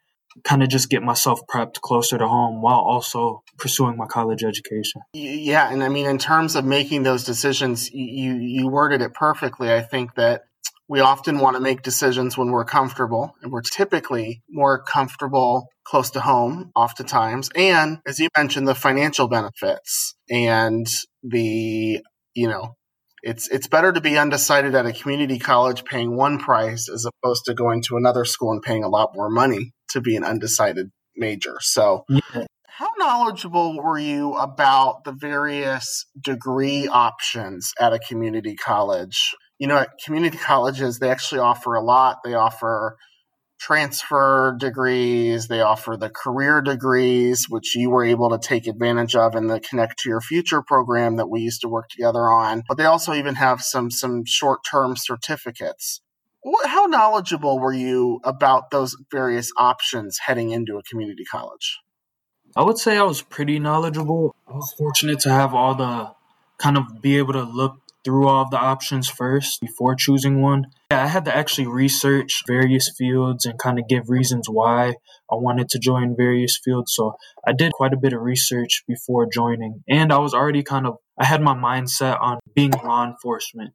kind 0.45 0.63
of 0.63 0.69
just 0.69 0.89
get 0.89 1.03
myself 1.03 1.41
prepped 1.53 1.81
closer 1.81 2.19
to 2.19 2.27
home 2.27 2.63
while 2.63 2.79
also 2.79 3.43
pursuing 3.59 3.97
my 3.97 4.07
college 4.07 4.43
education. 4.45 5.03
Yeah, 5.13 5.71
and 5.71 5.83
I 5.83 5.89
mean, 5.89 6.07
in 6.07 6.19
terms 6.19 6.57
of 6.57 6.65
making 6.65 7.03
those 7.03 7.25
decisions, 7.25 7.91
you 7.93 8.35
you 8.35 8.69
worded 8.69 9.03
it 9.03 9.15
perfectly. 9.15 9.73
I 9.73 9.81
think 9.81 10.15
that 10.15 10.43
we 10.89 11.01
often 11.01 11.39
want 11.39 11.57
to 11.57 11.63
make 11.63 11.83
decisions 11.83 12.37
when 12.37 12.51
we're 12.51 12.65
comfortable, 12.65 13.35
and 13.43 13.53
we're 13.53 13.63
typically 13.63 14.43
more 14.51 14.83
comfortable 14.83 15.69
close 15.85 16.11
to 16.11 16.21
home, 16.21 16.71
oftentimes. 16.77 17.51
And 17.57 17.99
as 18.07 18.19
you 18.19 18.29
mentioned, 18.37 18.69
the 18.69 18.75
financial 18.75 19.29
benefits 19.29 20.15
and 20.31 20.87
the, 21.23 22.03
you 22.35 22.49
know, 22.49 22.77
it's 23.23 23.49
it's 23.49 23.69
better 23.69 23.93
to 23.93 24.01
be 24.01 24.19
undecided 24.19 24.75
at 24.75 24.87
a 24.87 24.93
community 24.93 25.39
college 25.39 25.85
paying 25.85 26.17
one 26.17 26.39
price 26.39 26.89
as 26.89 27.07
opposed 27.07 27.45
to 27.47 27.55
going 27.55 27.83
to 27.83 27.97
another 27.97 28.25
school 28.25 28.53
and 28.53 28.63
paying 28.63 28.85
a 28.85 28.89
lot 28.89 29.13
more 29.15 29.31
money 29.31 29.73
to 29.93 30.01
be 30.01 30.17
an 30.17 30.25
undecided 30.25 30.91
major. 31.17 31.57
So 31.61 32.05
yeah. 32.09 32.45
how 32.67 32.91
knowledgeable 32.99 33.83
were 33.83 33.99
you 33.99 34.35
about 34.35 35.05
the 35.05 35.13
various 35.13 36.07
degree 36.21 36.89
options 36.89 37.73
at 37.81 37.93
a 37.93 37.99
community 37.99 38.55
college? 38.55 39.35
You 39.59 39.69
know, 39.69 39.79
at 39.79 39.91
community 40.05 40.39
colleges 40.39 40.99
they 40.99 41.11
actually 41.11 41.41
offer 41.41 41.75
a 41.75 41.83
lot. 41.83 42.19
They 42.25 42.35
offer 42.35 42.97
transfer 43.63 44.57
degrees. 44.59 45.47
They 45.47 45.61
offer 45.61 45.97
the 45.97 46.11
career 46.11 46.61
degrees, 46.61 47.47
which 47.49 47.77
you 47.77 47.91
were 47.91 48.05
able 48.05 48.31
to 48.31 48.39
take 48.39 48.67
advantage 48.67 49.15
of 49.15 49.37
in 49.37 49.47
the 49.47 49.61
Connect 49.61 50.01
to 50.01 50.09
Your 50.09 50.21
Future 50.21 50.63
program 50.63 51.17
that 51.17 51.31
we 51.31 51.43
used 51.43 51.61
to 51.61 51.69
work 51.69 51.89
together 51.89 52.23
on. 52.23 52.65
But 52.67 52.77
they 52.77 52.87
also 52.87 53.15
even 53.15 53.37
have 53.37 53.63
some 53.63 53.91
some 53.91 54.25
short 54.27 54.61
term 54.69 54.97
certificates. 56.45 56.73
How 56.73 56.87
knowledgeable 56.87 57.59
were 57.59 57.73
you 57.73 58.21
about 58.25 58.71
those 58.71 58.97
various 59.11 59.53
options 59.57 60.19
heading 60.27 60.51
into 60.51 60.77
a 60.77 60.83
community 60.83 61.25
college? 61.25 61.81
I 62.55 62.63
would 62.63 62.79
say 62.79 62.99
I 62.99 63.03
was 63.03 63.23
pretty 63.23 63.59
knowledgeable. 63.59 64.35
I 64.47 64.53
was 64.53 64.75
fortunate 64.77 65.21
to 65.21 65.31
have 65.31 65.55
all 65.55 65.75
the 65.75 66.13
kind 66.59 66.77
of 66.77 67.01
be 67.01 67.17
able 67.19 67.33
to 67.33 67.43
look 67.43 67.77
through 68.05 68.27
all 68.27 68.43
of 68.43 68.51
the 68.51 68.59
options 68.59 69.09
first 69.09 69.61
before 69.61 69.95
choosing 69.95 70.43
one. 70.43 70.67
Yeah, 70.91 71.05
I 71.05 71.07
had 71.07 71.25
to 71.27 71.35
actually 71.35 71.69
research 71.69 72.43
various 72.47 72.93
fields 72.99 73.47
and 73.47 73.59
kind 73.59 73.79
of 73.79 73.89
give 73.89 74.11
reasons 74.11 74.49
why 74.51 74.89
I 75.31 75.37
wanted 75.37 75.69
to 75.71 75.79
join 75.79 76.17
various 76.17 76.59
fields. 76.63 76.93
So 76.95 77.15
I 77.47 77.53
did 77.53 77.73
quite 77.73 77.93
a 77.93 77.97
bit 77.97 78.13
of 78.13 78.21
research 78.21 78.83
before 78.89 79.29
joining. 79.33 79.85
And 79.89 80.13
I 80.13 80.19
was 80.19 80.35
already 80.35 80.63
kind 80.63 80.87
of, 80.87 80.97
I 81.19 81.25
had 81.25 81.41
my 81.41 81.55
mindset 81.55 82.21
on 82.21 82.41
being 82.55 82.73
law 82.73 83.07
enforcement. 83.07 83.73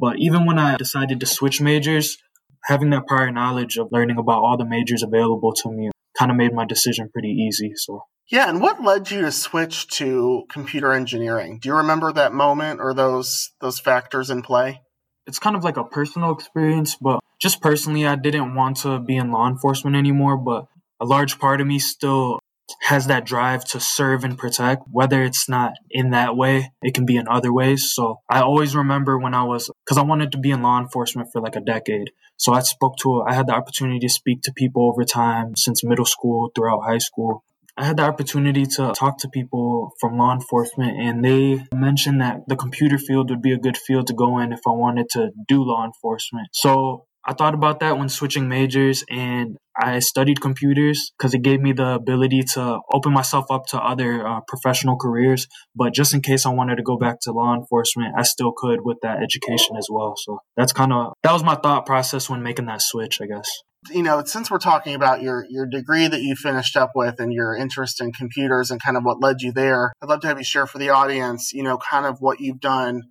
But 0.00 0.18
even 0.18 0.46
when 0.46 0.58
I 0.58 0.76
decided 0.76 1.20
to 1.20 1.26
switch 1.26 1.60
majors, 1.60 2.18
having 2.64 2.90
that 2.90 3.06
prior 3.06 3.30
knowledge 3.30 3.76
of 3.76 3.88
learning 3.90 4.18
about 4.18 4.42
all 4.42 4.56
the 4.56 4.66
majors 4.66 5.02
available 5.02 5.52
to 5.52 5.70
me 5.70 5.90
kind 6.18 6.30
of 6.30 6.36
made 6.36 6.52
my 6.52 6.64
decision 6.64 7.08
pretty 7.12 7.28
easy. 7.28 7.72
So 7.76 8.02
yeah, 8.28 8.48
and 8.48 8.60
what 8.60 8.82
led 8.82 9.10
you 9.10 9.20
to 9.20 9.30
switch 9.30 9.86
to 9.98 10.44
computer 10.50 10.92
engineering? 10.92 11.60
Do 11.60 11.68
you 11.68 11.76
remember 11.76 12.12
that 12.12 12.32
moment 12.32 12.80
or 12.80 12.92
those 12.92 13.52
those 13.60 13.78
factors 13.78 14.30
in 14.30 14.42
play? 14.42 14.80
It's 15.26 15.38
kind 15.38 15.56
of 15.56 15.64
like 15.64 15.76
a 15.76 15.84
personal 15.84 16.32
experience, 16.32 16.96
but 17.00 17.20
just 17.40 17.60
personally 17.60 18.06
I 18.06 18.16
didn't 18.16 18.54
want 18.54 18.78
to 18.78 18.98
be 18.98 19.16
in 19.16 19.30
law 19.30 19.48
enforcement 19.48 19.96
anymore, 19.96 20.36
but 20.36 20.66
a 21.00 21.04
large 21.04 21.38
part 21.38 21.60
of 21.60 21.66
me 21.66 21.78
still 21.78 22.38
has 22.82 23.06
that 23.06 23.24
drive 23.24 23.64
to 23.64 23.80
serve 23.80 24.24
and 24.24 24.36
protect, 24.38 24.82
whether 24.90 25.22
it's 25.22 25.48
not 25.48 25.72
in 25.90 26.10
that 26.10 26.36
way, 26.36 26.72
it 26.82 26.94
can 26.94 27.06
be 27.06 27.16
in 27.16 27.28
other 27.28 27.52
ways. 27.52 27.92
So 27.92 28.20
I 28.28 28.40
always 28.40 28.74
remember 28.74 29.18
when 29.18 29.34
I 29.34 29.44
was, 29.44 29.70
because 29.84 29.98
I 29.98 30.02
wanted 30.02 30.32
to 30.32 30.38
be 30.38 30.50
in 30.50 30.62
law 30.62 30.80
enforcement 30.80 31.28
for 31.32 31.40
like 31.40 31.56
a 31.56 31.60
decade. 31.60 32.10
So 32.36 32.52
I 32.52 32.60
spoke 32.60 32.96
to, 32.98 33.22
I 33.22 33.34
had 33.34 33.46
the 33.46 33.54
opportunity 33.54 34.00
to 34.00 34.08
speak 34.08 34.42
to 34.42 34.52
people 34.52 34.90
over 34.90 35.04
time 35.04 35.56
since 35.56 35.84
middle 35.84 36.04
school, 36.04 36.50
throughout 36.54 36.84
high 36.84 36.98
school. 36.98 37.44
I 37.78 37.84
had 37.84 37.98
the 37.98 38.04
opportunity 38.04 38.64
to 38.64 38.94
talk 38.96 39.18
to 39.18 39.28
people 39.28 39.92
from 40.00 40.16
law 40.16 40.32
enforcement, 40.32 40.98
and 40.98 41.22
they 41.22 41.62
mentioned 41.74 42.22
that 42.22 42.48
the 42.48 42.56
computer 42.56 42.96
field 42.96 43.28
would 43.28 43.42
be 43.42 43.52
a 43.52 43.58
good 43.58 43.76
field 43.76 44.06
to 44.06 44.14
go 44.14 44.38
in 44.38 44.52
if 44.52 44.60
I 44.66 44.70
wanted 44.70 45.10
to 45.10 45.30
do 45.46 45.62
law 45.62 45.84
enforcement. 45.84 46.48
So 46.52 47.04
I 47.26 47.32
thought 47.32 47.54
about 47.54 47.80
that 47.80 47.98
when 47.98 48.08
switching 48.08 48.48
majors 48.48 49.04
and 49.10 49.56
I 49.76 49.98
studied 49.98 50.40
computers 50.40 51.12
because 51.18 51.34
it 51.34 51.42
gave 51.42 51.60
me 51.60 51.72
the 51.72 51.94
ability 51.94 52.42
to 52.54 52.78
open 52.92 53.12
myself 53.12 53.46
up 53.50 53.66
to 53.66 53.78
other 53.78 54.26
uh, 54.26 54.40
professional 54.46 54.96
careers. 54.96 55.48
But 55.74 55.92
just 55.92 56.14
in 56.14 56.22
case 56.22 56.46
I 56.46 56.50
wanted 56.50 56.76
to 56.76 56.82
go 56.82 56.96
back 56.96 57.20
to 57.22 57.32
law 57.32 57.54
enforcement, 57.54 58.14
I 58.16 58.22
still 58.22 58.52
could 58.56 58.80
with 58.84 58.98
that 59.02 59.22
education 59.22 59.76
as 59.76 59.88
well. 59.90 60.14
So 60.16 60.38
that's 60.56 60.72
kind 60.72 60.92
of 60.92 61.12
that 61.24 61.32
was 61.32 61.42
my 61.42 61.56
thought 61.56 61.84
process 61.84 62.30
when 62.30 62.42
making 62.42 62.66
that 62.66 62.80
switch, 62.80 63.20
I 63.20 63.26
guess. 63.26 63.50
You 63.90 64.02
know, 64.02 64.22
since 64.24 64.50
we're 64.50 64.58
talking 64.58 64.94
about 64.94 65.20
your 65.20 65.44
your 65.50 65.66
degree 65.66 66.08
that 66.08 66.22
you 66.22 66.36
finished 66.36 66.76
up 66.76 66.92
with 66.94 67.20
and 67.20 67.32
your 67.32 67.54
interest 67.54 68.00
in 68.00 68.12
computers 68.12 68.70
and 68.70 68.80
kind 68.80 68.96
of 68.96 69.02
what 69.04 69.20
led 69.20 69.42
you 69.42 69.52
there, 69.52 69.92
I'd 70.00 70.08
love 70.08 70.20
to 70.20 70.28
have 70.28 70.38
you 70.38 70.44
share 70.44 70.66
for 70.66 70.78
the 70.78 70.90
audience, 70.90 71.52
you 71.52 71.62
know, 71.62 71.76
kind 71.76 72.06
of 72.06 72.20
what 72.20 72.40
you've 72.40 72.60
done 72.60 73.02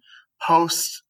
post 0.41 1.03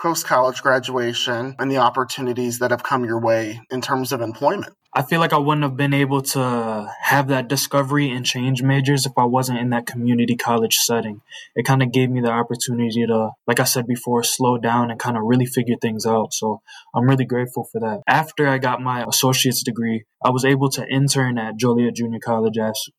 post 0.00 0.26
college 0.26 0.62
graduation 0.62 1.54
and 1.58 1.70
the 1.70 1.78
opportunities 1.78 2.58
that 2.58 2.70
have 2.70 2.82
come 2.82 3.04
your 3.04 3.20
way 3.20 3.60
in 3.70 3.80
terms 3.80 4.12
of 4.12 4.20
employment? 4.20 4.74
I 4.94 5.00
feel 5.02 5.20
like 5.20 5.32
I 5.32 5.38
wouldn't 5.38 5.62
have 5.62 5.76
been 5.76 5.94
able 5.94 6.20
to 6.20 6.86
have 7.00 7.28
that 7.28 7.48
discovery 7.48 8.10
and 8.10 8.26
change 8.26 8.62
majors 8.62 9.06
if 9.06 9.12
I 9.16 9.24
wasn't 9.24 9.58
in 9.58 9.70
that 9.70 9.86
community 9.86 10.36
college 10.36 10.76
setting. 10.76 11.22
It 11.54 11.64
kind 11.64 11.82
of 11.82 11.92
gave 11.92 12.10
me 12.10 12.20
the 12.20 12.30
opportunity 12.30 13.06
to, 13.06 13.30
like 13.46 13.58
I 13.58 13.64
said 13.64 13.86
before, 13.86 14.22
slow 14.22 14.58
down 14.58 14.90
and 14.90 15.00
kind 15.00 15.16
of 15.16 15.22
really 15.24 15.46
figure 15.46 15.76
things 15.80 16.04
out. 16.04 16.34
So 16.34 16.60
I'm 16.94 17.08
really 17.08 17.24
grateful 17.24 17.66
for 17.72 17.80
that. 17.80 18.02
After 18.06 18.46
I 18.46 18.58
got 18.58 18.82
my 18.82 19.02
associate's 19.08 19.62
degree, 19.62 20.04
I 20.22 20.28
was 20.30 20.44
able 20.44 20.68
to 20.70 20.86
intern 20.86 21.38
at 21.38 21.56
Joliet 21.56 21.96
Junior 21.96 22.20
College 22.22 22.58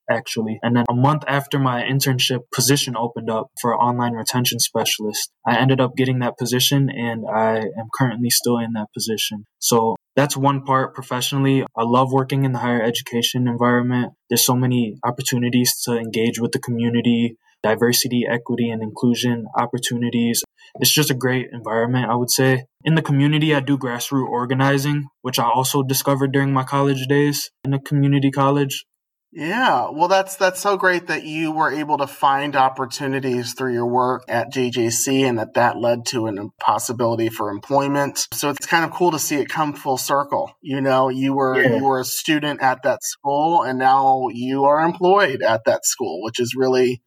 actually. 0.10 0.60
And 0.64 0.76
then 0.76 0.86
a 0.90 0.96
month 0.96 1.24
after 1.28 1.60
my 1.60 1.84
internship 1.84 2.40
position 2.52 2.98
opened 2.98 3.30
up 3.30 3.52
for 3.62 3.80
online 3.80 4.14
retention 4.14 4.60
specialist, 4.60 5.32
I 5.46 5.58
ended 5.58 5.80
up 5.80 5.96
getting 5.96 6.20
that 6.20 6.40
position 6.40 6.90
and 6.90 7.24
I 7.32 7.58
am 7.58 7.90
currently 7.96 8.32
still 8.32 8.58
in 8.58 8.74
that 8.74 8.88
position. 8.94 9.46
So 9.60 9.96
that's 10.16 10.38
one 10.38 10.64
part 10.64 10.94
professionally. 10.94 11.64
I 11.76 11.84
love 11.84 12.12
working 12.12 12.46
in 12.46 12.52
the 12.52 12.60
higher 12.60 12.82
education 12.82 13.48
environment. 13.48 14.14
There's 14.30 14.46
so 14.46 14.56
many 14.56 14.98
opportunities 15.04 15.82
to 15.86 15.98
engage 15.98 16.40
with 16.40 16.52
the 16.52 16.60
community, 16.60 17.38
diversity, 17.64 18.26
equity, 18.30 18.70
and 18.70 18.84
inclusion 18.84 19.46
opportunities. 19.58 20.44
It's 20.80 20.94
just 20.94 21.10
a 21.10 21.16
great 21.16 21.48
environment, 21.52 22.10
I 22.10 22.16
would 22.16 22.32
say. 22.32 22.66
In 22.84 22.96
the 22.96 23.02
community, 23.02 23.56
I 23.56 23.60
do 23.60 23.78
grassroots 23.78 24.28
organizing, 24.28 25.08
which 25.22 25.40
I 25.40 25.50
also 25.50 25.82
discovered 25.82 26.32
during 26.32 26.54
my 26.54 26.64
college 26.64 27.08
days 27.08 27.50
in 27.64 27.74
a 27.74 27.80
community 27.80 28.32
college. 28.32 28.86
Yeah, 29.36 29.90
well, 29.90 30.08
that's 30.08 30.36
that's 30.36 30.60
so 30.60 30.78
great 30.78 31.08
that 31.08 31.24
you 31.24 31.52
were 31.52 31.72
able 31.72 31.98
to 31.98 32.06
find 32.06 32.56
opportunities 32.56 33.54
through 33.54 33.74
your 33.74 33.88
work 33.88 34.24
at 34.28 34.54
JJC, 34.54 35.28
and 35.28 35.40
that 35.40 35.56
that 35.56 35.78
led 35.78 36.06
to 36.08 36.28
an 36.28 36.52
possibility 36.60 37.30
for 37.30 37.50
employment. 37.50 38.28
So 38.32 38.52
it's 38.52 38.68
kind 38.68 38.86
of 38.86 38.92
cool 38.92 39.10
to 39.10 39.18
see 39.18 39.38
it 39.38 39.50
come 39.50 39.74
full 39.74 39.98
circle. 39.98 40.52
You 40.62 40.82
know, 40.82 41.10
you 41.10 41.34
were 41.34 41.60
yeah. 41.60 41.78
you 41.78 41.84
were 41.84 42.00
a 42.00 42.06
student 42.06 42.62
at 42.62 42.84
that 42.84 43.04
school, 43.04 43.64
and 43.64 43.80
now 43.80 44.28
you 44.32 44.66
are 44.66 44.84
employed 44.86 45.42
at 45.42 45.66
that 45.66 45.84
school, 45.84 46.22
which 46.22 46.40
is 46.40 46.54
really 46.56 47.02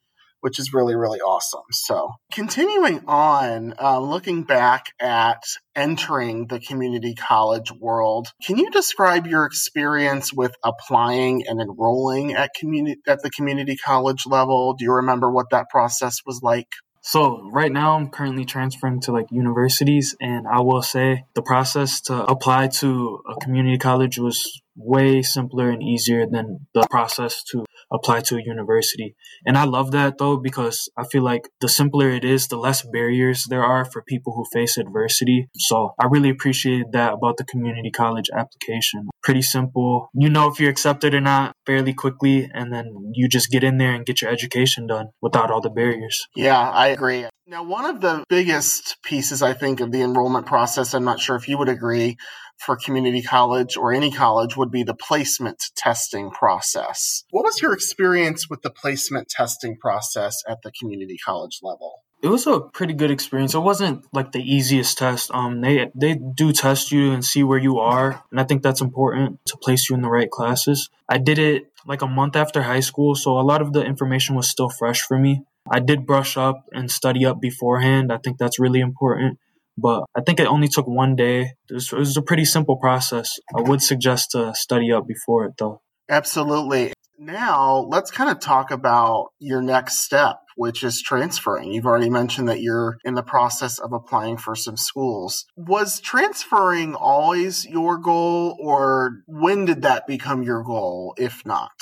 which 0.46 0.61
is 0.61 0.72
really, 0.72 0.94
really 0.94 1.18
awesome. 1.18 1.64
So, 1.72 2.12
continuing 2.30 3.00
on, 3.09 3.74
uh, 3.82 3.98
looking 3.98 4.44
back 4.44 4.92
at 5.00 5.42
entering 5.74 6.46
the 6.46 6.61
community 6.61 7.16
college 7.16 7.72
world, 7.72 8.28
can 8.46 8.56
you 8.56 8.70
describe 8.70 9.26
your 9.26 9.44
experience 9.44 10.32
with 10.32 10.54
applying 10.62 11.48
and 11.48 11.61
enrolling 11.61 12.35
at 12.35 12.54
community 12.54 13.00
at 13.09 13.24
the 13.24 13.30
community 13.30 13.76
college 13.76 14.22
level? 14.24 14.74
Do 14.74 14.85
you 14.85 14.92
remember 14.92 15.32
what 15.32 15.50
that 15.50 15.68
process 15.68 16.20
was 16.24 16.40
like? 16.44 16.68
So 17.02 17.48
right 17.50 17.72
now 17.72 17.96
I'm 17.96 18.11
currently 18.11 18.44
transferring 18.44 19.00
to 19.02 19.12
like 19.12 19.26
universities 19.32 20.14
and 20.20 20.46
I 20.46 20.61
will 20.61 20.82
say 20.82 21.24
the 21.35 21.42
process 21.42 22.00
to 22.02 22.24
apply 22.24 22.68
to 22.80 23.20
a 23.28 23.35
community 23.44 23.78
college 23.78 24.18
was 24.18 24.61
way 24.76 25.22
simpler 25.22 25.70
and 25.70 25.82
easier 25.82 26.26
than 26.26 26.66
the 26.74 26.87
process 26.90 27.42
to 27.50 27.64
apply 27.92 28.20
to 28.20 28.37
a 28.37 28.42
university. 28.44 29.14
And 29.44 29.57
I 29.57 29.64
love 29.64 29.90
that 29.92 30.18
though, 30.18 30.37
because 30.37 30.88
I 30.96 31.05
feel 31.05 31.22
like 31.22 31.49
the 31.61 31.68
simpler 31.68 32.11
it 32.11 32.25
is, 32.25 32.49
the 32.49 32.57
less 32.57 32.83
barriers 32.83 33.44
there 33.49 33.64
are 33.64 33.85
for 33.85 34.03
people 34.03 34.35
who 34.35 34.44
face 34.53 34.77
adversity. 34.77 35.49
So 35.57 35.94
I 36.01 36.07
really 36.07 36.31
appreciated 36.31 36.92
that 36.92 37.14
about 37.14 37.37
the 37.37 37.44
community 37.44 37.90
college 37.90 38.31
application. 38.35 39.09
Pretty 39.22 39.42
simple. 39.42 40.09
You 40.14 40.31
know 40.31 40.49
if 40.49 40.61
you're 40.61 40.70
accepted 40.70 41.14
or 41.14 41.20
not 41.20 41.53
fairly 41.66 41.94
quickly, 41.94 42.49
and 42.53 42.72
then 42.72 43.12
you 43.12 43.29
just 43.29 43.51
get 43.51 43.64
in 43.64 43.79
there 43.79 43.92
and 43.92 44.07
get 44.07 44.22
your 44.22 44.31
education 44.31 44.87
done 44.87 45.09
without 45.20 45.51
all 45.51 45.61
the 45.61 45.70
barriers. 45.70 46.27
Yeah, 46.35 46.70
I 46.70 46.88
agree. 46.88 47.27
Now, 47.49 47.62
one 47.62 47.85
of 47.85 48.01
the 48.01 48.25
biggest 48.29 48.96
pieces, 49.05 49.40
I 49.40 49.53
think, 49.53 49.81
of 49.81 49.92
the 49.92 50.03
enrollment 50.03 50.46
process, 50.46 50.94
I'm 50.94 51.05
not 51.05 51.20
sure 51.20 51.37
if 51.37 51.49
you 51.49 51.59
would 51.59 51.68
agree, 51.68 52.16
for 52.59 52.77
community 52.77 53.23
college 53.23 53.77
or 53.77 53.92
any 53.92 54.11
college 54.11 54.57
would 54.57 54.71
be 54.71 54.83
the 54.83 54.95
placement 54.95 55.71
testing 55.77 56.31
process. 56.31 57.25
What 57.31 57.45
was 57.45 57.61
your 57.61 57.73
experience 57.73 58.49
with 58.49 58.62
the 58.62 58.71
placement 58.71 59.29
testing 59.29 59.77
process 59.77 60.42
at 60.49 60.62
the 60.62 60.73
community 60.73 61.19
college 61.25 61.61
level? 61.62 62.03
It 62.23 62.29
was 62.29 62.47
a 62.47 62.61
pretty 62.61 62.95
good 62.95 63.11
experience. 63.11 63.55
It 63.55 63.61
wasn't 63.61 64.05
like 64.12 64.33
the 64.33 64.40
easiest 64.40 64.97
test. 64.97 65.31
Um, 65.33 65.61
they 65.61 65.90
they 65.95 66.14
do 66.14 66.51
test 66.51 66.90
you 66.90 67.12
and 67.12 67.25
see 67.25 67.45
where 67.45 67.59
you 67.59 67.79
are, 67.79 68.25
and 68.31 68.40
I 68.40 68.45
think 68.45 68.62
that's 68.62 68.81
important 68.81 69.38
to 69.47 69.57
place 69.59 69.88
you 69.88 69.97
in 69.97 70.03
the 70.03 70.09
right 70.09 70.31
classes. 70.31 70.88
I 71.09 71.19
did 71.19 71.38
it 71.38 71.71
like 71.87 72.03
a 72.03 72.07
month 72.07 72.35
after 72.35 72.62
high 72.62 72.81
school, 72.81 73.14
so 73.14 73.38
a 73.38 73.42
lot 73.42 73.61
of 73.61 73.75
the 73.75 73.85
information 73.85 74.35
was 74.35 74.49
still 74.49 74.71
fresh 74.71 75.03
for 75.03 75.19
me. 75.19 75.45
I 75.71 75.81
did 75.81 76.07
brush 76.07 76.37
up 76.37 76.64
and 76.73 76.90
study 76.90 77.27
up 77.27 77.40
beforehand. 77.40 78.12
I 78.12 78.19
think 78.19 78.38
that's 78.38 78.59
really 78.59 78.81
important. 78.81 79.38
But 79.79 80.05
I 80.17 80.23
think 80.23 80.41
it 80.41 80.47
only 80.47 80.69
took 80.69 80.87
one 80.87 81.17
day. 81.17 81.53
It 81.69 81.75
was, 81.75 81.93
it 81.93 81.99
was 81.99 82.17
a 82.17 82.23
pretty 82.23 82.45
simple 82.45 82.77
process. 82.77 83.39
I 83.57 83.61
would 83.61 83.83
suggest 83.83 84.31
to 84.33 84.55
study 84.55 84.91
up 84.93 85.07
before 85.07 85.45
it, 85.45 85.55
though. 85.59 85.83
Absolutely. 86.09 86.93
Now, 87.19 87.87
let's 87.89 88.11
kind 88.11 88.31
of 88.31 88.41
talk 88.41 88.71
about 88.71 89.29
your 89.39 89.62
next 89.62 90.05
step, 90.05 90.37
which 90.55 90.85
is 90.85 91.03
transferring. 91.03 91.73
You've 91.73 91.87
already 91.87 92.11
mentioned 92.11 92.49
that 92.49 92.61
you're 92.61 92.99
in 93.05 93.15
the 93.15 93.23
process 93.23 93.79
of 93.79 93.93
applying 93.93 94.37
for 94.37 94.55
some 94.55 94.77
schools. 94.77 95.47
Was 95.57 95.99
transferring 96.01 96.95
always 96.95 97.65
your 97.65 97.99
goal, 97.99 98.57
or 98.61 99.23
when 99.27 99.65
did 99.65 99.83
that 99.83 100.07
become 100.07 100.43
your 100.43 100.62
goal, 100.62 101.15
if 101.17 101.45
not? 101.47 101.73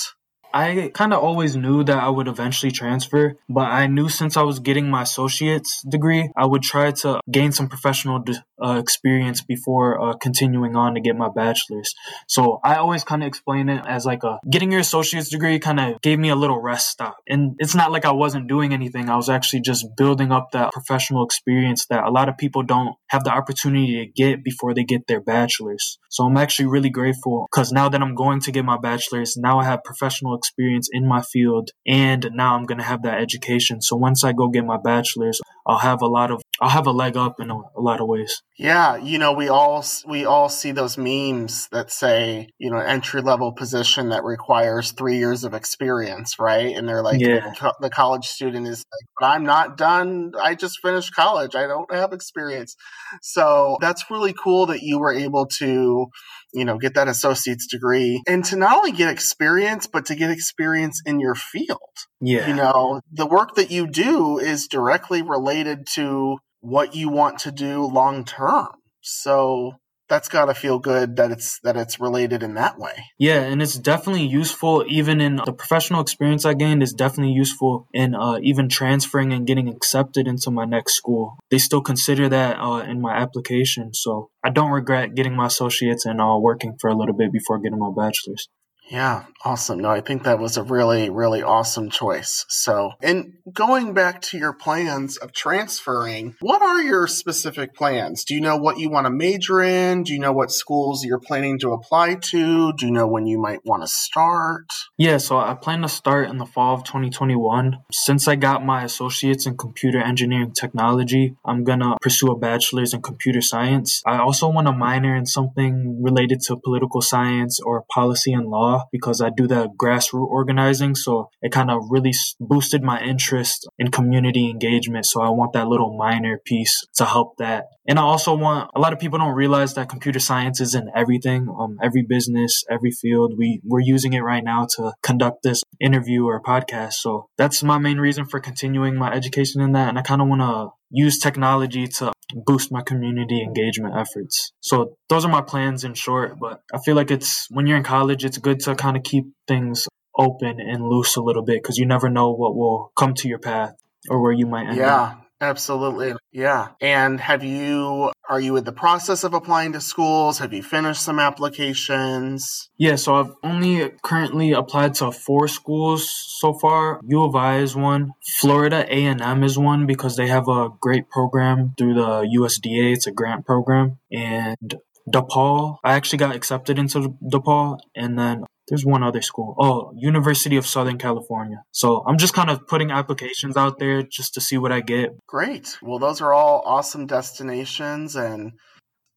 I 0.55 0.93
kind 0.95 1.13
of 1.13 1.21
always 1.21 1.57
knew 1.57 1.83
that 1.83 1.99
I 1.99 2.09
would 2.09 2.29
eventually 2.29 2.71
transfer, 2.71 3.35
but 3.49 3.67
I 3.67 3.89
knew 3.89 4.09
since 4.09 4.37
I 4.37 4.43
was 4.43 4.61
getting 4.61 4.89
my 4.89 5.03
associate's 5.03 5.83
degree, 5.83 6.31
I 6.37 6.47
would 6.47 6.63
try 6.63 6.93
to 6.93 7.21
gain 7.29 7.51
some 7.51 7.69
professional 7.69 8.23
uh, 8.63 8.79
experience 8.79 9.43
before 9.43 10.01
uh, 10.01 10.15
continuing 10.15 10.77
on 10.77 10.95
to 10.95 11.01
get 11.01 11.17
my 11.17 11.29
bachelor's. 11.35 11.93
So 12.29 12.61
I 12.63 12.77
always 12.77 13.03
kind 13.03 13.25
of 13.25 13.27
explain 13.27 13.69
it 13.69 13.85
as 13.85 14.07
like 14.07 14.23
a 14.23 14.39
getting 14.49 14.71
your 14.71 14.81
associate's 14.81 15.29
degree 15.29 15.59
kind 15.59 15.81
of 15.81 16.01
gave 16.03 16.21
me 16.21 16.29
a 16.29 16.37
little 16.37 16.63
rest 16.63 16.89
stop. 16.89 17.17
And 17.29 17.57
it's 17.59 17.75
not 17.75 17.91
like 17.91 18.05
I 18.05 18.13
wasn't 18.13 18.49
doing 18.49 18.73
anything. 18.73 19.11
I 19.11 19.17
was 19.17 19.29
actually 19.29 19.63
just 19.63 19.85
building 19.97 20.31
up 20.31 20.53
that 20.53 20.73
professional 20.73 21.25
experience 21.25 21.87
that 21.87 22.05
a 22.05 22.11
lot 22.11 22.29
of 22.29 22.39
people 22.39 22.63
don't 22.63 22.95
have 23.09 23.25
the 23.25 23.33
opportunity 23.33 24.07
to 24.07 24.07
get 24.07 24.45
before 24.45 24.73
they 24.73 24.85
get 24.85 25.09
their 25.09 25.21
bachelor's. 25.21 25.99
So 26.11 26.25
I'm 26.25 26.37
actually 26.37 26.67
really 26.67 26.91
grateful 26.91 27.49
because 27.51 27.73
now 27.73 27.89
that 27.89 28.01
I'm 28.01 28.15
going 28.15 28.39
to 28.43 28.53
get 28.53 28.65
my 28.65 28.79
bachelor's, 28.79 29.37
now 29.37 29.59
I 29.59 29.65
have 29.65 29.83
professional 29.83 30.35
experience 30.45 30.89
in 30.93 31.07
my 31.07 31.23
field 31.23 31.71
and 31.87 32.31
now 32.33 32.55
I'm 32.55 32.67
going 32.67 32.79
to 32.79 32.85
have 32.85 33.03
that 33.03 33.21
education. 33.21 33.81
So 33.81 33.97
once 33.97 34.25
I 34.25 34.33
go 34.33 34.49
get 34.49 34.65
my 34.65 34.79
bachelor's, 34.83 35.41
I'll 35.67 35.79
have 35.79 36.03
a 36.03 36.07
lot 36.07 36.31
of 36.31 36.43
I'll 36.61 36.69
have 36.69 36.87
a 36.87 36.93
leg 36.93 37.17
up 37.17 37.41
in 37.41 37.51
a, 37.51 37.57
a, 37.57 37.81
lot 37.81 38.01
of 38.01 38.07
ways. 38.07 38.43
Yeah, 38.57 38.97
you 38.97 39.19
know, 39.19 39.33
we 39.33 39.49
all 39.49 39.85
we 40.07 40.25
all 40.25 40.49
see 40.49 40.73
those 40.73 40.99
memes 40.99 41.69
that 41.73 41.91
say, 41.91 42.49
you 42.59 42.71
know, 42.71 42.79
entry 42.79 43.23
level 43.23 43.53
position 43.53 44.11
that 44.11 44.25
requires 44.25 44.93
three 44.93 45.17
years 45.17 45.43
of 45.45 45.55
experience, 45.55 46.39
right? 46.39 46.77
And 46.77 46.87
they're 46.87 47.03
like, 47.03 47.21
yeah. 47.21 47.53
the 47.81 47.91
college 47.91 48.27
student 48.27 48.69
is 48.69 48.85
like, 48.93 49.09
but 49.19 49.27
I'm 49.27 49.45
not 49.45 49.77
done. 49.77 50.33
I 50.41 50.55
just 50.55 50.81
finished 50.81 51.15
college. 51.15 51.55
I 51.57 51.67
don't 51.67 51.93
have 51.93 52.13
experience. 52.13 52.77
So 53.23 53.79
that's 53.81 54.11
really 54.11 54.35
cool 54.35 54.67
that 54.67 54.83
you 54.83 54.99
were 54.99 55.13
able 55.13 55.47
to 55.59 56.09
you 56.55 56.65
know, 56.65 56.79
get 56.79 56.95
that 56.95 57.09
associate's 57.09 57.67
degree 57.67 58.23
and 58.27 58.45
to 58.47 58.57
not 58.57 58.77
only 58.77 58.93
get 58.93 59.11
experience, 59.11 59.87
but 59.87 60.07
to 60.07 60.15
get 60.15 60.31
experience 60.31 61.03
in 61.05 61.21
your 61.21 61.35
field. 61.35 61.79
Yeah. 62.21 62.47
You 62.49 62.55
know, 62.55 63.01
the 63.13 63.27
work 63.27 63.57
that 63.57 63.71
you 63.71 63.87
do 63.89 64.39
is 64.39 64.69
directly 64.69 65.23
related 65.23 65.87
to 65.95 66.39
what 66.61 66.95
you 66.95 67.11
want 67.11 67.41
to 67.41 67.53
do 67.53 67.85
long 67.85 68.25
term. 68.25 68.69
So 69.03 69.73
that's 70.15 70.29
got 70.29 70.45
to 70.45 70.55
feel 70.55 70.79
good 70.79 71.17
that 71.17 71.33
it's 71.33 71.59
that 71.65 71.77
it's 71.77 71.99
related 71.99 72.45
in 72.45 72.55
that 72.55 72.79
way. 72.79 72.93
Yeah, 73.19 73.41
and 73.41 73.61
it's 73.61 73.75
definitely 73.75 74.27
useful 74.27 74.85
even 74.87 75.21
in 75.21 75.41
the 75.45 75.53
professional 75.53 76.01
experience 76.01 76.45
I 76.45 76.55
gained 76.55 76.85
is 76.85 76.93
definitely 76.93 77.33
useful 77.33 77.89
in 77.93 78.15
uh, 78.15 78.39
even 78.41 78.69
transferring 78.69 79.33
and 79.33 79.45
getting 79.45 79.69
accepted 79.69 80.29
into 80.29 80.53
my 80.53 80.67
next 80.67 80.95
school. 80.95 81.37
They 81.51 81.59
still 81.59 81.81
consider 81.81 82.29
that 82.29 82.61
uh, 82.61 82.85
in 82.89 83.01
my 83.01 83.17
application, 83.17 83.93
so 83.93 84.31
I 84.45 84.51
don't 84.51 84.71
regret 84.71 85.17
getting 85.17 85.35
my 85.35 85.47
associates 85.47 86.07
and 86.07 86.21
uh, 86.21 86.37
working 86.39 86.77
for 86.81 86.89
a 86.91 86.95
little 86.95 87.17
bit 87.17 87.33
before 87.33 87.59
getting 87.59 87.81
my 87.81 87.91
bachelor's. 87.91 88.49
Yeah, 88.91 89.25
awesome. 89.45 89.79
No, 89.79 89.89
I 89.89 90.03
think 90.03 90.25
that 90.25 90.39
was 90.39 90.59
a 90.59 90.63
really, 90.63 91.09
really 91.09 91.43
awesome 91.43 91.89
choice. 91.89 92.45
So, 92.49 92.93
and 93.03 93.33
going 93.51 93.95
back 93.95 94.21
to 94.23 94.39
your 94.39 94.53
plans 94.53 95.17
of 95.17 95.33
transferring, 95.33 96.37
what 96.41 96.61
are 96.61 96.83
your 96.83 97.07
specific 97.07 97.75
plans? 97.75 98.25
Do 98.25 98.35
you 98.35 98.43
know 98.43 98.59
what 98.59 98.79
you 98.79 98.91
want 98.91 99.07
to 99.07 99.11
major 99.11 99.63
in? 99.63 100.03
Do 100.03 100.13
you 100.13 100.19
know 100.19 100.33
what 100.33 100.51
schools 100.51 101.03
you're 101.03 101.19
planning 101.19 101.59
to 101.61 101.73
apply 101.73 102.17
to? 102.31 102.73
Do 102.75 102.87
you 102.87 102.93
know 102.93 103.07
when 103.07 103.27
you 103.27 103.39
might 103.39 103.65
want 103.65 103.83
to 103.83 103.89
start? 103.89 104.67
Yeah, 104.99 105.17
so 105.17 105.39
I 105.39 105.55
plan 105.55 105.81
to 105.83 105.89
start 105.89 106.29
in 106.29 106.37
the 106.37 106.47
fall 106.47 106.75
of 106.75 106.85
2021. 106.85 107.79
Since 107.91 108.29
I 108.29 108.37
got 108.37 108.65
my 108.65 108.85
associates 108.85 109.47
in 109.47 109.57
computer 109.57 109.99
engineering 109.99 110.53
technology, 110.53 111.37
I'm 111.45 111.65
going 111.65 111.81
to 111.81 111.97
pursue 112.03 112.31
a 112.31 112.39
bachelor's 112.39 112.93
in 112.93 113.01
computer 113.01 113.41
science. 113.41 114.03
I 114.07 114.19
also 114.19 114.49
want 114.49 114.67
to 114.67 114.73
minor 114.73 115.17
in 115.17 115.25
something 115.25 116.03
related 116.03 116.41
to 116.43 116.57
political 116.57 117.01
science 117.01 117.61
or 117.61 117.85
policy 117.91 118.33
and 118.33 118.47
law 118.47 118.74
because 118.93 119.21
I 119.21 119.31
do 119.31 119.47
the 119.47 119.69
grassroots 119.81 120.27
organizing. 120.27 120.95
So 120.95 121.31
it 121.43 121.53
kind 121.53 121.71
of 121.71 121.83
really 121.89 122.13
boosted 122.41 122.83
my 122.83 123.01
interest 123.01 123.69
in 123.79 123.91
community 123.91 124.49
engagement. 124.51 125.07
So 125.07 125.23
I 125.23 125.31
want 125.31 125.53
that 125.55 125.69
little 125.69 125.97
minor 125.97 126.39
piece 126.45 126.85
to 126.97 127.05
help 127.05 127.37
that. 127.39 127.67
And 127.87 127.99
I 127.99 128.03
also 128.03 128.35
want 128.35 128.71
a 128.75 128.81
lot 128.81 128.93
of 128.93 128.99
people 128.99 129.19
don't 129.19 129.35
realize 129.35 129.75
that 129.75 129.89
computer 129.89 130.19
science 130.19 130.61
is 130.61 130.75
in 130.75 130.91
everything, 130.95 131.49
um, 131.59 131.79
every 131.83 132.03
business, 132.03 132.65
every 132.71 132.91
field. 132.91 133.35
We 133.37 133.61
we're 133.65 133.81
using 133.81 134.15
it 134.15 134.21
right 134.21 134.43
now 134.43 134.67
to 134.77 134.93
conduct 135.03 135.43
this 135.43 135.63
interview 135.81 136.25
or 136.25 136.41
podcast. 136.43 136.95
So 136.95 137.29
that's 137.37 137.63
my 137.63 137.79
main 137.79 137.99
reason 137.99 138.25
for 138.25 138.41
continuing 138.41 138.97
my 138.97 139.13
education 139.13 139.61
in 139.61 139.73
that. 139.73 139.89
And 139.89 139.99
I 139.99 140.03
kind 140.03 140.23
of 140.23 140.29
want 140.29 140.41
to 140.41 140.69
use 140.91 141.19
technology 141.19 141.87
to 141.89 142.13
boost 142.47 142.73
my 142.73 142.83
community 142.83 143.43
engagement 143.43 143.95
efforts. 143.97 144.53
So 144.61 144.97
those 145.09 145.25
are 145.25 145.31
my 145.31 145.43
plans 145.43 145.85
in 145.85 145.95
short, 145.95 146.39
but 146.39 146.63
I 146.73 146.79
feel 146.79 146.97
like 146.97 147.11
it's 147.11 147.49
when 147.51 147.67
you're 147.67 147.77
in 147.77 147.85
college, 147.85 148.25
it's 148.25 148.39
good 148.39 148.61
to 148.61 148.75
kind 148.75 148.97
of 148.97 149.03
keep 149.03 149.27
things 149.47 149.87
open 150.17 150.61
and 150.61 150.83
loose 150.83 151.17
a 151.17 151.23
little 151.23 151.43
bit 151.43 151.63
because 151.63 151.77
you 151.77 151.87
never 151.87 152.09
know 152.09 152.33
what 152.33 152.55
will 152.55 152.93
come 152.97 153.15
to 153.15 153.29
your 153.29 153.39
path 153.39 153.75
or 154.09 154.23
where 154.23 154.33
you 154.33 154.47
might 154.47 154.69
end 154.69 154.77
yeah. 154.77 155.03
up. 155.03 155.24
Absolutely. 155.41 156.15
Yeah. 156.33 156.69
And 156.81 157.21
have 157.21 157.45
you, 157.45 158.13
are 158.29 158.41
you 158.41 158.57
in 158.57 158.65
the 158.65 158.73
process 158.73 159.25
of 159.25 159.35
applying 159.35 159.73
to 159.73 159.81
schools? 159.81 160.39
Have 160.39 160.53
you 160.53 160.63
finished 160.63 161.03
some 161.03 161.19
applications? 161.19 162.71
Yeah, 162.79 162.97
so 162.97 163.17
I've 163.17 163.33
only 163.43 163.91
currently 164.03 164.53
applied 164.53 164.95
to 164.95 165.13
four 165.13 165.49
schools 165.49 166.09
so 166.39 166.55
far. 166.55 167.01
U 167.05 167.25
of 167.25 167.35
I 167.35 167.59
is 167.59 167.77
one. 167.77 168.13
Florida 168.39 168.87
A&M 168.89 169.45
is 169.45 169.59
one 169.59 169.87
because 169.87 170.17
they 170.17 170.29
have 170.29 170.49
a 170.49 170.69
great 170.81 171.11
program 171.11 171.75
through 171.77 171.95
the 171.95 172.29
USDA. 172.39 172.95
It's 172.95 173.07
a 173.07 173.13
grant 173.13 173.45
program. 173.45 173.99
And 174.11 174.77
DePaul, 175.13 175.77
I 175.85 175.95
actually 175.95 176.19
got 176.19 176.35
accepted 176.35 176.79
into 176.79 177.17
DePaul. 177.23 177.79
And 177.95 178.19
then 178.19 178.45
there's 178.69 178.85
one 178.85 179.03
other 179.03 179.23
school. 179.23 179.55
Oh, 179.59 179.93
University 179.97 180.57
of 180.57 180.67
Southern 180.67 180.99
California. 180.99 181.63
So 181.71 182.03
I'm 182.07 182.19
just 182.19 182.35
kind 182.35 182.51
of 182.51 182.67
putting 182.67 182.91
applications 182.91 183.57
out 183.57 183.79
there 183.79 184.03
just 184.03 184.35
to 184.35 184.41
see 184.41 184.59
what 184.59 184.73
I 184.73 184.81
get. 184.81 185.11
Great. 185.27 185.77
Well, 185.83 185.99
those 185.99 186.21
are 186.21 186.33
all 186.33 186.63
awesome 186.65 187.07
destinations 187.07 188.17
and 188.17 188.53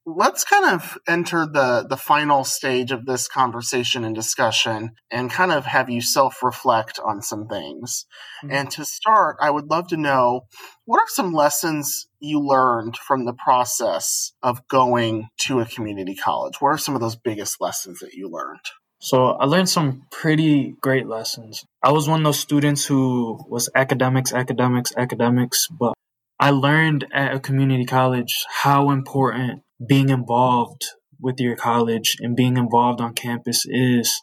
let's 0.08 0.46
kind 0.46 0.74
of 0.74 0.98
enter 1.06 1.46
the 1.46 1.86
the 1.88 1.98
final 1.98 2.46
stage 2.46 2.92
of 2.92 3.06
this 3.06 3.28
conversation 3.28 4.06
and 4.06 4.16
discussion 4.16 4.92
and 5.12 5.30
kind 5.30 5.52
of 5.52 5.66
have 5.66 5.90
you 5.90 6.02
self-reflect 6.02 6.98
on 7.04 7.22
some 7.22 7.48
things. 7.48 8.06
Mm-hmm. 8.44 8.56
And 8.56 8.72
to 8.72 8.86
start, 8.86 9.36
I 9.42 9.52
would 9.52 9.70
love 9.70 9.88
to 9.90 9.98
know 9.98 10.42
what 10.86 11.00
are 11.00 11.10
some 11.10 11.34
lessons 11.34 12.08
you 12.20 12.40
learned 12.40 12.96
from 12.96 13.26
the 13.26 13.34
process 13.34 14.32
of 14.42 14.66
going 14.70 15.28
to 15.40 15.60
a 15.60 15.66
community 15.66 16.16
college? 16.16 16.56
What 16.60 16.70
are 16.70 16.78
some 16.78 16.96
of 16.96 17.02
those 17.02 17.18
biggest 17.18 17.60
lessons 17.60 18.00
that 18.00 18.14
you 18.14 18.30
learned? 18.30 18.62
So 19.00 19.28
I 19.28 19.46
learned 19.46 19.70
some 19.70 20.04
pretty 20.12 20.76
great 20.82 21.08
lessons. 21.08 21.64
I 21.84 21.92
was 21.92 22.08
one 22.08 22.22
of 22.22 22.26
those 22.26 22.40
students 22.40 22.86
who 22.86 23.40
was 23.48 23.70
academics, 23.76 24.34
academics, 24.34 24.92
academics, 24.98 25.68
but 25.68 25.94
I 26.40 26.52
learned 26.52 27.06
at 27.14 27.34
a 27.34 27.40
community 27.40 27.86
college 27.86 28.46
how 28.62 28.90
important 28.90 29.62
being 29.88 30.10
involved 30.10 30.86
with 31.20 31.40
your 31.40 31.56
college 31.56 32.16
and 32.20 32.36
being 32.36 32.58
involved 32.58 33.02
on 33.02 33.14
campus 33.14 33.66
is 33.68 34.22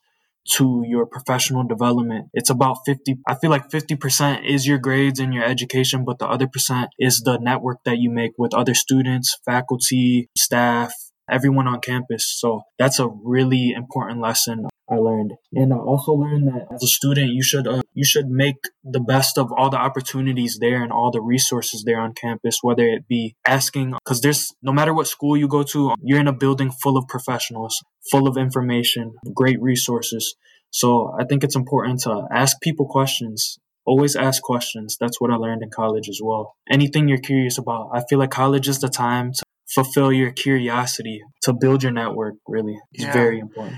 to 0.52 0.84
your 0.87 1.06
professional 1.06 1.64
development. 1.64 2.28
It's 2.34 2.50
about 2.50 2.78
50, 2.84 3.16
I 3.26 3.34
feel 3.34 3.50
like 3.50 3.70
50% 3.70 4.46
is 4.46 4.66
your 4.66 4.78
grades 4.78 5.18
and 5.18 5.32
your 5.32 5.44
education, 5.44 6.04
but 6.04 6.18
the 6.18 6.28
other 6.28 6.46
percent 6.46 6.90
is 6.98 7.22
the 7.24 7.38
network 7.38 7.78
that 7.84 7.98
you 7.98 8.10
make 8.10 8.32
with 8.37 8.52
other 8.54 8.74
students, 8.74 9.37
faculty, 9.46 10.28
staff, 10.37 10.92
everyone 11.30 11.66
on 11.66 11.80
campus. 11.80 12.34
So 12.38 12.62
that's 12.78 12.98
a 12.98 13.08
really 13.08 13.72
important 13.72 14.20
lesson 14.20 14.66
I 14.90 14.96
learned. 14.96 15.32
And 15.52 15.72
I 15.72 15.76
also 15.76 16.12
learned 16.12 16.48
that 16.48 16.66
as 16.74 16.82
a 16.82 16.87
student, 16.87 17.32
you 17.32 17.42
should 17.42 17.66
uh, 17.66 17.80
you 17.94 18.04
should 18.04 18.28
make 18.28 18.56
the 18.82 19.00
best 19.00 19.38
of 19.38 19.50
all 19.56 19.70
the 19.70 19.78
opportunities 19.78 20.58
there 20.60 20.82
and 20.82 20.92
all 20.92 21.10
the 21.10 21.22
resources 21.22 21.84
there 21.84 22.00
on 22.00 22.12
campus, 22.12 22.58
whether 22.60 22.87
it 22.87 23.08
be 23.08 23.34
asking 23.46 23.94
because 24.04 24.20
there's 24.20 24.52
no 24.62 24.72
matter 24.72 24.92
what 24.92 25.06
school 25.06 25.37
you 25.37 25.48
go 25.48 25.62
to, 25.62 25.94
you're 26.02 26.20
in 26.20 26.28
a 26.28 26.32
building 26.32 26.70
full 26.70 26.98
of 26.98 27.08
professionals, 27.08 27.82
full 28.10 28.28
of 28.28 28.37
information, 28.37 29.14
great 29.34 29.60
resources. 29.62 30.34
So 30.70 31.14
I 31.18 31.24
think 31.24 31.44
it's 31.44 31.56
important 31.56 32.00
to 32.00 32.26
ask 32.30 32.60
people 32.60 32.87
questions. 32.87 33.58
Always 33.87 34.16
ask 34.16 34.42
questions. 34.42 34.96
That's 34.98 35.20
what 35.20 35.30
I 35.30 35.37
learned 35.37 35.62
in 35.62 35.70
college 35.70 36.08
as 36.08 36.20
well. 36.22 36.56
Anything 36.70 37.06
you're 37.06 37.18
curious 37.18 37.58
about, 37.58 37.90
I 37.94 38.02
feel 38.08 38.18
like 38.18 38.30
college 38.30 38.66
is 38.66 38.80
the 38.80 38.88
time 38.88 39.32
to 39.32 39.44
fulfill 39.66 40.12
your 40.12 40.31
curiosity, 40.31 41.22
to 41.42 41.53
build 41.53 41.83
your 41.83 41.92
network, 41.92 42.35
really. 42.46 42.77
It's 42.92 43.05
yeah. 43.05 43.12
very 43.12 43.38
important. 43.38 43.77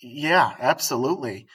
Yeah, 0.00 0.52
absolutely. 0.60 1.46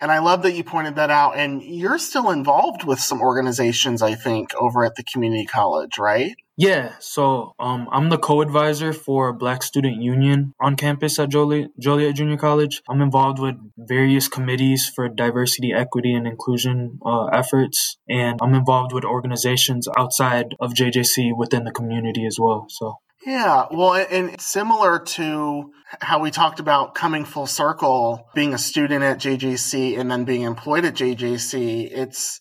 And 0.00 0.12
I 0.12 0.20
love 0.20 0.42
that 0.42 0.52
you 0.52 0.62
pointed 0.62 0.96
that 0.96 1.10
out. 1.10 1.36
And 1.36 1.60
you're 1.62 1.98
still 1.98 2.30
involved 2.30 2.84
with 2.84 3.00
some 3.00 3.20
organizations, 3.20 4.00
I 4.00 4.14
think, 4.14 4.54
over 4.54 4.84
at 4.84 4.94
the 4.94 5.02
community 5.02 5.44
college, 5.44 5.98
right? 5.98 6.36
Yeah. 6.56 6.92
So 7.00 7.54
um, 7.58 7.88
I'm 7.90 8.08
the 8.08 8.18
co-advisor 8.18 8.92
for 8.92 9.32
Black 9.32 9.62
Student 9.62 10.02
Union 10.02 10.54
on 10.60 10.76
campus 10.76 11.18
at 11.18 11.30
Joliet, 11.30 11.70
Joliet 11.80 12.14
Junior 12.16 12.36
College. 12.36 12.82
I'm 12.88 13.00
involved 13.00 13.40
with 13.40 13.54
various 13.76 14.28
committees 14.28 14.88
for 14.88 15.08
diversity, 15.08 15.72
equity, 15.72 16.14
and 16.14 16.26
inclusion 16.26 16.98
uh, 17.04 17.26
efforts, 17.26 17.98
and 18.08 18.40
I'm 18.42 18.54
involved 18.54 18.92
with 18.92 19.04
organizations 19.04 19.86
outside 19.96 20.56
of 20.58 20.74
JJC 20.74 21.30
within 21.36 21.62
the 21.62 21.70
community 21.70 22.26
as 22.26 22.38
well. 22.40 22.66
So 22.68 22.96
yeah, 23.26 23.66
well, 23.70 23.94
and 23.94 24.40
similar 24.40 25.00
to 25.00 25.72
how 26.00 26.20
we 26.20 26.30
talked 26.30 26.60
about 26.60 26.94
coming 26.94 27.24
full 27.24 27.46
circle, 27.46 28.28
being 28.34 28.54
a 28.54 28.58
student 28.58 29.02
at 29.02 29.18
JJC 29.18 29.98
and 29.98 30.10
then 30.10 30.24
being 30.24 30.42
employed 30.42 30.84
at 30.84 30.94
JJC, 30.94 31.90
it's 31.90 32.40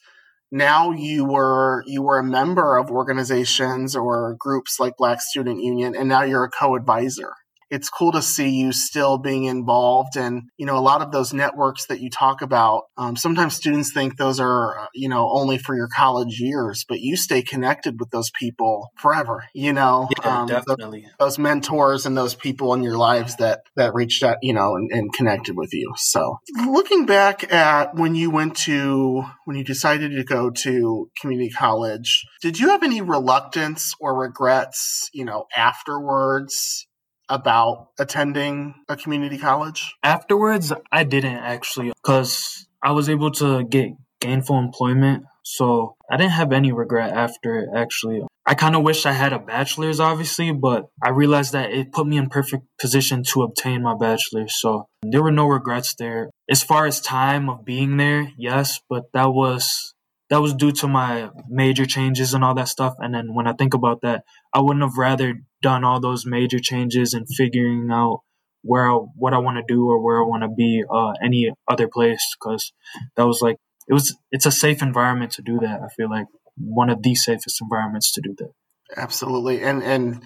now 0.52 0.92
you 0.92 1.26
were 1.26 1.84
you 1.88 2.02
were 2.02 2.20
a 2.20 2.24
member 2.24 2.78
of 2.78 2.90
organizations 2.90 3.96
or 3.96 4.36
groups 4.40 4.80
like 4.80 4.98
Black 4.98 5.20
Student 5.22 5.62
Union, 5.62 5.96
and 5.96 6.08
now 6.08 6.24
you're 6.24 6.46
a 6.46 6.50
co-advisor 6.50 7.34
it's 7.70 7.90
cool 7.90 8.12
to 8.14 8.22
see 8.22 8.50
you 8.50 8.72
still 8.72 9.18
being 9.18 9.46
involved. 9.46 10.16
And 10.18 10.44
you 10.58 10.66
know 10.66 10.78
a 10.78 10.80
lot 10.80 11.02
of 11.02 11.12
those 11.12 11.34
networks 11.34 11.86
that 11.88 12.00
you 12.00 12.10
talk 12.10 12.42
about 12.42 12.84
um, 12.98 13.16
sometimes 13.16 13.56
students 13.56 13.92
think 13.92 14.18
those 14.18 14.40
are 14.40 14.80
uh, 14.80 14.88
you 14.94 15.10
know 15.10 15.30
only 15.32 15.58
for 15.58 15.76
your 15.76 15.88
college 15.88 16.40
years 16.40 16.86
but 16.88 17.00
you 17.00 17.16
stay 17.16 17.42
connected 17.42 18.00
with 18.00 18.10
those 18.12 18.30
people 18.32 18.92
forever 18.96 19.46
you 19.54 19.74
know? 19.74 20.08
Yeah, 20.24 20.42
um, 20.42 20.48
definitely. 20.48 21.02
Those, 21.20 21.36
those, 21.36 21.40
mentors 21.40 22.06
and 22.06 22.18
those 22.18 22.36
people 22.36 22.74
in 22.74 22.84
your 22.84 22.98
lives 22.98 23.36
that 23.38 23.62
that 23.76 23.94
reached 23.94 24.24
out 24.24 24.38
you 24.42 24.54
know 24.54 24.76
and, 24.76 24.92
and 24.92 25.14
connected 25.14 25.56
with 25.56 25.74
you. 25.74 25.94
So 25.98 26.40
looking 26.66 27.06
back 27.06 27.52
at 27.52 27.96
when 27.96 28.16
you 28.16 28.30
went 28.30 28.56
to 28.58 29.24
when 29.46 29.58
you 29.58 29.64
decided 29.64 30.12
to 30.12 30.24
go 30.24 30.50
to 30.50 31.10
community 31.20 31.50
college 31.50 32.26
did 32.42 32.60
you 32.60 32.70
have 32.70 32.84
any 32.84 33.02
reluctance 33.02 33.94
or 34.00 34.18
regrets 34.20 35.10
you 35.14 35.26
know 35.26 35.46
afterwards 35.56 36.88
about 37.30 37.90
attending 38.00 38.76
a 38.88 38.96
community 38.96 39.38
college? 39.38 39.96
Afterwards, 40.04 40.74
I 40.92 41.04
didn't 41.04 41.38
actually 41.38 41.92
because 42.04 42.68
I 42.82 42.92
was 42.92 43.10
able 43.10 43.32
to 43.32 43.64
get 43.64 43.90
gainful 44.20 44.58
employment. 44.60 45.26
So 45.44 45.96
I 46.12 46.18
didn't 46.18 46.34
have 46.34 46.52
any 46.52 46.74
regret 46.74 47.14
after 47.14 47.60
it, 47.60 47.70
actually. 47.74 48.22
I 48.46 48.54
kind 48.54 48.76
of 48.76 48.84
wish 48.84 49.06
I 49.06 49.14
had 49.14 49.32
a 49.32 49.40
bachelor's, 49.40 50.00
obviously, 50.00 50.52
but 50.52 50.88
I 51.02 51.10
realized 51.10 51.54
that 51.54 51.72
it 51.72 51.94
put 51.94 52.06
me 52.06 52.18
in 52.18 52.28
perfect 52.28 52.64
position 52.80 53.24
to 53.32 53.44
obtain 53.44 53.82
my 53.82 53.96
bachelor's. 53.96 54.60
So 54.60 54.88
there 55.02 55.24
were 55.24 55.32
no 55.32 55.48
regrets 55.48 55.96
there. 55.96 56.30
As 56.50 56.64
far 56.64 56.86
as 56.86 57.00
time 57.00 57.50
of 57.50 57.64
being 57.64 57.96
there, 57.96 58.32
yes, 58.38 58.80
but 58.90 59.04
that 59.14 59.30
was 59.30 59.94
that 60.30 60.42
was 60.42 60.54
due 60.54 60.72
to 60.74 60.88
my 60.88 61.30
major 61.50 61.86
changes 61.86 62.34
and 62.34 62.44
all 62.44 62.56
that 62.56 62.68
stuff. 62.68 62.96
And 63.00 63.14
then 63.14 63.34
when 63.34 63.48
I 63.48 63.54
think 63.54 63.74
about 63.74 64.02
that, 64.02 64.24
I 64.54 64.62
wouldn't 64.62 64.84
have 64.84 64.98
rather 64.98 65.36
done 65.62 65.84
all 65.84 66.00
those 66.00 66.26
major 66.26 66.60
changes 66.60 67.14
and 67.14 67.28
figuring 67.28 67.90
out 67.92 68.22
where 68.62 68.90
I, 68.90 68.94
what 68.94 69.34
I 69.34 69.38
want 69.38 69.58
to 69.58 69.74
do 69.74 69.88
or 69.88 70.04
where 70.04 70.22
I 70.22 70.28
want 70.28 70.44
to 70.44 70.50
be 70.50 70.84
uh, 70.90 71.14
any 71.24 71.52
other 71.68 71.88
place 71.88 72.24
because 72.40 72.74
that 73.16 73.26
was 73.26 73.42
like 73.42 73.58
it 73.88 73.94
was 73.94 74.18
it's 74.32 74.46
a 74.46 74.52
safe 74.52 74.82
environment 74.82 75.32
to 75.34 75.42
do 75.42 75.60
that. 75.60 75.82
I 75.82 75.88
feel 75.96 76.10
like 76.10 76.28
one 76.58 76.90
of 76.90 77.02
the 77.02 77.16
safest 77.16 77.62
environments 77.62 78.12
to 78.14 78.22
do 78.22 78.36
that. 78.40 78.52
Absolutely, 78.96 79.62
and 79.64 79.82
and 79.84 80.24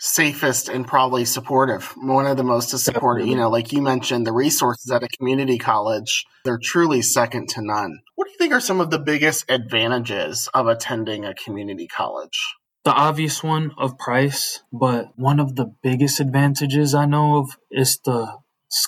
safest 0.00 0.68
and 0.68 0.86
probably 0.86 1.24
supportive. 1.24 1.94
One 1.98 2.26
of 2.26 2.36
the 2.36 2.42
most 2.42 2.70
supportive, 2.70 3.26
you 3.26 3.36
know, 3.36 3.50
like 3.50 3.72
you 3.72 3.82
mentioned, 3.82 4.26
the 4.26 4.32
resources 4.32 4.90
at 4.90 5.02
a 5.02 5.08
community 5.08 5.58
college, 5.58 6.24
they're 6.44 6.58
truly 6.60 7.02
second 7.02 7.50
to 7.50 7.62
none. 7.62 8.00
What 8.16 8.24
do 8.24 8.32
you 8.32 8.38
think 8.38 8.52
are 8.52 8.60
some 8.60 8.80
of 8.80 8.90
the 8.90 8.98
biggest 8.98 9.44
advantages 9.50 10.48
of 10.54 10.66
attending 10.66 11.24
a 11.24 11.34
community 11.34 11.86
college? 11.86 12.40
The 12.84 12.92
obvious 12.92 13.42
one 13.42 13.72
of 13.76 13.98
price, 13.98 14.62
but 14.72 15.08
one 15.16 15.38
of 15.38 15.54
the 15.54 15.66
biggest 15.82 16.18
advantages 16.18 16.94
I 16.94 17.04
know 17.04 17.36
of 17.36 17.50
is 17.70 18.00
the 18.02 18.38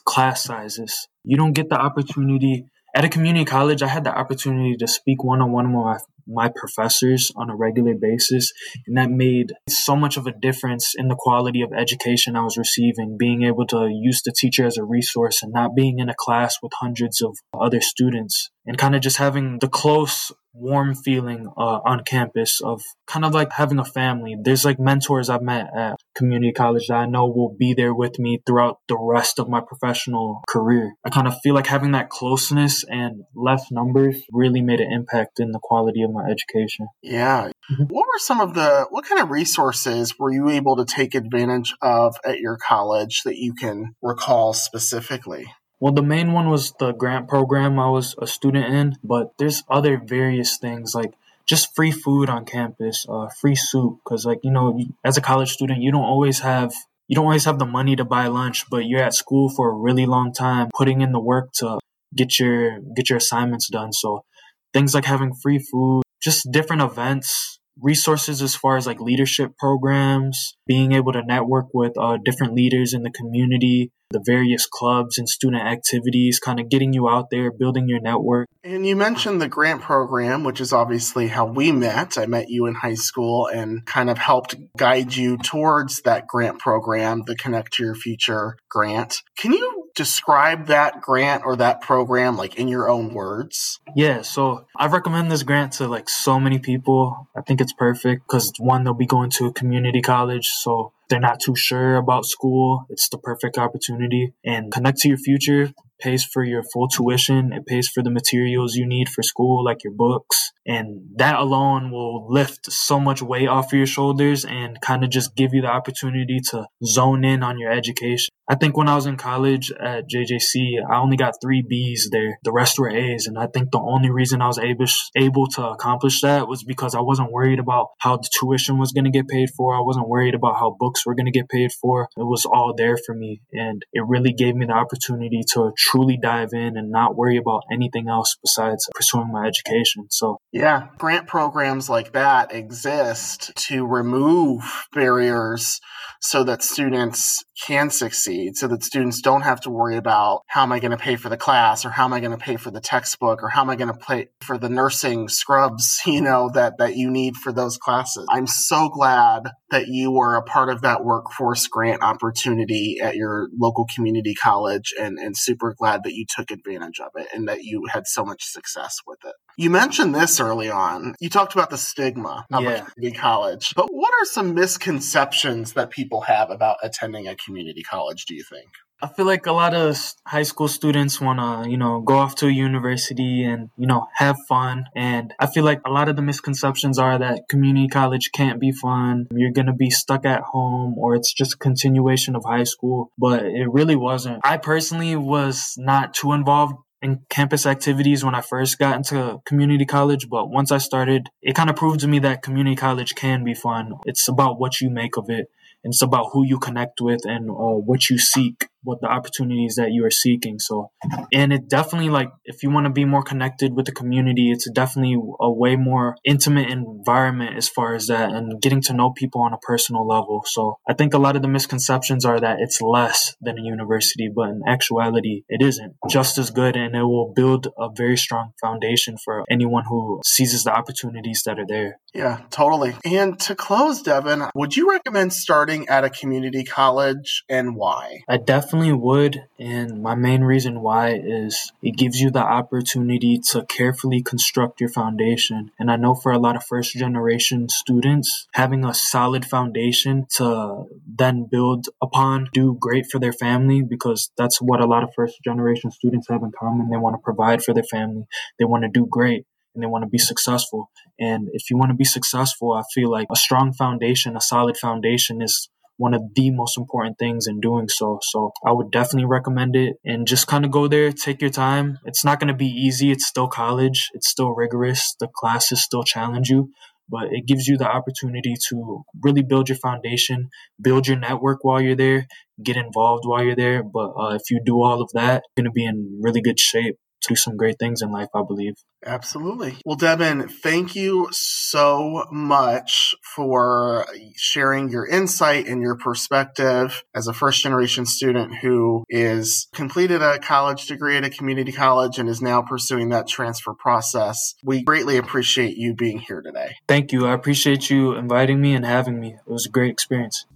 class 0.07 0.43
sizes. 0.43 1.09
You 1.25 1.37
don't 1.37 1.53
get 1.53 1.69
the 1.69 1.79
opportunity 1.79 2.65
at 2.95 3.05
a 3.05 3.11
community 3.11 3.45
college. 3.45 3.83
I 3.83 3.89
had 3.89 4.05
the 4.05 4.17
opportunity 4.17 4.77
to 4.77 4.89
speak 4.89 5.23
one 5.23 5.43
on 5.43 5.53
one 5.53 5.73
with 5.75 6.03
my 6.27 6.51
professors 6.55 7.31
on 7.37 7.51
a 7.51 7.57
regular 7.57 7.95
basis. 7.95 8.53
And 8.87 8.97
that 8.97 9.11
made 9.11 9.53
so 9.69 9.97
much 9.97 10.17
of 10.17 10.27
a 10.27 10.33
difference 10.33 10.95
in 10.97 11.09
the 11.09 11.17
quality 11.19 11.63
of 11.63 11.73
education 11.73 12.37
I 12.37 12.45
was 12.45 12.57
receiving, 12.57 13.17
being 13.19 13.43
able 13.43 13.67
to 13.69 13.89
use 13.93 14.23
the 14.23 14.33
teacher 14.33 14.67
as 14.67 14.77
a 14.77 14.85
resource 14.85 15.43
and 15.43 15.53
not 15.53 15.75
being 15.75 15.99
in 15.99 16.09
a 16.09 16.15
class 16.17 16.57
with 16.63 16.73
hundreds 16.81 17.21
of 17.21 17.37
other 17.59 17.81
students 17.81 18.51
and 18.67 18.79
kind 18.79 18.95
of 18.95 19.03
just 19.03 19.17
having 19.17 19.59
the 19.61 19.69
close 19.69 20.33
warm 20.55 20.95
feeling 20.95 21.47
uh, 21.57 21.81
on 21.85 22.05
campus 22.05 22.61
of 22.61 22.83
kind 23.07 23.25
of 23.25 23.33
like 23.33 23.53
having 23.53 23.79
a 23.79 23.85
family. 23.85 24.37
There's 24.41 24.65
like 24.65 24.79
mentors 24.79 25.31
I've 25.31 25.43
met 25.43 25.69
at 25.77 25.97
community 26.15 26.53
college 26.53 26.89
that 26.89 26.97
I 26.97 27.07
know 27.07 27.27
will 27.27 27.57
be 27.59 27.75
there 27.75 27.95
with 27.95 28.19
me 28.19 28.43
throughout 28.47 28.79
the 28.89 28.99
rest 28.99 29.39
of 29.39 29.49
my 29.49 29.61
professional 29.61 30.43
career. 30.49 30.93
I 31.05 31.11
kind 31.11 31.27
of 31.27 31.35
feel 31.43 31.55
like 31.55 31.67
having 31.67 31.93
that 31.93 32.11
closeness 32.11 32.85
and 32.85 33.25
less 33.35 33.71
numbers 33.71 34.23
really 34.31 34.61
made 34.61 34.81
an 34.81 34.93
impact 34.93 35.41
in 35.41 35.53
the 35.53 35.61
quality 35.63 36.03
of 36.03 36.11
my 36.13 36.25
education. 36.25 36.87
Yeah. 37.03 37.51
Mm-hmm. 37.71 37.85
What 37.85 38.07
were 38.07 38.19
some 38.19 38.41
of 38.41 38.55
the, 38.55 38.87
what 38.91 39.05
kind 39.05 39.21
of 39.21 39.31
resources 39.31 40.19
were 40.19 40.33
you 40.33 40.51
able 40.51 40.77
to 40.77 40.85
take 40.85 41.15
advantage 41.15 41.75
of 41.81 42.15
at 42.25 42.41
your 42.41 42.59
college 42.59 43.23
that 43.25 43.37
you 43.37 43.55
can 43.55 43.95
recall 44.03 44.53
specifically? 44.53 45.47
Well, 45.83 45.93
the 45.93 46.01
main 46.01 46.31
one 46.31 46.49
was 46.49 46.75
the 46.79 46.93
grant 46.93 47.27
program 47.27 47.77
I 47.81 47.91
was 47.91 48.15
a 48.17 48.25
student 48.29 48.73
in, 48.73 48.95
but 49.03 49.33
there's 49.37 49.65
other 49.69 49.99
various 49.99 50.57
things 50.57 50.95
like 50.95 51.13
just 51.45 51.75
free 51.75 51.91
food 51.91 52.31
on 52.31 52.45
campus, 52.45 53.05
uh, 53.09 53.27
free 53.41 53.57
soup. 53.57 53.99
Cause 54.05 54.25
like, 54.25 54.39
you 54.45 54.53
know, 54.53 54.79
as 55.05 55.17
a 55.17 55.21
college 55.21 55.51
student, 55.51 55.83
you 55.83 55.91
don't 55.91 56.05
always 56.05 56.39
have, 56.39 56.73
you 57.09 57.17
don't 57.17 57.25
always 57.25 57.47
have 57.47 57.59
the 57.59 57.67
money 57.67 57.97
to 57.97 58.05
buy 58.05 58.29
lunch, 58.29 58.71
but 58.71 58.87
you're 58.87 59.03
at 59.03 59.13
school 59.13 59.49
for 59.49 59.71
a 59.71 59.75
really 59.75 60.07
long 60.07 60.33
time, 60.33 60.69
putting 60.73 61.01
in 61.01 61.11
the 61.11 61.19
work 61.19 61.51
to 61.55 61.81
get 62.15 62.39
your, 62.39 62.79
get 62.95 63.11
your 63.11 63.17
assignments 63.17 63.69
done. 63.69 63.93
So 63.93 64.25
things 64.73 64.95
like 64.95 65.05
having 65.05 65.35
free 65.35 65.59
food, 65.59 66.05
just 66.23 66.47
different 66.53 66.83
events, 66.83 67.59
resources 67.81 68.43
as 68.43 68.55
far 68.55 68.77
as 68.77 68.87
like 68.87 69.01
leadership 69.01 69.57
programs, 69.59 70.57
being 70.67 70.93
able 70.93 71.13
to 71.13 71.23
network 71.23 71.67
with 71.73 71.93
uh, 71.99 72.19
different 72.25 72.55
leaders 72.55 72.95
in 72.95 73.03
the 73.03 73.11
community, 73.11 73.91
the 74.11 74.23
various 74.25 74.67
clubs 74.67 75.19
and 75.19 75.29
student 75.29 75.63
activities, 75.63 76.39
kind 76.39 76.61
of 76.61 76.69
getting 76.69 76.93
you 76.93 77.09
out 77.09 77.31
there, 77.31 77.51
building 77.51 77.89
your 77.89 78.01
network. 78.01 78.49
And 78.63 78.87
you 78.87 78.95
mentioned 78.95 79.41
the 79.41 79.49
grant 79.49 79.83
program, 79.83 80.45
which 80.45 80.61
is 80.61 80.73
obviously 80.73 81.29
how 81.29 81.47
we 81.47 81.73
met. 81.73 82.19
I 82.19 82.27
met 82.27 82.49
you 82.49 82.67
in 82.67 82.75
high 82.75 82.95
school 82.95 83.47
and 83.47 83.85
kind 83.87 84.11
of 84.11 84.19
helped 84.19 84.55
guide 84.77 85.15
you 85.15 85.39
towards 85.39 86.03
that 86.03 86.27
grant 86.27 86.59
program, 86.59 87.23
the 87.27 87.37
Connect 87.37 87.73
to 87.75 87.85
Your 87.85 87.95
Future 87.95 88.57
grant. 88.69 89.23
Can 89.39 89.53
you 89.53 89.82
describe 89.95 90.67
that 90.67 91.01
grant 91.01 91.45
or 91.45 91.57
that 91.57 91.81
program 91.81 92.37
like 92.37 92.57
in 92.57 92.69
your 92.69 92.89
own 92.89 93.13
words? 93.13 93.81
Yeah, 93.95 94.23
so 94.23 94.67
I 94.77 94.87
recommend 94.87 95.31
this 95.31 95.43
grant 95.43 95.73
to 95.75 95.89
like 95.89 96.09
so 96.09 96.39
many 96.41 96.59
people. 96.59 97.29
I 97.37 97.43
think 97.43 97.61
it's 97.61 97.73
perfect 97.73 98.27
because 98.27 98.53
one, 98.59 98.85
they'll 98.85 98.95
be 98.95 99.07
going 99.07 99.31
to 99.31 99.47
a 99.47 99.53
community 99.53 100.03
college, 100.03 100.49
so 100.49 100.93
they're 101.09 101.21
not 101.21 101.41
too 101.41 101.55
sure 101.55 101.97
about 101.97 102.25
school. 102.25 102.87
It's 102.89 103.09
the 103.09 103.19
perfect 103.19 103.59
opportunity. 103.59 104.33
And 104.45 104.73
Connect 104.73 104.99
to 104.99 105.09
Your 105.09 105.19
Future 105.19 105.73
pays 106.03 106.25
for 106.25 106.45
your 106.45 106.63
full 106.73 106.89
tuition. 106.89 107.53
It 107.53 107.67
pays 107.67 107.89
for 107.89 108.03
the 108.03 108.11
materials 108.11 108.75
you 108.75 108.87
need 108.87 109.09
for 109.09 109.23
school, 109.23 109.65
like 109.65 109.85
your 109.85 109.93
books. 109.93 110.53
And 110.67 111.03
that 111.17 111.39
alone 111.39 111.91
will 111.91 112.27
lift 112.29 112.71
so 112.71 113.01
much 113.01 113.21
weight 113.23 113.49
off 113.49 113.73
of 113.73 113.77
your 113.77 113.87
shoulders 113.87 114.45
and 114.45 114.81
kind 114.81 115.03
of 115.03 115.11
just 115.11 115.35
give 115.35 115.55
you 115.55 115.63
the 115.63 115.69
opportunity 115.69 116.39
to 116.51 116.67
zone 116.85 117.25
in 117.25 117.43
on 117.43 117.59
your 117.59 117.73
education. 117.73 118.29
I 118.49 118.55
think 118.57 118.77
when 118.77 118.89
I 118.89 118.97
was 118.97 119.07
in 119.07 119.17
college 119.17 119.73
at 119.73 120.09
JJC, 120.09 120.83
I 120.89 120.99
only 120.99 121.17
got 121.17 121.35
three 121.43 121.65
B's 121.67 122.11
there. 122.13 122.39
The 122.45 122.53
rest 122.53 122.79
were 122.79 122.91
A's. 122.91 123.27
And 123.27 123.39
I 123.39 123.47
think 123.47 123.71
the 123.71 123.81
only 123.81 124.11
reason 124.11 124.43
I 124.43 124.47
was 124.47 124.59
able, 124.59 124.87
able 125.17 125.47
to 125.49 125.69
accomplish 125.69 126.21
that 126.21 126.49
was 126.49 126.63
because 126.63 126.95
I 126.95 127.01
wasn't 127.01 127.33
worried 127.33 127.59
about 127.59 127.89
how 127.99 128.17
the 128.17 128.29
tuition 128.39 128.79
was 128.79 128.93
going 128.93 129.05
to 129.05 129.11
get 129.11 129.29
paid 129.29 129.51
for. 129.57 129.75
I 129.75 129.81
wasn't 129.81 130.09
worried 130.09 130.35
about 130.35 130.57
how 130.57 130.77
books 130.79 131.07
were 131.07 131.15
going 131.15 131.27
to 131.27 131.33
get 131.33 131.49
paid 131.49 131.73
for. 131.73 132.09
It 132.17 132.27
was 132.27 132.45
all 132.45 132.75
there 132.77 132.97
for 132.97 133.15
me. 133.15 133.41
And 133.53 133.85
it 133.93 134.05
really 134.07 134.33
gave 134.33 134.55
me 134.55 134.67
the 134.67 134.73
opportunity 134.73 135.43
to 135.55 135.73
truly 135.93 136.19
dive 136.21 136.51
in 136.53 136.77
and 136.77 136.91
not 136.91 137.17
worry 137.17 137.37
about 137.37 137.63
anything 137.73 138.09
else 138.09 138.37
besides 138.43 138.89
pursuing 138.95 139.31
my 139.31 139.47
education. 139.47 140.07
So, 140.11 140.39
yeah, 140.53 140.89
grant 140.99 141.27
programs 141.27 141.89
like 141.89 142.13
that 142.13 142.55
exist 142.55 143.53
to 143.69 143.87
remove 143.87 144.63
barriers 144.93 145.81
so 146.21 146.45
that 146.45 146.63
students 146.63 147.45
can 147.67 147.91
succeed, 147.91 148.57
so 148.57 148.67
that 148.69 148.83
students 148.83 149.21
don't 149.21 149.43
have 149.43 149.61
to 149.63 149.71
worry 149.71 149.97
about 149.97 150.43
how 150.47 150.63
am 150.63 150.73
I 150.73 150.81
going 150.81 150.91
to 150.91 150.97
pay 150.97 151.17
for 151.17 151.29
the 151.29 151.37
class 151.37 151.85
or 151.85 151.91
how 151.91 152.05
am 152.05 152.13
I 152.13 152.21
going 152.21 152.33
to 152.33 152.39
pay 152.39 152.57
for 152.57 152.71
the 152.71 152.81
textbook 152.81 153.43
or 153.43 153.49
how 153.49 153.63
am 153.63 153.71
I 153.71 153.77
going 153.77 153.93
to 153.93 153.99
pay 153.99 154.29
for 154.41 154.59
the 154.59 154.69
nursing 154.69 155.29
scrubs, 155.29 156.01
you 156.07 156.21
know, 156.21 156.51
that, 156.55 156.79
that 156.79 156.97
you 156.97 157.11
need 157.11 157.37
for 157.37 157.53
those 157.53 157.77
classes. 157.77 158.27
I'm 158.31 158.47
so 158.47 158.89
glad 158.89 159.51
that 159.71 159.87
you 159.89 160.11
were 160.11 160.37
a 160.37 160.43
part 160.43 160.69
of 160.69 160.83
that 160.83 161.05
workforce 161.05 161.67
grant 161.67 162.03
opportunity 162.03 162.99
at 163.03 163.17
your 163.17 163.49
local 163.59 163.87
community 163.95 164.35
college 164.35 164.93
and, 164.99 165.19
and 165.19 165.37
super 165.37 165.75
glad 165.79 166.03
that 166.05 166.15
you 166.15 166.27
took 166.37 166.51
advantage 166.51 167.01
of 167.01 167.13
it 167.17 167.29
and 167.33 167.49
that 167.49 167.63
you 167.63 167.87
had 167.91 168.07
so 168.07 168.25
much 168.25 168.45
success 168.45 168.99
with 169.07 169.19
it. 169.25 169.35
You 169.57 169.71
mentioned 169.71 170.15
this 170.15 170.41
early 170.41 170.71
on. 170.71 171.15
You 171.21 171.29
talked 171.29 171.55
about 171.55 171.71
the 171.71 171.79
stigma 171.79 172.47
of 172.53 172.63
yeah. 172.63 172.71
a 172.71 172.85
community 172.85 173.19
college, 173.19 173.75
but 173.75 173.89
what 173.91 174.13
are 174.21 174.25
some 174.25 174.55
misconceptions 174.55 175.75
that 175.75 175.91
people 175.91 176.23
have 176.23 176.51
about 176.51 176.79
attending 176.83 177.29
a 177.29 177.37
community 177.37 177.52
college, 177.83 178.27
do 178.27 178.35
you 178.35 178.43
think? 178.43 178.69
I 179.03 179.09
feel 179.09 179.27
like 179.27 179.47
a 179.47 179.53
lot 179.53 179.75
of 179.75 179.99
high 180.25 180.45
school 180.45 180.69
students 180.69 181.21
want 181.21 181.41
to, 181.41 181.69
you 181.69 181.77
know, 181.77 182.01
go 182.01 182.19
off 182.19 182.37
to 182.37 182.47
a 182.47 182.53
university 182.53 183.43
and, 183.43 183.69
you 183.77 183.89
know, 183.89 184.07
have 184.15 184.37
fun. 184.49 184.85
And 184.95 185.35
I 185.41 185.47
feel 185.47 185.65
like 185.65 185.81
a 185.85 185.91
lot 185.91 186.09
of 186.09 186.15
the 186.15 186.23
misconceptions 186.23 187.01
are 187.01 187.19
that 187.19 187.49
community 187.49 187.89
college 187.89 188.31
can't 188.33 188.61
be 188.61 188.71
fun. 188.71 189.27
You're 189.33 189.51
going 189.51 189.67
to 189.67 189.73
be 189.73 189.91
stuck 189.91 190.25
at 190.25 190.43
home 190.43 190.95
or 190.99 191.17
it's 191.17 191.33
just 191.33 191.55
a 191.55 191.59
continuation 191.59 192.37
of 192.37 192.45
high 192.45 192.63
school. 192.63 193.11
But 193.19 193.45
it 193.45 193.69
really 193.73 193.97
wasn't. 193.97 194.41
I 194.45 194.57
personally 194.59 195.17
was 195.17 195.75
not 195.77 196.15
too 196.15 196.33
involved 196.33 196.77
in 197.03 197.23
campus 197.29 197.67
activities 197.67 198.25
when 198.25 198.37
I 198.37 198.41
first 198.41 198.79
got 198.79 198.97
into 198.97 199.41
community 199.45 199.85
college, 199.85 200.29
but 200.29 200.49
once 200.49 200.71
I 200.71 200.79
started, 200.79 201.29
it 201.43 201.57
kind 201.57 201.69
of 201.69 201.75
proved 201.75 202.01
to 202.01 202.09
me 202.09 202.21
that 202.21 202.43
community 202.43 202.77
college 202.77 203.17
can 203.17 203.43
be 203.43 203.55
fun. 203.55 203.95
It's 204.07 204.29
about 204.29 204.61
what 204.61 204.81
you 204.81 204.89
make 204.89 205.17
of 205.17 205.29
it. 205.29 205.51
It's 205.85 206.03
about 206.03 206.31
who 206.33 206.45
you 206.45 206.59
connect 206.59 207.01
with 207.01 207.21
and 207.25 207.51
uh, 207.51 207.79
what 207.79 208.09
you 208.09 208.19
seek 208.19 208.67
what 208.83 209.01
the 209.01 209.09
opportunities 209.09 209.75
that 209.77 209.93
you 209.93 210.05
are 210.05 210.11
seeking. 210.11 210.59
So, 210.59 210.91
and 211.33 211.53
it 211.53 211.69
definitely 211.69 212.11
like 212.11 212.31
if 212.45 212.63
you 212.63 212.71
want 212.71 212.87
to 212.87 212.93
be 212.93 213.05
more 213.05 213.23
connected 213.23 213.75
with 213.75 213.87
the 213.87 213.93
community, 213.93 214.51
it's 214.51 214.69
definitely 214.71 215.17
a 215.41 215.53
way 215.53 215.77
more 215.77 216.17
intimate 216.25 216.71
environment 216.71 217.57
as 217.57 217.69
far 217.69 217.95
as 217.95 218.07
that 218.07 218.31
and 218.31 218.61
getting 218.61 218.83
to 218.83 218.93
know 218.93 219.11
people 219.11 219.43
on 219.43 219.53
a 219.53 219.59
personal 219.59 220.07
level. 220.07 220.43
So, 220.47 220.79
I 220.89 220.95
think 220.95 221.15
a 221.15 221.19
lot 221.19 221.37
of 221.37 221.43
the 221.43 221.49
misconceptions 221.49 222.25
are 222.25 222.41
that 222.41 222.59
it's 222.61 222.81
less 222.81 223.35
than 223.41 223.59
a 223.59 223.63
university, 223.63 224.29
but 224.35 224.49
in 224.49 224.63
actuality, 224.67 225.45
it 225.49 225.63
isn't 225.63 225.95
just 226.11 226.39
as 226.39 226.51
good 226.51 226.77
and 226.77 226.95
it 226.95 227.03
will 227.03 227.33
build 227.35 227.69
a 227.79 227.89
very 227.95 228.17
strong 228.17 228.53
foundation 228.61 229.17
for 229.25 229.45
anyone 229.51 229.85
who 229.89 230.21
seizes 230.25 230.65
the 230.65 230.73
opportunities 230.73 231.43
that 231.47 231.59
are 231.59 231.67
there. 231.67 231.99
Yeah, 232.15 232.41
totally. 232.51 232.95
And 233.05 233.39
to 233.41 233.55
close, 233.55 234.03
Devin, 234.03 234.45
would 234.55 234.77
you 234.77 234.91
recommend 234.91 235.33
starting 235.33 235.89
at 235.89 236.05
a 236.05 236.11
community 236.11 236.65
college 236.65 237.45
and 237.49 237.77
why? 237.77 238.21
I 238.29 238.37
definitely 238.37 238.72
definitely 238.73 238.95
would. 238.95 239.45
And 239.59 240.03
my 240.03 240.15
main 240.15 240.43
reason 240.43 240.81
why 240.81 241.21
is 241.23 241.73
it 241.83 241.95
gives 241.95 242.19
you 242.19 242.31
the 242.31 242.43
opportunity 242.43 243.39
to 243.51 243.67
carefully 243.67 244.23
construct 244.23 244.81
your 244.81 244.89
foundation. 244.89 245.71
And 245.79 245.91
I 245.91 245.97
know 245.97 246.15
for 246.15 246.33
a 246.33 246.39
lot 246.39 246.57
of 246.57 246.65
first 246.65 246.95
generation 246.95 247.69
students, 247.69 248.49
having 248.55 248.87
a 248.87 248.95
solid 248.95 249.45
foundation 249.45 250.27
to 250.37 250.87
then 251.07 251.49
build 251.51 251.89
upon, 252.01 252.49
do 252.55 252.75
great 252.81 253.05
for 253.13 253.19
their 253.19 253.35
family, 253.35 253.83
because 253.83 254.31
that's 254.39 254.59
what 254.63 254.81
a 254.81 254.87
lot 254.87 255.03
of 255.03 255.11
first 255.15 255.43
generation 255.45 255.91
students 255.91 256.29
have 256.31 256.43
in 256.43 256.53
common. 256.59 256.89
They 256.89 256.97
want 256.97 257.15
to 257.15 257.23
provide 257.23 257.63
for 257.63 257.75
their 257.75 257.85
family, 257.85 258.25
they 258.59 258.65
want 258.65 258.85
to 258.85 258.89
do 258.89 259.07
great 259.07 259.45
and 259.75 259.83
they 259.83 259.87
want 259.87 260.03
to 260.05 260.09
be 260.09 260.19
successful. 260.19 260.91
And 261.19 261.49
if 261.53 261.71
you 261.71 261.77
want 261.77 261.91
to 261.91 261.97
be 261.97 262.05
successful, 262.05 262.73
I 262.73 262.83
feel 262.95 263.11
like 263.11 263.29
a 263.31 263.37
strong 263.37 263.73
foundation, 263.73 264.37
a 264.37 264.41
solid 264.41 264.77
foundation 264.77 265.43
is 265.43 265.69
one 266.03 266.15
of 266.15 266.23
the 266.35 266.51
most 266.51 266.77
important 266.77 267.17
things 267.17 267.47
in 267.47 267.61
doing 267.61 267.89
so. 267.89 268.19
So 268.23 268.51
I 268.67 268.73
would 268.73 268.91
definitely 268.91 269.27
recommend 269.27 269.77
it 269.77 269.95
and 270.05 270.27
just 270.27 270.49
kind 270.49 270.65
of 270.65 270.73
go 270.73 270.89
there, 270.89 271.13
take 271.13 271.41
your 271.41 271.51
time. 271.51 271.99
It's 272.05 272.25
not 272.25 272.41
going 272.41 272.49
to 272.49 272.55
be 272.55 272.67
easy. 272.67 273.13
It's 273.13 273.25
still 273.25 273.47
college. 273.47 274.11
It's 274.13 274.29
still 274.29 274.51
rigorous. 274.51 275.15
The 275.21 275.29
classes 275.29 275.81
still 275.81 276.03
challenge 276.03 276.49
you, 276.49 276.71
but 277.09 277.27
it 277.31 277.47
gives 277.47 277.69
you 277.69 277.79
the 277.79 277.89
opportunity 277.89 278.55
to 278.69 279.05
really 279.23 279.45
build 279.45 279.69
your 279.69 279.79
foundation, 279.79 280.49
build 280.81 281.07
your 281.07 281.19
network 281.19 281.59
while 281.63 281.81
you're 281.81 282.03
there, 282.07 282.27
get 282.61 282.77
involved 282.77 283.23
while 283.25 283.45
you're 283.45 283.55
there. 283.55 283.85
But 283.85 284.11
uh, 284.21 284.35
if 284.35 284.51
you 284.51 284.61
do 284.65 284.83
all 284.83 285.03
of 285.03 285.11
that, 285.15 285.45
you're 285.45 285.63
going 285.63 285.73
to 285.73 285.79
be 285.81 285.87
in 285.87 286.19
really 286.21 286.43
good 286.43 286.59
shape 286.59 286.99
do 287.29 287.37
some 287.37 287.57
great 287.57 287.79
things 287.79 288.03
in 288.03 288.11
life, 288.11 288.29
I 288.35 288.43
believe. 288.43 288.75
Absolutely. 289.05 289.77
Well, 289.85 289.97
Devin, 289.97 290.49
thank 290.49 290.95
you 290.95 291.29
so 291.33 292.25
much 292.31 293.15
for 293.35 294.07
sharing 294.37 294.91
your 294.91 295.07
insight 295.07 295.67
and 295.67 295.83
your 295.83 295.97
perspective 295.97 297.03
as 297.15 297.27
a 297.27 297.33
first 297.33 297.63
generation 297.63 298.07
student 298.07 298.59
who 298.59 299.05
is 299.09 299.69
completed 299.75 300.23
a 300.23 300.39
college 300.39 300.87
degree 300.87 301.17
at 301.17 301.25
a 301.25 301.31
community 301.31 301.73
college 301.73 302.19
and 302.19 302.29
is 302.29 302.41
now 302.41 302.63
pursuing 302.63 303.09
that 303.09 303.27
transfer 303.27 303.75
process. 303.75 304.55
We 304.63 304.83
greatly 304.83 305.17
appreciate 305.17 305.77
you 305.77 305.95
being 305.95 306.21
here 306.21 306.41
today. 306.41 306.77
Thank 306.87 307.13
you. 307.13 307.27
I 307.27 307.33
appreciate 307.33 307.91
you 307.91 308.15
inviting 308.15 308.61
me 308.61 308.75
and 308.75 308.87
having 308.87 309.19
me. 309.19 309.35
It 309.35 309.51
was 309.51 309.67
a 309.67 309.71
great 309.71 309.91
experience. 309.91 310.47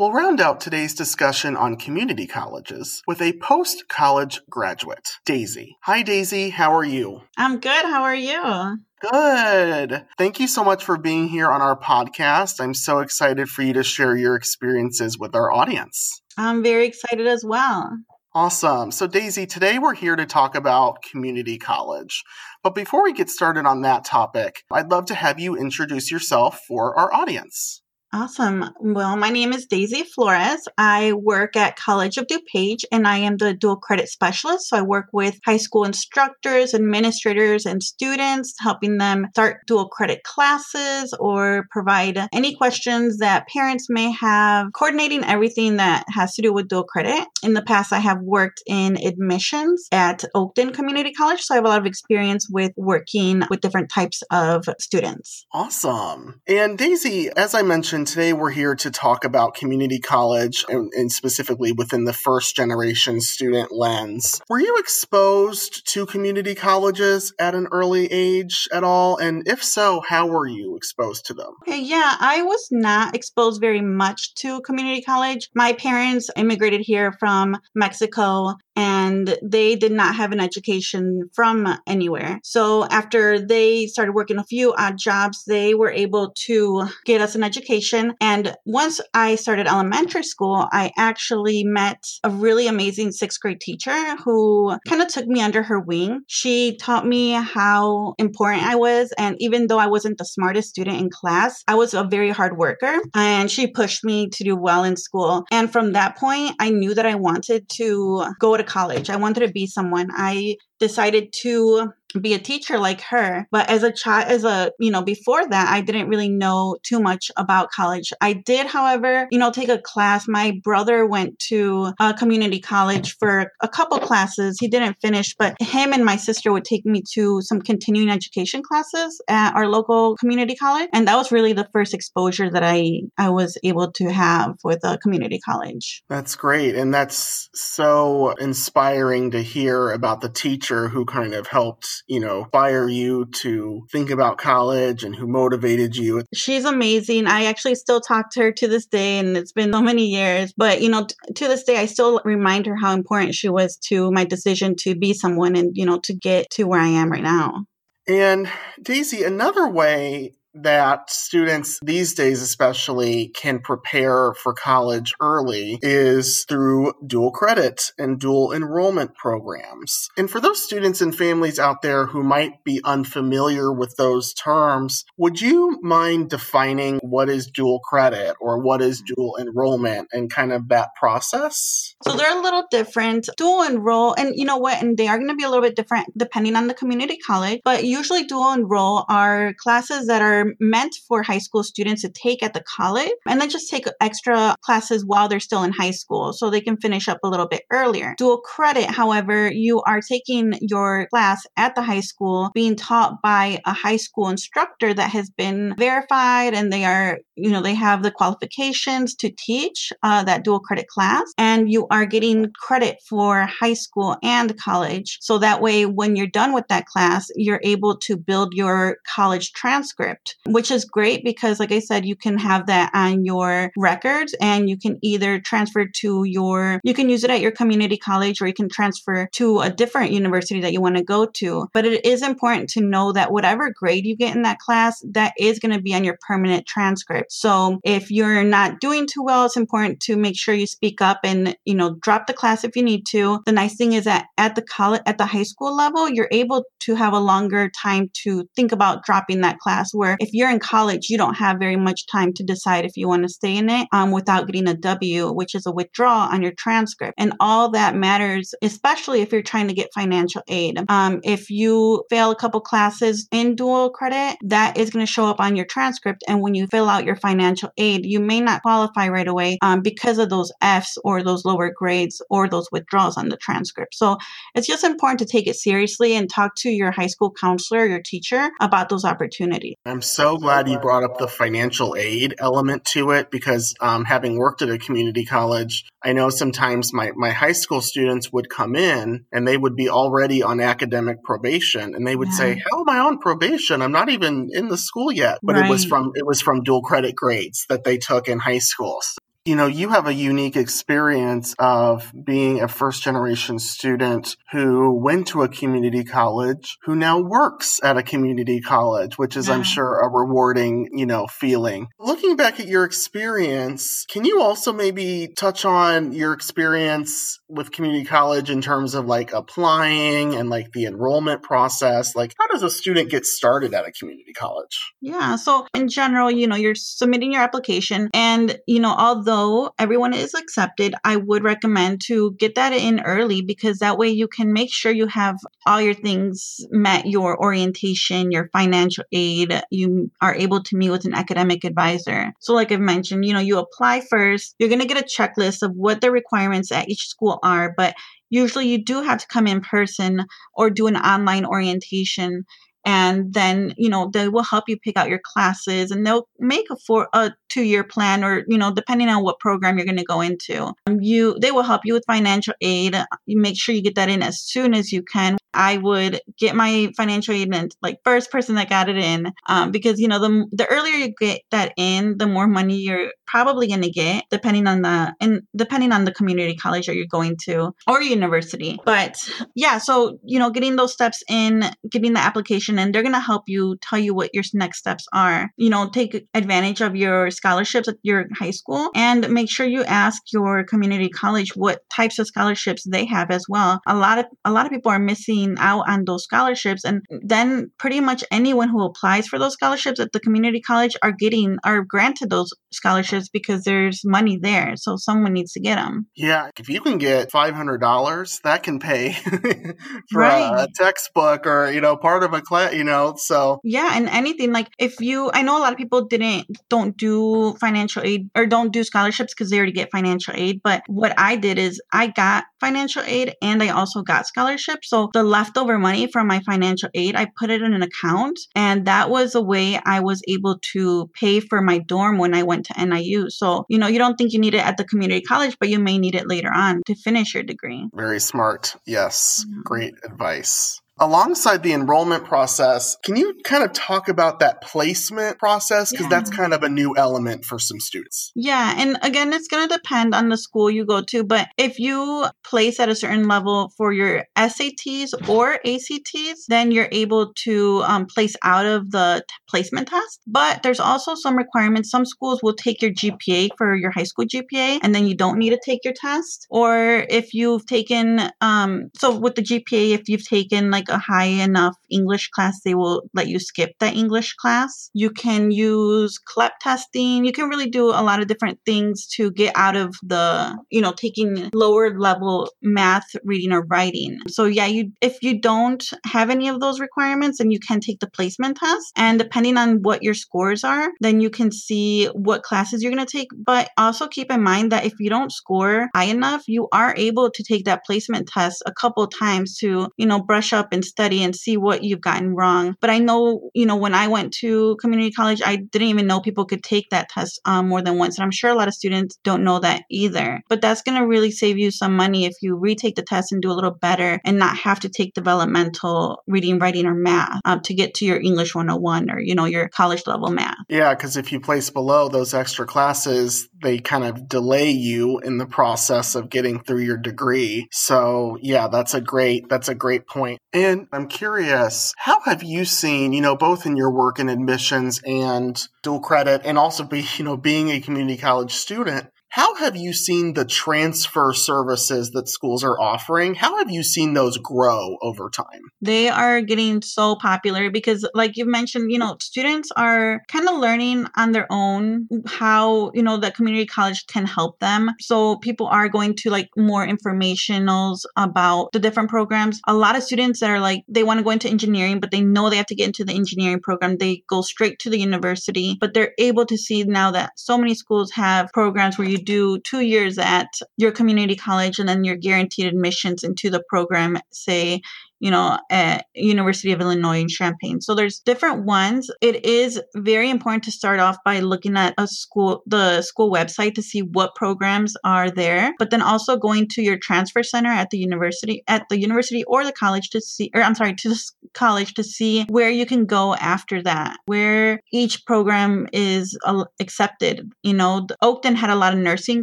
We'll 0.00 0.12
round 0.12 0.40
out 0.40 0.62
today's 0.62 0.94
discussion 0.94 1.58
on 1.58 1.76
community 1.76 2.26
colleges 2.26 3.02
with 3.06 3.20
a 3.20 3.34
post 3.34 3.86
college 3.90 4.40
graduate, 4.48 5.10
Daisy. 5.26 5.76
Hi, 5.82 6.00
Daisy. 6.00 6.48
How 6.48 6.74
are 6.74 6.86
you? 6.86 7.20
I'm 7.36 7.60
good. 7.60 7.84
How 7.84 8.04
are 8.04 8.14
you? 8.14 8.78
Good. 9.02 10.06
Thank 10.16 10.40
you 10.40 10.46
so 10.46 10.64
much 10.64 10.82
for 10.82 10.96
being 10.96 11.28
here 11.28 11.50
on 11.50 11.60
our 11.60 11.78
podcast. 11.78 12.62
I'm 12.62 12.72
so 12.72 13.00
excited 13.00 13.50
for 13.50 13.60
you 13.60 13.74
to 13.74 13.82
share 13.82 14.16
your 14.16 14.36
experiences 14.36 15.18
with 15.18 15.34
our 15.34 15.52
audience. 15.52 16.22
I'm 16.38 16.62
very 16.62 16.86
excited 16.86 17.26
as 17.26 17.44
well. 17.44 17.98
Awesome. 18.32 18.92
So, 18.92 19.06
Daisy, 19.06 19.44
today 19.44 19.78
we're 19.78 19.92
here 19.92 20.16
to 20.16 20.24
talk 20.24 20.54
about 20.54 21.02
community 21.02 21.58
college. 21.58 22.22
But 22.62 22.74
before 22.74 23.02
we 23.02 23.12
get 23.12 23.28
started 23.28 23.66
on 23.66 23.82
that 23.82 24.06
topic, 24.06 24.62
I'd 24.70 24.90
love 24.90 25.04
to 25.06 25.14
have 25.14 25.38
you 25.38 25.56
introduce 25.56 26.10
yourself 26.10 26.62
for 26.66 26.98
our 26.98 27.12
audience. 27.12 27.79
Awesome. 28.12 28.64
Well, 28.80 29.16
my 29.16 29.30
name 29.30 29.52
is 29.52 29.66
Daisy 29.66 30.02
Flores. 30.02 30.66
I 30.76 31.12
work 31.12 31.54
at 31.54 31.76
College 31.76 32.16
of 32.16 32.26
DuPage 32.26 32.82
and 32.90 33.06
I 33.06 33.18
am 33.18 33.36
the 33.36 33.54
dual 33.54 33.76
credit 33.76 34.08
specialist. 34.08 34.68
So 34.68 34.76
I 34.76 34.82
work 34.82 35.06
with 35.12 35.38
high 35.46 35.58
school 35.58 35.84
instructors, 35.84 36.74
administrators, 36.74 37.66
and 37.66 37.80
students, 37.80 38.54
helping 38.58 38.98
them 38.98 39.28
start 39.32 39.60
dual 39.68 39.88
credit 39.88 40.24
classes 40.24 41.14
or 41.20 41.68
provide 41.70 42.28
any 42.32 42.56
questions 42.56 43.18
that 43.18 43.46
parents 43.46 43.86
may 43.88 44.10
have, 44.10 44.72
coordinating 44.72 45.24
everything 45.24 45.76
that 45.76 46.04
has 46.08 46.34
to 46.34 46.42
do 46.42 46.52
with 46.52 46.66
dual 46.66 46.84
credit. 46.84 47.28
In 47.44 47.54
the 47.54 47.62
past, 47.62 47.92
I 47.92 48.00
have 48.00 48.20
worked 48.20 48.60
in 48.66 48.96
admissions 49.06 49.86
at 49.92 50.24
Oakton 50.34 50.74
Community 50.74 51.12
College. 51.12 51.42
So 51.42 51.54
I 51.54 51.58
have 51.58 51.64
a 51.64 51.68
lot 51.68 51.80
of 51.80 51.86
experience 51.86 52.48
with 52.50 52.72
working 52.76 53.44
with 53.48 53.60
different 53.60 53.88
types 53.88 54.24
of 54.32 54.64
students. 54.80 55.46
Awesome. 55.52 56.40
And 56.48 56.76
Daisy, 56.76 57.30
as 57.36 57.54
I 57.54 57.62
mentioned, 57.62 57.99
and 58.00 58.06
today 58.06 58.32
we're 58.32 58.50
here 58.50 58.74
to 58.74 58.90
talk 58.90 59.26
about 59.26 59.54
community 59.54 59.98
college 59.98 60.64
and, 60.70 60.90
and, 60.94 61.12
specifically 61.12 61.70
within 61.70 62.04
the 62.04 62.14
first 62.14 62.56
generation 62.56 63.20
student 63.20 63.72
lens. 63.72 64.40
Were 64.48 64.58
you 64.58 64.78
exposed 64.78 65.86
to 65.92 66.06
community 66.06 66.54
colleges 66.54 67.34
at 67.38 67.54
an 67.54 67.66
early 67.70 68.10
age 68.10 68.66
at 68.72 68.84
all? 68.84 69.18
And 69.18 69.46
if 69.46 69.62
so, 69.62 70.00
how 70.00 70.26
were 70.26 70.46
you 70.46 70.76
exposed 70.76 71.26
to 71.26 71.34
them? 71.34 71.52
Okay, 71.68 71.82
yeah, 71.82 72.16
I 72.18 72.40
was 72.40 72.68
not 72.70 73.14
exposed 73.14 73.60
very 73.60 73.82
much 73.82 74.34
to 74.36 74.62
community 74.62 75.02
college. 75.02 75.50
My 75.54 75.74
parents 75.74 76.30
immigrated 76.36 76.80
here 76.80 77.12
from 77.12 77.58
Mexico 77.74 78.54
and 78.80 79.36
they 79.42 79.76
did 79.76 79.92
not 79.92 80.14
have 80.14 80.32
an 80.32 80.40
education 80.40 81.28
from 81.34 81.68
anywhere. 81.86 82.40
So 82.42 82.86
after 82.86 83.38
they 83.38 83.86
started 83.86 84.12
working 84.12 84.38
a 84.38 84.44
few 84.44 84.72
odd 84.72 84.96
jobs, 84.96 85.44
they 85.44 85.74
were 85.74 85.90
able 85.90 86.32
to 86.46 86.86
get 87.04 87.20
us 87.20 87.34
an 87.34 87.44
education. 87.44 88.14
And 88.22 88.56
once 88.64 88.98
I 89.12 89.34
started 89.34 89.66
elementary 89.66 90.22
school, 90.22 90.66
I 90.72 90.92
actually 90.96 91.62
met 91.62 92.02
a 92.24 92.30
really 92.30 92.66
amazing 92.68 93.12
sixth 93.12 93.38
grade 93.40 93.60
teacher 93.60 94.16
who 94.24 94.78
kind 94.88 95.02
of 95.02 95.08
took 95.08 95.26
me 95.26 95.42
under 95.42 95.62
her 95.62 95.78
wing. 95.78 96.22
She 96.26 96.78
taught 96.78 97.06
me 97.06 97.32
how 97.32 98.14
important 98.16 98.64
I 98.64 98.76
was. 98.76 99.12
And 99.18 99.36
even 99.40 99.66
though 99.66 99.78
I 99.78 99.88
wasn't 99.88 100.16
the 100.16 100.24
smartest 100.24 100.70
student 100.70 100.98
in 100.98 101.10
class, 101.10 101.62
I 101.68 101.74
was 101.74 101.92
a 101.92 102.04
very 102.04 102.30
hard 102.30 102.56
worker 102.56 102.98
and 103.14 103.50
she 103.50 103.66
pushed 103.66 104.04
me 104.04 104.30
to 104.30 104.44
do 104.44 104.56
well 104.56 104.84
in 104.84 104.96
school. 104.96 105.44
And 105.50 105.70
from 105.70 105.92
that 105.92 106.16
point, 106.16 106.54
I 106.58 106.70
knew 106.70 106.94
that 106.94 107.04
I 107.04 107.16
wanted 107.16 107.68
to 107.80 108.24
go 108.38 108.56
to 108.56 108.69
college. 108.70 109.10
I 109.10 109.16
wanted 109.16 109.46
to 109.46 109.52
be 109.52 109.66
someone. 109.66 110.08
I 110.12 110.56
decided 110.78 111.32
to 111.42 111.92
be 112.20 112.34
a 112.34 112.38
teacher 112.38 112.78
like 112.78 113.00
her 113.02 113.46
but 113.50 113.68
as 113.70 113.82
a 113.82 113.92
child 113.92 114.30
as 114.30 114.44
a 114.44 114.72
you 114.78 114.90
know 114.90 115.02
before 115.02 115.46
that 115.48 115.68
i 115.68 115.80
didn't 115.80 116.08
really 116.08 116.28
know 116.28 116.76
too 116.82 117.00
much 117.00 117.30
about 117.36 117.70
college. 117.70 118.12
I 118.20 118.32
did 118.32 118.66
however 118.66 119.28
you 119.30 119.38
know 119.38 119.50
take 119.50 119.68
a 119.68 119.78
class. 119.78 120.26
My 120.26 120.58
brother 120.62 121.06
went 121.06 121.38
to 121.50 121.92
a 122.00 122.14
community 122.14 122.60
college 122.60 123.16
for 123.18 123.52
a 123.62 123.68
couple 123.68 123.98
classes. 123.98 124.56
He 124.60 124.68
didn't 124.68 124.96
finish 125.00 125.34
but 125.38 125.56
him 125.60 125.92
and 125.92 126.04
my 126.04 126.16
sister 126.16 126.52
would 126.52 126.64
take 126.64 126.84
me 126.84 127.02
to 127.14 127.40
some 127.42 127.60
continuing 127.60 128.10
education 128.10 128.62
classes 128.62 129.20
at 129.28 129.54
our 129.54 129.68
local 129.68 130.16
community 130.16 130.56
college 130.56 130.88
and 130.92 131.06
that 131.06 131.16
was 131.16 131.32
really 131.32 131.52
the 131.52 131.68
first 131.72 131.94
exposure 131.94 132.50
that 132.50 132.62
i 132.64 133.00
i 133.18 133.28
was 133.28 133.58
able 133.62 133.90
to 133.92 134.10
have 134.10 134.56
with 134.64 134.80
a 134.84 134.98
community 134.98 135.38
college. 135.38 136.02
That's 136.08 136.36
great 136.36 136.74
and 136.74 136.92
that's 136.92 137.48
so 137.54 138.30
inspiring 138.40 139.30
to 139.32 139.42
hear 139.42 139.90
about 139.90 140.20
the 140.20 140.28
teacher 140.28 140.88
who 140.88 141.04
kind 141.04 141.34
of 141.34 141.46
helped 141.46 141.99
you 142.06 142.20
know, 142.20 142.40
inspire 142.40 142.88
you 142.88 143.26
to 143.26 143.86
think 143.90 144.10
about 144.10 144.38
college 144.38 145.04
and 145.04 145.14
who 145.14 145.26
motivated 145.26 145.96
you? 145.96 146.22
She's 146.34 146.64
amazing. 146.64 147.26
I 147.26 147.44
actually 147.44 147.74
still 147.74 148.00
talk 148.00 148.30
to 148.32 148.40
her 148.40 148.52
to 148.52 148.68
this 148.68 148.86
day, 148.86 149.18
and 149.18 149.36
it's 149.36 149.52
been 149.52 149.72
so 149.72 149.80
many 149.80 150.06
years. 150.06 150.52
But, 150.56 150.82
you 150.82 150.88
know, 150.88 151.06
t- 151.06 151.34
to 151.34 151.48
this 151.48 151.64
day, 151.64 151.76
I 151.78 151.86
still 151.86 152.20
remind 152.24 152.66
her 152.66 152.76
how 152.76 152.92
important 152.92 153.34
she 153.34 153.48
was 153.48 153.76
to 153.88 154.10
my 154.10 154.24
decision 154.24 154.74
to 154.80 154.94
be 154.94 155.14
someone 155.14 155.56
and, 155.56 155.70
you 155.74 155.86
know, 155.86 155.98
to 156.00 156.14
get 156.14 156.50
to 156.50 156.64
where 156.64 156.80
I 156.80 156.88
am 156.88 157.10
right 157.10 157.22
now. 157.22 157.64
And 158.06 158.50
Daisy, 158.82 159.22
another 159.22 159.68
way 159.68 160.34
that 160.54 161.10
students 161.10 161.78
these 161.82 162.14
days 162.14 162.42
especially 162.42 163.28
can 163.28 163.60
prepare 163.60 164.34
for 164.34 164.52
college 164.52 165.14
early 165.20 165.78
is 165.82 166.44
through 166.48 166.92
dual 167.06 167.30
credit 167.30 167.92
and 167.98 168.18
dual 168.18 168.52
enrollment 168.52 169.14
programs. 169.14 170.08
And 170.16 170.30
for 170.30 170.40
those 170.40 170.62
students 170.62 171.00
and 171.00 171.14
families 171.14 171.58
out 171.58 171.82
there 171.82 172.06
who 172.06 172.22
might 172.22 172.64
be 172.64 172.80
unfamiliar 172.84 173.72
with 173.72 173.94
those 173.96 174.34
terms, 174.34 175.04
would 175.16 175.40
you 175.40 175.78
mind 175.82 176.30
defining 176.30 176.98
what 176.98 177.28
is 177.28 177.46
dual 177.46 177.80
credit 177.80 178.34
or 178.40 178.58
what 178.58 178.82
is 178.82 179.02
dual 179.02 179.36
enrollment 179.40 180.08
and 180.12 180.30
kind 180.30 180.52
of 180.52 180.68
that 180.68 180.94
process? 180.96 181.94
So 182.02 182.12
they're 182.12 182.38
a 182.38 182.42
little 182.42 182.64
different. 182.70 183.28
Dual 183.36 183.62
enroll, 183.62 184.14
and 184.14 184.34
you 184.36 184.44
know 184.44 184.58
what, 184.58 184.82
and 184.82 184.96
they 184.96 185.08
are 185.08 185.18
going 185.18 185.28
to 185.28 185.36
be 185.36 185.44
a 185.44 185.48
little 185.48 185.62
bit 185.62 185.76
different 185.76 186.06
depending 186.16 186.56
on 186.56 186.66
the 186.66 186.74
community 186.74 187.18
college, 187.18 187.60
but 187.64 187.84
usually 187.84 188.24
dual 188.24 188.52
enroll 188.52 189.04
are 189.08 189.54
classes 189.58 190.06
that 190.06 190.22
are 190.22 190.39
meant 190.58 190.94
for 191.08 191.22
high 191.22 191.38
school 191.38 191.62
students 191.62 192.02
to 192.02 192.08
take 192.10 192.42
at 192.42 192.54
the 192.54 192.64
college 192.76 193.10
and 193.26 193.40
then 193.40 193.50
just 193.50 193.70
take 193.70 193.86
extra 194.00 194.56
classes 194.62 195.04
while 195.04 195.28
they're 195.28 195.40
still 195.40 195.62
in 195.62 195.72
high 195.72 195.90
school 195.90 196.32
so 196.32 196.50
they 196.50 196.60
can 196.60 196.76
finish 196.76 197.08
up 197.08 197.18
a 197.22 197.28
little 197.28 197.48
bit 197.48 197.62
earlier. 197.72 198.14
Dual 198.18 198.38
credit, 198.38 198.86
however, 198.86 199.50
you 199.50 199.82
are 199.82 200.00
taking 200.00 200.54
your 200.60 201.06
class 201.08 201.46
at 201.56 201.74
the 201.74 201.82
high 201.82 202.00
school 202.00 202.50
being 202.54 202.76
taught 202.76 203.20
by 203.22 203.60
a 203.64 203.72
high 203.72 203.96
school 203.96 204.28
instructor 204.28 204.92
that 204.94 205.10
has 205.10 205.30
been 205.30 205.74
verified 205.78 206.54
and 206.54 206.72
they 206.72 206.84
are, 206.84 207.18
you 207.36 207.50
know, 207.50 207.62
they 207.62 207.74
have 207.74 208.02
the 208.02 208.10
qualifications 208.10 209.14
to 209.16 209.30
teach 209.30 209.92
uh, 210.02 210.24
that 210.24 210.44
dual 210.44 210.60
credit 210.60 210.86
class 210.88 211.22
and 211.38 211.70
you 211.70 211.86
are 211.90 212.06
getting 212.06 212.50
credit 212.60 212.98
for 213.08 213.46
high 213.46 213.74
school 213.74 214.16
and 214.22 214.58
college. 214.58 215.18
So 215.20 215.38
that 215.38 215.60
way, 215.60 215.86
when 215.86 216.16
you're 216.16 216.26
done 216.26 216.52
with 216.52 216.68
that 216.68 216.86
class, 216.86 217.28
you're 217.36 217.60
able 217.62 217.96
to 217.98 218.16
build 218.16 218.54
your 218.54 218.98
college 219.14 219.52
transcript 219.52 220.29
which 220.46 220.70
is 220.70 220.84
great 220.84 221.24
because, 221.24 221.60
like 221.60 221.72
I 221.72 221.78
said, 221.78 222.04
you 222.04 222.16
can 222.16 222.38
have 222.38 222.66
that 222.66 222.90
on 222.94 223.24
your 223.24 223.70
records 223.76 224.34
and 224.40 224.68
you 224.68 224.78
can 224.78 224.98
either 225.02 225.40
transfer 225.40 225.86
to 225.86 226.24
your, 226.24 226.80
you 226.84 226.94
can 226.94 227.08
use 227.08 227.24
it 227.24 227.30
at 227.30 227.40
your 227.40 227.52
community 227.52 227.96
college 227.96 228.40
or 228.40 228.46
you 228.46 228.54
can 228.54 228.68
transfer 228.68 229.28
to 229.32 229.60
a 229.60 229.70
different 229.70 230.12
university 230.12 230.60
that 230.60 230.72
you 230.72 230.80
want 230.80 230.96
to 230.96 231.04
go 231.04 231.26
to. 231.26 231.66
But 231.72 231.84
it 231.84 232.04
is 232.04 232.22
important 232.22 232.70
to 232.70 232.80
know 232.80 233.12
that 233.12 233.32
whatever 233.32 233.70
grade 233.70 234.06
you 234.06 234.16
get 234.16 234.34
in 234.34 234.42
that 234.42 234.58
class, 234.58 235.02
that 235.10 235.32
is 235.38 235.58
going 235.58 235.74
to 235.74 235.80
be 235.80 235.94
on 235.94 236.04
your 236.04 236.18
permanent 236.26 236.66
transcript. 236.66 237.32
So 237.32 237.80
if 237.84 238.10
you're 238.10 238.44
not 238.44 238.80
doing 238.80 239.06
too 239.06 239.22
well, 239.22 239.46
it's 239.46 239.56
important 239.56 240.00
to 240.00 240.16
make 240.16 240.38
sure 240.38 240.54
you 240.54 240.66
speak 240.66 241.00
up 241.00 241.20
and, 241.24 241.56
you 241.64 241.74
know, 241.74 241.94
drop 242.00 242.26
the 242.26 242.32
class 242.32 242.64
if 242.64 242.76
you 242.76 242.82
need 242.82 243.06
to. 243.06 243.40
The 243.46 243.52
nice 243.52 243.76
thing 243.76 243.92
is 243.92 244.04
that 244.04 244.26
at 244.38 244.54
the 244.54 244.62
college, 244.62 245.02
at 245.06 245.18
the 245.18 245.26
high 245.26 245.42
school 245.42 245.74
level, 245.74 246.08
you're 246.08 246.28
able 246.30 246.64
to 246.80 246.94
have 246.94 247.12
a 247.12 247.18
longer 247.18 247.70
time 247.70 248.10
to 248.22 248.48
think 248.56 248.72
about 248.72 249.04
dropping 249.04 249.40
that 249.40 249.58
class 249.58 249.92
where 249.92 250.16
if 250.20 250.34
you're 250.34 250.50
in 250.50 250.58
college, 250.60 251.08
you 251.08 251.16
don't 251.16 251.34
have 251.34 251.58
very 251.58 251.76
much 251.76 252.06
time 252.06 252.32
to 252.34 252.44
decide 252.44 252.84
if 252.84 252.96
you 252.96 253.08
want 253.08 253.22
to 253.22 253.28
stay 253.28 253.56
in 253.56 253.70
it 253.70 253.88
um, 253.92 254.10
without 254.10 254.46
getting 254.46 254.68
a 254.68 254.74
W, 254.74 255.32
which 255.32 255.54
is 255.54 255.64
a 255.66 255.72
withdrawal 255.72 256.28
on 256.28 256.42
your 256.42 256.52
transcript. 256.52 257.14
And 257.18 257.32
all 257.40 257.70
that 257.70 257.96
matters, 257.96 258.54
especially 258.62 259.22
if 259.22 259.32
you're 259.32 259.42
trying 259.42 259.68
to 259.68 259.74
get 259.74 259.88
financial 259.94 260.42
aid. 260.46 260.78
Um, 260.88 261.20
if 261.24 261.48
you 261.48 262.04
fail 262.10 262.30
a 262.30 262.36
couple 262.36 262.60
classes 262.60 263.26
in 263.32 263.56
dual 263.56 263.90
credit, 263.90 264.36
that 264.44 264.76
is 264.76 264.90
going 264.90 265.04
to 265.04 265.10
show 265.10 265.24
up 265.24 265.40
on 265.40 265.56
your 265.56 265.64
transcript. 265.64 266.22
And 266.28 266.42
when 266.42 266.54
you 266.54 266.66
fill 266.66 266.88
out 266.88 267.04
your 267.04 267.16
financial 267.16 267.70
aid, 267.78 268.04
you 268.04 268.20
may 268.20 268.40
not 268.40 268.62
qualify 268.62 269.08
right 269.08 269.26
away 269.26 269.58
um, 269.62 269.80
because 269.80 270.18
of 270.18 270.28
those 270.28 270.52
F's 270.60 270.98
or 271.02 271.22
those 271.22 271.46
lower 271.46 271.72
grades 271.74 272.20
or 272.28 272.46
those 272.46 272.68
withdrawals 272.70 273.16
on 273.16 273.30
the 273.30 273.38
transcript. 273.38 273.94
So 273.94 274.18
it's 274.54 274.66
just 274.66 274.84
important 274.84 275.18
to 275.20 275.24
take 275.24 275.46
it 275.46 275.56
seriously 275.56 276.14
and 276.14 276.28
talk 276.28 276.56
to 276.56 276.68
your 276.68 276.90
high 276.90 277.06
school 277.06 277.32
counselor, 277.32 277.86
your 277.86 278.02
teacher 278.04 278.50
about 278.60 278.90
those 278.90 279.06
opportunities. 279.06 279.76
I'm 279.86 280.02
so 280.14 280.36
glad 280.36 280.68
you 280.68 280.78
brought 280.78 281.04
up 281.04 281.18
the 281.18 281.28
financial 281.28 281.96
aid 281.96 282.34
element 282.38 282.84
to 282.86 283.10
it 283.12 283.30
because 283.30 283.74
um, 283.80 284.04
having 284.04 284.36
worked 284.36 284.62
at 284.62 284.68
a 284.68 284.78
community 284.78 285.24
college, 285.24 285.84
I 286.02 286.12
know 286.12 286.30
sometimes 286.30 286.92
my, 286.92 287.12
my 287.14 287.30
high 287.30 287.52
school 287.52 287.80
students 287.80 288.32
would 288.32 288.48
come 288.48 288.76
in 288.76 289.26
and 289.32 289.46
they 289.46 289.56
would 289.56 289.76
be 289.76 289.88
already 289.88 290.42
on 290.42 290.60
academic 290.60 291.22
probation 291.22 291.94
and 291.94 292.06
they 292.06 292.16
would 292.16 292.28
yeah. 292.28 292.36
say, 292.36 292.62
How 292.70 292.80
am 292.80 292.88
I 292.88 292.98
on 292.98 293.18
probation? 293.18 293.82
I'm 293.82 293.92
not 293.92 294.08
even 294.08 294.50
in 294.52 294.68
the 294.68 294.78
school 294.78 295.12
yet. 295.12 295.38
But 295.42 295.56
right. 295.56 295.66
it 295.66 295.68
was 295.68 295.84
from 295.84 296.12
it 296.14 296.26
was 296.26 296.40
from 296.40 296.62
dual 296.62 296.82
credit 296.82 297.14
grades 297.14 297.66
that 297.68 297.84
they 297.84 297.98
took 297.98 298.28
in 298.28 298.38
high 298.38 298.58
school 298.58 299.00
you 299.44 299.56
know, 299.56 299.66
you 299.66 299.88
have 299.88 300.06
a 300.06 300.12
unique 300.12 300.56
experience 300.56 301.54
of 301.58 302.12
being 302.24 302.60
a 302.60 302.68
first 302.68 303.02
generation 303.02 303.58
student 303.58 304.36
who 304.52 304.92
went 304.92 305.28
to 305.28 305.42
a 305.42 305.48
community 305.48 306.04
college, 306.04 306.76
who 306.82 306.94
now 306.94 307.18
works 307.18 307.80
at 307.82 307.96
a 307.96 308.02
community 308.02 308.60
college, 308.60 309.16
which 309.16 309.36
is, 309.36 309.48
yeah. 309.48 309.54
I'm 309.54 309.62
sure, 309.62 310.00
a 310.00 310.08
rewarding, 310.10 310.90
you 310.92 311.06
know, 311.06 311.26
feeling. 311.26 311.88
Looking 311.98 312.36
back 312.36 312.60
at 312.60 312.66
your 312.66 312.84
experience, 312.84 314.04
can 314.10 314.26
you 314.26 314.42
also 314.42 314.74
maybe 314.74 315.32
touch 315.38 315.64
on 315.64 316.12
your 316.12 316.34
experience 316.34 317.40
with 317.48 317.72
community 317.72 318.04
college 318.04 318.50
in 318.50 318.60
terms 318.60 318.94
of 318.94 319.06
like 319.06 319.32
applying 319.32 320.34
and 320.34 320.50
like 320.50 320.72
the 320.72 320.84
enrollment 320.84 321.42
process? 321.42 322.14
Like, 322.14 322.34
how 322.38 322.46
does 322.48 322.62
a 322.62 322.70
student 322.70 323.10
get 323.10 323.24
started 323.24 323.72
at 323.72 323.86
a 323.86 323.92
community 323.92 324.34
college? 324.34 324.92
Yeah. 325.00 325.36
So, 325.36 325.66
in 325.74 325.88
general, 325.88 326.30
you 326.30 326.46
know, 326.46 326.56
you're 326.56 326.74
submitting 326.74 327.32
your 327.32 327.42
application, 327.42 328.10
and, 328.12 328.58
you 328.66 328.80
know, 328.80 328.94
although 328.96 329.29
although 329.30 329.72
everyone 329.78 330.12
is 330.12 330.34
accepted, 330.34 330.94
I 331.04 331.16
would 331.16 331.44
recommend 331.44 332.00
to 332.06 332.32
get 332.32 332.56
that 332.56 332.72
in 332.72 333.00
early 333.00 333.42
because 333.42 333.78
that 333.78 333.96
way 333.96 334.08
you 334.08 334.28
can 334.28 334.52
make 334.52 334.72
sure 334.72 334.92
you 334.92 335.06
have 335.06 335.36
all 335.66 335.80
your 335.80 335.94
things 335.94 336.60
met 336.70 337.06
your 337.06 337.40
orientation, 337.40 338.32
your 338.32 338.50
financial 338.52 339.04
aid. 339.12 339.62
You 339.70 340.10
are 340.20 340.34
able 340.34 340.62
to 340.64 340.76
meet 340.76 340.90
with 340.90 341.04
an 341.04 341.14
academic 341.14 341.64
advisor. 341.64 342.32
So, 342.40 342.54
like 342.54 342.72
I've 342.72 342.80
mentioned, 342.80 343.24
you 343.24 343.32
know, 343.32 343.40
you 343.40 343.58
apply 343.58 344.00
first, 344.00 344.54
you're 344.58 344.68
going 344.68 344.80
to 344.80 344.86
get 344.86 345.00
a 345.00 345.06
checklist 345.06 345.62
of 345.62 345.72
what 345.74 346.00
the 346.00 346.10
requirements 346.10 346.72
at 346.72 346.88
each 346.88 347.06
school 347.06 347.38
are, 347.42 347.72
but 347.76 347.94
usually 348.30 348.68
you 348.68 348.82
do 348.82 349.02
have 349.02 349.18
to 349.18 349.26
come 349.28 349.46
in 349.46 349.60
person 349.60 350.24
or 350.54 350.70
do 350.70 350.86
an 350.86 350.96
online 350.96 351.44
orientation 351.44 352.44
and 352.84 353.32
then 353.34 353.74
you 353.76 353.88
know 353.88 354.10
they 354.12 354.28
will 354.28 354.42
help 354.42 354.64
you 354.68 354.78
pick 354.78 354.96
out 354.96 355.08
your 355.08 355.20
classes 355.22 355.90
and 355.90 356.06
they'll 356.06 356.26
make 356.38 356.66
a 356.70 356.76
four 356.76 357.08
a 357.12 357.32
two 357.48 357.62
year 357.62 357.84
plan 357.84 358.24
or 358.24 358.44
you 358.48 358.56
know 358.56 358.72
depending 358.72 359.08
on 359.08 359.22
what 359.22 359.38
program 359.40 359.76
you're 359.76 359.86
going 359.86 359.96
to 359.96 360.04
go 360.04 360.20
into. 360.20 360.72
Um, 360.86 361.00
you 361.00 361.38
they 361.40 361.50
will 361.50 361.62
help 361.62 361.82
you 361.84 361.94
with 361.94 362.04
financial 362.06 362.54
aid 362.60 362.96
you 363.26 363.40
make 363.40 363.60
sure 363.60 363.74
you 363.74 363.82
get 363.82 363.94
that 363.96 364.08
in 364.08 364.22
as 364.22 364.40
soon 364.40 364.74
as 364.74 364.92
you 364.92 365.02
can. 365.02 365.38
I 365.52 365.78
would 365.78 366.20
get 366.38 366.54
my 366.54 366.92
financial 366.96 367.34
aid 367.34 367.52
and 367.52 367.74
like 367.82 367.98
first 368.04 368.30
person 368.30 368.54
that 368.54 368.68
got 368.68 368.88
it 368.88 368.96
in 368.96 369.32
um, 369.48 369.72
because 369.72 369.98
you 369.98 370.08
know 370.08 370.20
the, 370.20 370.46
the 370.52 370.66
earlier 370.66 370.94
you 370.94 371.14
get 371.18 371.42
that 371.50 371.72
in 371.76 372.18
the 372.18 372.26
more 372.26 372.46
money 372.46 372.76
you're 372.76 373.12
probably 373.26 373.66
going 373.66 373.82
to 373.82 373.90
get 373.90 374.24
depending 374.30 374.66
on 374.66 374.82
the 374.82 375.14
and 375.20 375.42
depending 375.56 375.92
on 375.92 376.04
the 376.04 376.12
community 376.12 376.54
college 376.54 376.86
that 376.86 376.94
you're 376.94 377.06
going 377.06 377.36
to 377.44 377.72
or 377.86 378.00
university. 378.00 378.78
But 378.84 379.16
yeah 379.54 379.78
so 379.78 380.18
you 380.24 380.38
know 380.38 380.50
getting 380.50 380.76
those 380.76 380.92
steps 380.92 381.22
in 381.28 381.64
getting 381.90 382.12
the 382.12 382.20
application 382.20 382.69
and 382.78 382.94
they're 382.94 383.02
going 383.02 383.14
to 383.14 383.20
help 383.20 383.44
you 383.46 383.76
tell 383.80 383.98
you 383.98 384.14
what 384.14 384.34
your 384.34 384.44
next 384.54 384.78
steps 384.78 385.06
are 385.12 385.50
you 385.56 385.70
know 385.70 385.88
take 385.88 386.26
advantage 386.34 386.80
of 386.80 386.96
your 386.96 387.30
scholarships 387.30 387.88
at 387.88 387.96
your 388.02 388.26
high 388.34 388.50
school 388.50 388.90
and 388.94 389.28
make 389.30 389.50
sure 389.50 389.66
you 389.66 389.84
ask 389.84 390.22
your 390.32 390.64
community 390.64 391.08
college 391.08 391.50
what 391.56 391.82
types 391.94 392.18
of 392.18 392.26
scholarships 392.26 392.84
they 392.84 393.04
have 393.04 393.30
as 393.30 393.44
well 393.48 393.80
a 393.86 393.96
lot 393.96 394.18
of 394.18 394.26
a 394.44 394.50
lot 394.50 394.66
of 394.66 394.72
people 394.72 394.90
are 394.90 394.98
missing 394.98 395.56
out 395.58 395.84
on 395.88 396.04
those 396.04 396.24
scholarships 396.24 396.84
and 396.84 397.02
then 397.22 397.70
pretty 397.78 398.00
much 398.00 398.24
anyone 398.30 398.68
who 398.68 398.82
applies 398.82 399.26
for 399.26 399.38
those 399.38 399.52
scholarships 399.52 400.00
at 400.00 400.12
the 400.12 400.20
community 400.20 400.60
college 400.60 400.96
are 401.02 401.12
getting 401.12 401.58
are 401.64 401.82
granted 401.82 402.30
those 402.30 402.52
scholarships 402.72 403.28
because 403.28 403.64
there's 403.64 404.02
money 404.04 404.38
there. 404.38 404.74
So 404.76 404.96
someone 404.96 405.32
needs 405.32 405.52
to 405.52 405.60
get 405.60 405.76
them. 405.76 406.06
Yeah. 406.16 406.50
If 406.58 406.68
you 406.68 406.80
can 406.80 406.98
get 406.98 407.30
$500, 407.30 408.42
that 408.42 408.62
can 408.62 408.78
pay 408.78 409.12
for 410.10 410.20
right. 410.20 410.64
a 410.64 410.68
textbook 410.74 411.46
or, 411.46 411.70
you 411.70 411.80
know, 411.80 411.96
part 411.96 412.22
of 412.22 412.32
a 412.32 412.40
class, 412.40 412.59
you 412.72 412.84
know, 412.84 413.14
so. 413.16 413.60
Yeah. 413.64 413.90
And 413.94 414.08
anything 414.08 414.52
like 414.52 414.68
if 414.78 415.00
you, 415.00 415.30
I 415.32 415.42
know 415.42 415.58
a 415.58 415.60
lot 415.60 415.72
of 415.72 415.78
people 415.78 416.06
didn't, 416.06 416.46
don't 416.68 416.96
do 416.96 417.54
financial 417.60 418.02
aid 418.02 418.30
or 418.34 418.46
don't 418.46 418.72
do 418.72 418.84
scholarships 418.84 419.34
because 419.34 419.50
they 419.50 419.56
already 419.56 419.72
get 419.72 419.90
financial 419.90 420.34
aid. 420.36 420.60
But 420.62 420.82
what 420.86 421.14
I 421.18 421.36
did 421.36 421.58
is 421.58 421.80
I 421.92 422.08
got 422.08 422.44
financial 422.60 423.02
aid 423.06 423.34
and 423.42 423.62
I 423.62 423.68
also 423.70 424.02
got 424.02 424.26
scholarships. 424.26 424.90
So 424.90 425.10
the 425.12 425.22
leftover 425.22 425.78
money 425.78 426.06
from 426.06 426.26
my 426.26 426.40
financial 426.40 426.90
aid, 426.94 427.16
I 427.16 427.28
put 427.38 427.50
it 427.50 427.62
in 427.62 427.72
an 427.72 427.82
account. 427.82 428.38
And 428.54 428.86
that 428.86 429.10
was 429.10 429.34
a 429.34 429.42
way 429.42 429.80
I 429.84 430.00
was 430.00 430.22
able 430.28 430.58
to 430.72 431.10
pay 431.14 431.40
for 431.40 431.62
my 431.62 431.78
dorm 431.78 432.18
when 432.18 432.34
I 432.34 432.42
went 432.42 432.66
to 432.66 432.84
NIU. 432.86 433.30
So, 433.30 433.64
you 433.68 433.78
know, 433.78 433.86
you 433.86 433.98
don't 433.98 434.16
think 434.16 434.32
you 434.32 434.38
need 434.38 434.54
it 434.54 434.64
at 434.64 434.76
the 434.76 434.84
community 434.84 435.22
college, 435.22 435.56
but 435.58 435.68
you 435.68 435.78
may 435.78 435.98
need 435.98 436.14
it 436.14 436.28
later 436.28 436.52
on 436.52 436.82
to 436.86 436.94
finish 436.94 437.34
your 437.34 437.42
degree. 437.42 437.88
Very 437.94 438.20
smart. 438.20 438.76
Yes. 438.86 439.44
Mm-hmm. 439.46 439.62
Great 439.62 439.94
advice 440.04 440.80
alongside 441.00 441.62
the 441.62 441.72
enrollment 441.72 442.24
process, 442.24 442.96
can 443.02 443.16
you 443.16 443.34
kind 443.42 443.64
of 443.64 443.72
talk 443.72 444.08
about 444.08 444.38
that 444.40 444.60
placement 444.60 445.38
process? 445.38 445.90
Because 445.90 446.04
yeah. 446.04 446.10
that's 446.10 446.30
kind 446.30 446.52
of 446.52 446.62
a 446.62 446.68
new 446.68 446.94
element 446.96 447.44
for 447.44 447.58
some 447.58 447.80
students. 447.80 448.30
Yeah. 448.36 448.74
And 448.76 448.98
again, 449.02 449.32
it's 449.32 449.48
going 449.48 449.66
to 449.66 449.74
depend 449.74 450.14
on 450.14 450.28
the 450.28 450.36
school 450.36 450.70
you 450.70 450.84
go 450.84 451.02
to. 451.02 451.24
But 451.24 451.48
if 451.56 451.78
you 451.78 452.26
place 452.44 452.78
at 452.78 452.90
a 452.90 452.94
certain 452.94 453.26
level 453.26 453.72
for 453.76 453.92
your 453.92 454.24
SATs 454.36 455.28
or 455.28 455.58
ACTs, 455.64 456.46
then 456.48 456.70
you're 456.70 456.88
able 456.92 457.32
to 457.44 457.82
um, 457.84 458.06
place 458.06 458.36
out 458.42 458.66
of 458.66 458.90
the 458.90 459.24
t- 459.26 459.34
placement 459.48 459.88
test. 459.88 460.20
But 460.26 460.62
there's 460.62 460.80
also 460.80 461.14
some 461.14 461.36
requirements. 461.36 461.90
Some 461.90 462.04
schools 462.04 462.42
will 462.42 462.54
take 462.54 462.82
your 462.82 462.90
GPA 462.90 463.50
for 463.56 463.74
your 463.74 463.90
high 463.90 464.04
school 464.04 464.26
GPA, 464.26 464.80
and 464.82 464.94
then 464.94 465.06
you 465.06 465.16
don't 465.16 465.38
need 465.38 465.50
to 465.50 465.60
take 465.64 465.84
your 465.84 465.94
test. 465.94 466.46
Or 466.50 467.06
if 467.08 467.32
you've 467.32 467.64
taken, 467.66 468.30
um, 468.40 468.90
so 468.96 469.16
with 469.16 469.36
the 469.36 469.42
GPA, 469.42 469.92
if 469.92 470.08
you've 470.08 470.26
taken 470.26 470.70
like 470.70 470.89
a 470.90 470.98
high 470.98 471.24
enough 471.24 471.76
English 471.90 472.28
class, 472.30 472.60
they 472.64 472.74
will 472.74 473.02
let 473.14 473.28
you 473.28 473.38
skip 473.38 473.72
that 473.80 473.96
English 473.96 474.34
class. 474.34 474.90
You 474.94 475.10
can 475.10 475.50
use 475.50 476.18
CLEP 476.18 476.52
testing. 476.60 477.24
You 477.24 477.32
can 477.32 477.48
really 477.48 477.70
do 477.70 477.86
a 477.86 478.02
lot 478.02 478.20
of 478.20 478.28
different 478.28 478.58
things 478.66 479.06
to 479.16 479.30
get 479.30 479.52
out 479.56 479.76
of 479.76 479.94
the, 480.02 480.58
you 480.70 480.80
know, 480.80 480.92
taking 480.92 481.50
lower 481.54 481.98
level 481.98 482.50
math, 482.62 483.06
reading, 483.24 483.52
or 483.52 483.64
writing. 483.64 484.18
So 484.28 484.44
yeah, 484.44 484.66
you 484.66 484.92
if 485.00 485.22
you 485.22 485.40
don't 485.40 485.84
have 486.04 486.30
any 486.30 486.48
of 486.48 486.60
those 486.60 486.80
requirements, 486.80 487.38
then 487.38 487.50
you 487.50 487.58
can 487.60 487.80
take 487.80 488.00
the 488.00 488.10
placement 488.10 488.56
test. 488.56 488.92
And 488.96 489.18
depending 489.18 489.56
on 489.56 489.78
what 489.82 490.02
your 490.02 490.14
scores 490.14 490.64
are, 490.64 490.88
then 491.00 491.20
you 491.20 491.30
can 491.30 491.50
see 491.52 492.06
what 492.06 492.42
classes 492.42 492.82
you're 492.82 492.92
going 492.92 493.04
to 493.04 493.10
take. 493.10 493.28
But 493.36 493.70
also 493.76 494.08
keep 494.08 494.30
in 494.30 494.42
mind 494.42 494.72
that 494.72 494.84
if 494.84 494.94
you 494.98 495.10
don't 495.10 495.32
score 495.32 495.88
high 495.94 496.04
enough, 496.04 496.44
you 496.46 496.68
are 496.72 496.94
able 496.96 497.30
to 497.30 497.42
take 497.42 497.64
that 497.64 497.84
placement 497.84 498.28
test 498.28 498.62
a 498.66 498.72
couple 498.72 499.06
times 499.06 499.56
to, 499.58 499.88
you 499.96 500.06
know, 500.06 500.20
brush 500.22 500.52
up 500.52 500.68
and 500.72 500.79
and 500.80 500.84
study 500.84 501.22
and 501.22 501.36
see 501.36 501.58
what 501.58 501.84
you've 501.84 502.00
gotten 502.00 502.34
wrong. 502.34 502.74
But 502.80 502.88
I 502.88 502.98
know, 502.98 503.50
you 503.54 503.66
know, 503.66 503.76
when 503.76 503.94
I 503.94 504.08
went 504.08 504.32
to 504.40 504.76
community 504.80 505.10
college, 505.10 505.42
I 505.44 505.56
didn't 505.56 505.88
even 505.88 506.06
know 506.06 506.20
people 506.20 506.46
could 506.46 506.62
take 506.62 506.88
that 506.90 507.10
test 507.10 507.38
um, 507.44 507.68
more 507.68 507.82
than 507.82 507.98
once. 507.98 508.16
And 508.16 508.24
I'm 508.24 508.30
sure 508.30 508.50
a 508.50 508.54
lot 508.54 508.68
of 508.68 508.74
students 508.74 509.18
don't 509.22 509.44
know 509.44 509.58
that 509.58 509.82
either. 509.90 510.40
But 510.48 510.62
that's 510.62 510.82
going 510.82 510.98
to 510.98 511.06
really 511.06 511.30
save 511.30 511.58
you 511.58 511.70
some 511.70 511.94
money 511.94 512.24
if 512.24 512.34
you 512.40 512.56
retake 512.56 512.94
the 512.96 513.02
test 513.02 513.32
and 513.32 513.42
do 513.42 513.50
a 513.50 513.52
little 513.52 513.70
better 513.70 514.20
and 514.24 514.38
not 514.38 514.56
have 514.56 514.80
to 514.80 514.88
take 514.88 515.12
developmental 515.12 516.22
reading, 516.26 516.58
writing, 516.58 516.86
or 516.86 516.94
math 516.94 517.40
um, 517.44 517.60
to 517.62 517.74
get 517.74 517.94
to 517.94 518.06
your 518.06 518.20
English 518.20 518.54
101 518.54 519.10
or, 519.10 519.20
you 519.20 519.34
know, 519.34 519.44
your 519.44 519.68
college 519.68 520.06
level 520.06 520.30
math. 520.30 520.56
Yeah, 520.68 520.94
because 520.94 521.18
if 521.18 521.30
you 521.30 521.40
place 521.40 521.68
below 521.68 522.08
those 522.08 522.32
extra 522.32 522.66
classes, 522.66 523.48
they 523.62 523.78
kind 523.78 524.04
of 524.04 524.28
delay 524.28 524.70
you 524.70 525.18
in 525.18 525.36
the 525.36 525.46
process 525.46 526.14
of 526.14 526.30
getting 526.30 526.62
through 526.62 526.80
your 526.80 526.96
degree. 526.96 527.68
So 527.70 528.38
yeah, 528.40 528.68
that's 528.68 528.94
a 528.94 529.00
great, 529.00 529.48
that's 529.48 529.68
a 529.68 529.74
great 529.74 530.06
point. 530.06 530.40
And 530.60 530.88
I'm 530.92 531.08
curious, 531.08 531.94
how 531.96 532.20
have 532.20 532.42
you 532.42 532.66
seen, 532.66 533.14
you 533.14 533.22
know, 533.22 533.34
both 533.34 533.64
in 533.64 533.78
your 533.78 533.90
work 533.90 534.18
in 534.18 534.28
admissions 534.28 535.00
and 535.06 535.58
dual 535.82 536.00
credit 536.00 536.42
and 536.44 536.58
also 536.58 536.84
be, 536.84 537.06
you 537.16 537.24
know, 537.24 537.38
being 537.38 537.70
a 537.70 537.80
community 537.80 538.18
college 538.18 538.52
student, 538.52 539.08
How 539.30 539.54
have 539.54 539.76
you 539.76 539.92
seen 539.92 540.34
the 540.34 540.44
transfer 540.44 541.32
services 541.32 542.10
that 542.10 542.28
schools 542.28 542.64
are 542.64 542.78
offering? 542.80 543.36
How 543.36 543.58
have 543.58 543.70
you 543.70 543.84
seen 543.84 544.12
those 544.12 544.36
grow 544.38 544.96
over 545.02 545.30
time? 545.30 545.70
They 545.80 546.08
are 546.08 546.40
getting 546.40 546.82
so 546.82 547.14
popular 547.14 547.70
because, 547.70 548.04
like 548.12 548.36
you've 548.36 548.48
mentioned, 548.48 548.90
you 548.90 548.98
know, 548.98 549.16
students 549.20 549.70
are 549.76 550.22
kind 550.26 550.48
of 550.48 550.58
learning 550.58 551.06
on 551.16 551.30
their 551.30 551.46
own 551.48 552.08
how, 552.26 552.90
you 552.92 553.04
know, 553.04 553.18
that 553.18 553.36
community 553.36 553.66
college 553.66 554.04
can 554.08 554.26
help 554.26 554.58
them. 554.58 554.90
So 554.98 555.36
people 555.36 555.68
are 555.68 555.88
going 555.88 556.16
to 556.16 556.30
like 556.30 556.50
more 556.56 556.84
informationals 556.84 558.00
about 558.16 558.72
the 558.72 558.80
different 558.80 559.10
programs. 559.10 559.60
A 559.68 559.74
lot 559.74 559.94
of 559.94 560.02
students 560.02 560.40
that 560.40 560.50
are 560.50 560.58
like, 560.58 560.82
they 560.88 561.04
want 561.04 561.18
to 561.18 561.24
go 561.24 561.30
into 561.30 561.48
engineering, 561.48 562.00
but 562.00 562.10
they 562.10 562.20
know 562.20 562.50
they 562.50 562.56
have 562.56 562.66
to 562.66 562.74
get 562.74 562.88
into 562.88 563.04
the 563.04 563.14
engineering 563.14 563.60
program. 563.60 563.96
They 563.96 564.24
go 564.28 564.42
straight 564.42 564.80
to 564.80 564.90
the 564.90 564.98
university, 564.98 565.76
but 565.80 565.94
they're 565.94 566.14
able 566.18 566.46
to 566.46 566.56
see 566.56 566.82
now 566.82 567.12
that 567.12 567.30
so 567.36 567.56
many 567.56 567.76
schools 567.76 568.10
have 568.10 568.50
programs 568.52 568.98
where 568.98 569.08
you 569.08 569.19
do 569.20 569.58
two 569.60 569.80
years 569.80 570.18
at 570.18 570.48
your 570.76 570.92
community 570.92 571.36
college 571.36 571.78
and 571.78 571.88
then 571.88 572.04
you're 572.04 572.16
guaranteed 572.16 572.66
admissions 572.66 573.22
into 573.22 573.50
the 573.50 573.62
program, 573.68 574.18
say 574.30 574.82
you 575.20 575.30
know, 575.30 575.58
at 575.68 576.06
University 576.14 576.72
of 576.72 576.80
Illinois 576.80 577.20
in 577.20 577.28
Champaign. 577.28 577.82
So 577.82 577.94
there's 577.94 578.20
different 578.20 578.64
ones. 578.64 579.10
It 579.20 579.44
is 579.44 579.80
very 579.94 580.30
important 580.30 580.64
to 580.64 580.72
start 580.72 580.98
off 580.98 581.18
by 581.24 581.40
looking 581.40 581.76
at 581.76 581.94
a 581.98 582.08
school, 582.08 582.62
the 582.66 583.02
school 583.02 583.30
website 583.30 583.74
to 583.74 583.82
see 583.82 584.00
what 584.00 584.34
programs 584.34 584.94
are 585.04 585.30
there, 585.30 585.74
but 585.78 585.90
then 585.90 586.00
also 586.00 586.38
going 586.38 586.68
to 586.68 586.82
your 586.82 586.96
transfer 586.96 587.42
center 587.42 587.68
at 587.68 587.90
the 587.90 587.98
university, 587.98 588.64
at 588.66 588.88
the 588.88 588.98
university 588.98 589.44
or 589.44 589.62
the 589.62 589.72
college 589.72 590.08
to 590.10 590.22
see, 590.22 590.50
or 590.54 590.62
I'm 590.62 590.74
sorry, 590.74 590.94
to 590.94 591.08
the 591.10 591.30
college 591.54 591.94
to 591.94 592.04
see 592.04 592.44
where 592.48 592.70
you 592.70 592.86
can 592.86 593.06
go 593.06 593.34
after 593.34 593.82
that, 593.82 594.16
where 594.26 594.80
each 594.92 595.24
program 595.26 595.86
is 595.92 596.38
uh, 596.44 596.64
accepted. 596.80 597.50
You 597.62 597.74
know, 597.74 598.06
Oakton 598.22 598.54
had 598.54 598.70
a 598.70 598.76
lot 598.76 598.92
of 598.92 598.98
nursing 598.98 599.42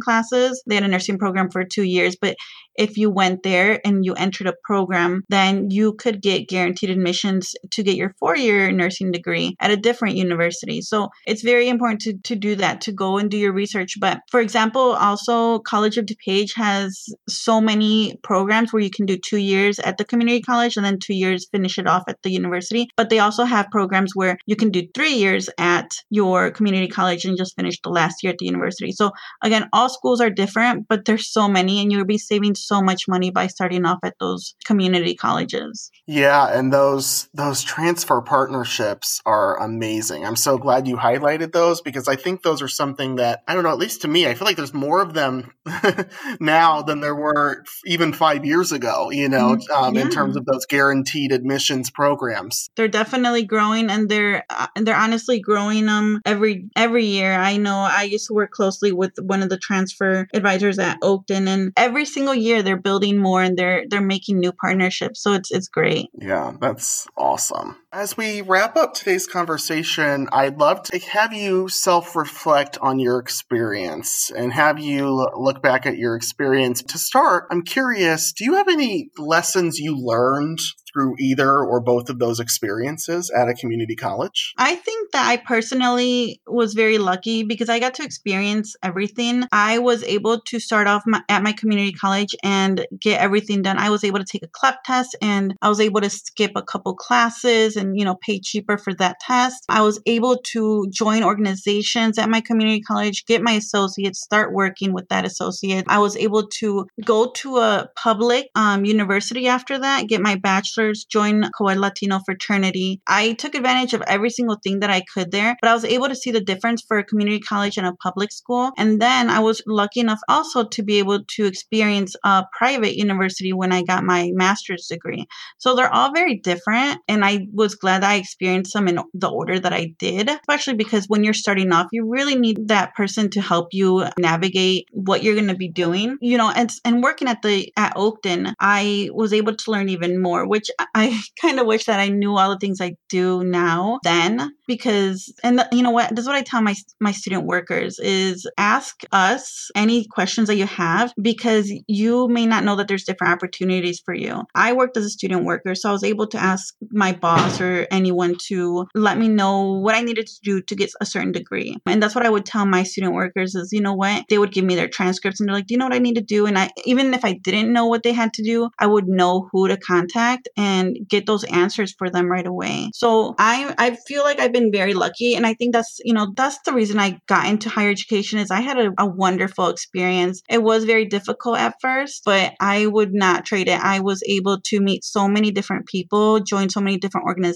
classes. 0.00 0.62
They 0.66 0.74
had 0.74 0.84
a 0.84 0.88
nursing 0.88 1.18
program 1.18 1.50
for 1.50 1.64
two 1.64 1.84
years, 1.84 2.16
but 2.20 2.36
if 2.78 2.96
you 2.96 3.10
went 3.10 3.42
there 3.42 3.80
and 3.84 4.04
you 4.04 4.14
entered 4.14 4.46
a 4.46 4.54
program, 4.64 5.24
then 5.28 5.70
you 5.70 5.94
could 5.94 6.22
get 6.22 6.48
guaranteed 6.48 6.90
admissions 6.90 7.54
to 7.72 7.82
get 7.82 7.96
your 7.96 8.14
four 8.18 8.36
year 8.36 8.70
nursing 8.70 9.10
degree 9.12 9.56
at 9.60 9.70
a 9.70 9.76
different 9.76 10.16
university. 10.16 10.80
So 10.80 11.08
it's 11.26 11.42
very 11.42 11.68
important 11.68 12.00
to, 12.02 12.16
to 12.24 12.36
do 12.36 12.54
that, 12.56 12.80
to 12.82 12.92
go 12.92 13.18
and 13.18 13.30
do 13.30 13.36
your 13.36 13.52
research. 13.52 13.94
But 14.00 14.20
for 14.30 14.40
example, 14.40 14.92
also 14.92 15.58
College 15.60 15.98
of 15.98 16.06
DuPage 16.06 16.54
has 16.54 17.06
so 17.28 17.60
many 17.60 18.16
programs 18.22 18.72
where 18.72 18.82
you 18.82 18.90
can 18.90 19.06
do 19.06 19.18
two 19.18 19.38
years 19.38 19.78
at 19.80 19.98
the 19.98 20.04
community 20.04 20.40
college 20.40 20.76
and 20.76 20.86
then 20.86 20.98
two 20.98 21.14
years 21.14 21.48
finish 21.50 21.78
it 21.78 21.86
off 21.86 22.04
at 22.08 22.22
the 22.22 22.30
university. 22.30 22.88
But 22.96 23.10
they 23.10 23.18
also 23.18 23.44
have 23.44 23.70
programs 23.70 24.12
where 24.14 24.38
you 24.46 24.54
can 24.54 24.70
do 24.70 24.86
three 24.94 25.14
years 25.14 25.50
at 25.58 25.90
your 26.10 26.50
community 26.52 26.86
college 26.86 27.24
and 27.24 27.36
just 27.36 27.56
finish 27.56 27.80
the 27.82 27.90
last 27.90 28.22
year 28.22 28.32
at 28.32 28.38
the 28.38 28.46
university. 28.46 28.92
So 28.92 29.10
again, 29.42 29.68
all 29.72 29.88
schools 29.88 30.20
are 30.20 30.30
different, 30.30 30.86
but 30.88 31.04
there's 31.04 31.26
so 31.32 31.48
many 31.48 31.80
and 31.80 31.90
you'll 31.90 32.04
be 32.04 32.18
saving 32.18 32.54
much 32.82 33.08
money 33.08 33.30
by 33.30 33.46
starting 33.46 33.84
off 33.84 33.98
at 34.02 34.14
those 34.20 34.54
community 34.64 35.14
colleges. 35.14 35.90
Yeah, 36.06 36.46
and 36.46 36.72
those 36.72 37.28
those 37.34 37.62
transfer 37.62 38.20
partnerships 38.20 39.20
are 39.26 39.60
amazing. 39.60 40.24
I'm 40.24 40.36
so 40.36 40.58
glad 40.58 40.88
you 40.88 40.96
highlighted 40.96 41.52
those 41.52 41.80
because 41.80 42.08
I 42.08 42.16
think 42.16 42.42
those 42.42 42.62
are 42.62 42.68
something 42.68 43.16
that 43.16 43.42
I 43.46 43.54
don't 43.54 43.62
know, 43.62 43.72
at 43.72 43.78
least 43.78 44.02
to 44.02 44.08
me, 44.08 44.26
I 44.26 44.34
feel 44.34 44.46
like 44.46 44.56
there's 44.56 44.74
more 44.74 45.00
of 45.00 45.14
them 45.14 45.52
now 46.40 46.82
than 46.82 47.00
there 47.00 47.14
were 47.14 47.64
even 47.84 48.12
5 48.12 48.44
years 48.44 48.72
ago, 48.72 49.10
you 49.10 49.28
know, 49.28 49.56
mm, 49.56 49.70
um, 49.70 49.94
yeah. 49.94 50.02
in 50.02 50.10
terms 50.10 50.36
of 50.36 50.44
those 50.44 50.66
guaranteed 50.66 51.32
admissions 51.32 51.90
programs. 51.90 52.70
They're 52.76 52.88
definitely 52.88 53.44
growing 53.44 53.90
and 53.90 54.08
they're 54.08 54.44
uh, 54.50 54.66
they're 54.76 54.96
honestly 54.96 55.40
growing 55.40 55.86
them 55.86 56.20
every 56.24 56.68
every 56.76 57.04
year. 57.04 57.32
I 57.34 57.56
know 57.56 57.76
I 57.76 58.04
used 58.04 58.26
to 58.28 58.34
work 58.34 58.50
closely 58.50 58.92
with 58.92 59.12
one 59.20 59.42
of 59.42 59.48
the 59.48 59.58
transfer 59.58 60.26
advisors 60.32 60.78
at 60.78 61.00
Oakton 61.00 61.46
and 61.46 61.72
every 61.76 62.04
single 62.04 62.34
year 62.34 62.47
year 62.48 62.62
they're 62.62 62.76
building 62.88 63.18
more 63.18 63.42
and 63.42 63.56
they're 63.56 63.84
they're 63.88 64.00
making 64.00 64.40
new 64.40 64.52
partnerships. 64.52 65.22
So 65.22 65.34
it's 65.34 65.50
it's 65.50 65.68
great. 65.68 66.08
Yeah, 66.18 66.52
that's 66.60 67.06
awesome. 67.16 67.76
As 67.90 68.18
we 68.18 68.42
wrap 68.42 68.76
up 68.76 68.92
today's 68.92 69.26
conversation, 69.26 70.28
I'd 70.30 70.58
love 70.58 70.82
to 70.82 70.98
have 70.98 71.32
you 71.32 71.70
self-reflect 71.70 72.76
on 72.82 72.98
your 72.98 73.18
experience 73.18 74.30
and 74.30 74.52
have 74.52 74.78
you 74.78 75.26
look 75.34 75.62
back 75.62 75.86
at 75.86 75.96
your 75.96 76.14
experience. 76.14 76.82
To 76.82 76.98
start, 76.98 77.46
I'm 77.50 77.62
curious, 77.62 78.34
do 78.34 78.44
you 78.44 78.56
have 78.56 78.68
any 78.68 79.08
lessons 79.16 79.78
you 79.78 79.96
learned 79.98 80.58
through 80.92 81.14
either 81.18 81.58
or 81.58 81.80
both 81.80 82.10
of 82.10 82.18
those 82.18 82.40
experiences 82.40 83.30
at 83.30 83.48
a 83.48 83.54
community 83.54 83.96
college? 83.96 84.52
I 84.58 84.74
think 84.74 85.12
that 85.12 85.26
I 85.26 85.36
personally 85.38 86.40
was 86.46 86.74
very 86.74 86.98
lucky 86.98 87.42
because 87.42 87.68
I 87.68 87.78
got 87.78 87.94
to 87.94 88.02
experience 88.02 88.76
everything. 88.82 89.44
I 89.50 89.78
was 89.78 90.02
able 90.04 90.40
to 90.40 90.60
start 90.60 90.86
off 90.86 91.04
my, 91.06 91.22
at 91.28 91.42
my 91.42 91.52
community 91.52 91.92
college 91.92 92.34
and 92.42 92.86
get 93.00 93.20
everything 93.20 93.62
done. 93.62 93.78
I 93.78 93.90
was 93.90 94.04
able 94.04 94.18
to 94.18 94.24
take 94.24 94.42
a 94.42 94.48
CLEP 94.48 94.82
test 94.84 95.16
and 95.22 95.54
I 95.62 95.68
was 95.68 95.80
able 95.80 96.00
to 96.02 96.10
skip 96.10 96.52
a 96.54 96.62
couple 96.62 96.94
classes 96.94 97.76
and, 97.78 97.98
you 97.98 98.04
know, 98.04 98.16
pay 98.16 98.38
cheaper 98.38 98.76
for 98.76 98.92
that 98.94 99.16
test. 99.20 99.64
I 99.68 99.80
was 99.82 100.00
able 100.04 100.36
to 100.52 100.86
join 100.90 101.24
organizations 101.24 102.18
at 102.18 102.28
my 102.28 102.40
community 102.40 102.82
college, 102.82 103.24
get 103.24 103.42
my 103.42 103.52
associate, 103.52 104.16
start 104.16 104.52
working 104.52 104.92
with 104.92 105.08
that 105.08 105.24
associate. 105.24 105.86
I 105.88 105.98
was 105.98 106.16
able 106.16 106.48
to 106.58 106.86
go 107.04 107.30
to 107.36 107.58
a 107.58 107.88
public 107.96 108.50
um, 108.54 108.84
university 108.84 109.48
after 109.48 109.78
that, 109.78 110.08
get 110.08 110.20
my 110.20 110.36
bachelor's 110.36 111.04
join 111.04 111.48
Co-ed 111.56 111.78
Latino 111.78 112.20
fraternity. 112.24 113.00
I 113.06 113.32
took 113.34 113.54
advantage 113.54 113.94
of 113.94 114.02
every 114.02 114.30
single 114.30 114.58
thing 114.62 114.80
that 114.80 114.90
I 114.90 115.02
could 115.14 115.30
there, 115.30 115.56
but 115.60 115.70
I 115.70 115.74
was 115.74 115.84
able 115.84 116.08
to 116.08 116.16
see 116.16 116.30
the 116.30 116.40
difference 116.40 116.82
for 116.86 116.98
a 116.98 117.04
community 117.04 117.40
college 117.40 117.78
and 117.78 117.86
a 117.86 117.94
public 117.94 118.32
school. 118.32 118.72
And 118.76 119.00
then 119.00 119.30
I 119.30 119.40
was 119.40 119.62
lucky 119.66 120.00
enough 120.00 120.20
also 120.28 120.64
to 120.64 120.82
be 120.82 120.98
able 120.98 121.24
to 121.36 121.46
experience 121.46 122.14
a 122.24 122.44
private 122.56 122.96
university 122.96 123.52
when 123.52 123.72
I 123.72 123.82
got 123.82 124.04
my 124.04 124.30
master's 124.34 124.86
degree. 124.86 125.26
So 125.58 125.74
they're 125.74 125.92
all 125.92 126.12
very 126.12 126.36
different. 126.36 127.00
And 127.08 127.24
I 127.24 127.46
was 127.52 127.67
glad 127.74 128.04
I 128.04 128.16
experienced 128.16 128.72
them 128.72 128.88
in 128.88 129.00
the 129.14 129.28
order 129.28 129.58
that 129.58 129.72
I 129.72 129.94
did, 129.98 130.28
especially 130.28 130.74
because 130.74 131.06
when 131.06 131.24
you're 131.24 131.34
starting 131.34 131.72
off, 131.72 131.88
you 131.92 132.08
really 132.08 132.36
need 132.36 132.68
that 132.68 132.94
person 132.94 133.30
to 133.30 133.40
help 133.40 133.68
you 133.72 134.06
navigate 134.18 134.88
what 134.92 135.22
you're 135.22 135.34
going 135.34 135.48
to 135.48 135.54
be 135.54 135.68
doing. 135.68 136.16
You 136.20 136.38
know, 136.38 136.50
and, 136.50 136.70
and 136.84 137.02
working 137.02 137.28
at 137.28 137.42
the, 137.42 137.72
at 137.76 137.94
Oakton, 137.96 138.54
I 138.60 139.10
was 139.12 139.32
able 139.32 139.54
to 139.54 139.70
learn 139.70 139.88
even 139.88 140.20
more, 140.20 140.46
which 140.46 140.70
I 140.94 141.20
kind 141.40 141.60
of 141.60 141.66
wish 141.66 141.84
that 141.86 142.00
I 142.00 142.08
knew 142.08 142.36
all 142.36 142.50
the 142.50 142.58
things 142.58 142.80
I 142.80 142.96
do 143.08 143.44
now 143.44 143.98
then 144.04 144.52
because 144.66 145.32
and 145.42 145.58
the, 145.58 145.68
you 145.72 145.82
know 145.82 145.90
what 145.90 146.14
this 146.14 146.22
is 146.22 146.26
what 146.28 146.36
I 146.36 146.42
tell 146.42 146.62
my 146.62 146.74
my 147.00 147.12
student 147.12 147.44
workers 147.44 147.98
is 147.98 148.46
ask 148.56 149.02
us 149.12 149.70
any 149.74 150.06
questions 150.06 150.48
that 150.48 150.56
you 150.56 150.66
have 150.66 151.12
because 151.20 151.72
you 151.86 152.28
may 152.28 152.46
not 152.46 152.64
know 152.64 152.76
that 152.76 152.86
there's 152.86 153.04
different 153.04 153.32
opportunities 153.32 154.00
for 154.04 154.14
you. 154.14 154.42
I 154.54 154.72
worked 154.72 154.96
as 154.96 155.04
a 155.04 155.10
student 155.10 155.44
worker 155.44 155.74
so 155.74 155.88
I 155.88 155.92
was 155.92 156.04
able 156.04 156.26
to 156.28 156.38
ask 156.38 156.74
my 156.90 157.12
boss 157.12 157.57
or 157.60 157.86
anyone 157.90 158.36
to 158.48 158.86
let 158.94 159.18
me 159.18 159.28
know 159.28 159.78
what 159.78 159.94
I 159.94 160.02
needed 160.02 160.26
to 160.26 160.40
do 160.42 160.62
to 160.62 160.74
get 160.74 160.90
a 161.00 161.06
certain 161.06 161.32
degree. 161.32 161.76
And 161.86 162.02
that's 162.02 162.14
what 162.14 162.26
I 162.26 162.30
would 162.30 162.46
tell 162.46 162.66
my 162.66 162.82
student 162.82 163.14
workers 163.14 163.54
is 163.54 163.72
you 163.72 163.80
know 163.80 163.94
what 163.94 164.24
they 164.28 164.38
would 164.38 164.52
give 164.52 164.64
me 164.64 164.74
their 164.74 164.88
transcripts 164.88 165.40
and 165.40 165.48
they're 165.48 165.56
like 165.56 165.66
do 165.66 165.74
you 165.74 165.78
know 165.78 165.86
what 165.86 165.94
I 165.94 165.98
need 165.98 166.14
to 166.14 166.20
do 166.20 166.46
and 166.46 166.58
I 166.58 166.70
even 166.84 167.14
if 167.14 167.24
I 167.24 167.32
didn't 167.32 167.72
know 167.72 167.86
what 167.86 168.02
they 168.02 168.12
had 168.12 168.32
to 168.34 168.42
do 168.42 168.70
I 168.78 168.86
would 168.86 169.08
know 169.08 169.48
who 169.52 169.68
to 169.68 169.76
contact 169.76 170.48
and 170.56 170.96
get 171.08 171.26
those 171.26 171.44
answers 171.44 171.94
for 171.96 172.10
them 172.10 172.30
right 172.30 172.46
away. 172.46 172.90
So 172.94 173.34
I 173.38 173.74
I 173.78 173.96
feel 174.06 174.22
like 174.24 174.40
I've 174.40 174.52
been 174.52 174.72
very 174.72 174.94
lucky 174.94 175.34
and 175.34 175.46
I 175.46 175.54
think 175.54 175.72
that's, 175.72 176.00
you 176.04 176.14
know, 176.14 176.32
that's 176.36 176.58
the 176.64 176.72
reason 176.72 176.98
I 176.98 177.20
got 177.26 177.46
into 177.46 177.68
higher 177.68 177.90
education 177.90 178.38
is 178.38 178.50
I 178.50 178.60
had 178.60 178.78
a, 178.78 178.92
a 178.98 179.06
wonderful 179.06 179.68
experience. 179.68 180.42
It 180.48 180.62
was 180.62 180.84
very 180.84 181.04
difficult 181.04 181.58
at 181.58 181.80
first, 181.80 182.22
but 182.24 182.54
I 182.60 182.86
would 182.86 183.14
not 183.14 183.46
trade 183.46 183.68
it. 183.68 183.80
I 183.80 184.00
was 184.00 184.22
able 184.28 184.60
to 184.60 184.80
meet 184.80 185.04
so 185.04 185.28
many 185.28 185.50
different 185.50 185.86
people, 185.86 186.40
join 186.40 186.68
so 186.68 186.80
many 186.80 186.98
different 186.98 187.26
organizations. 187.26 187.47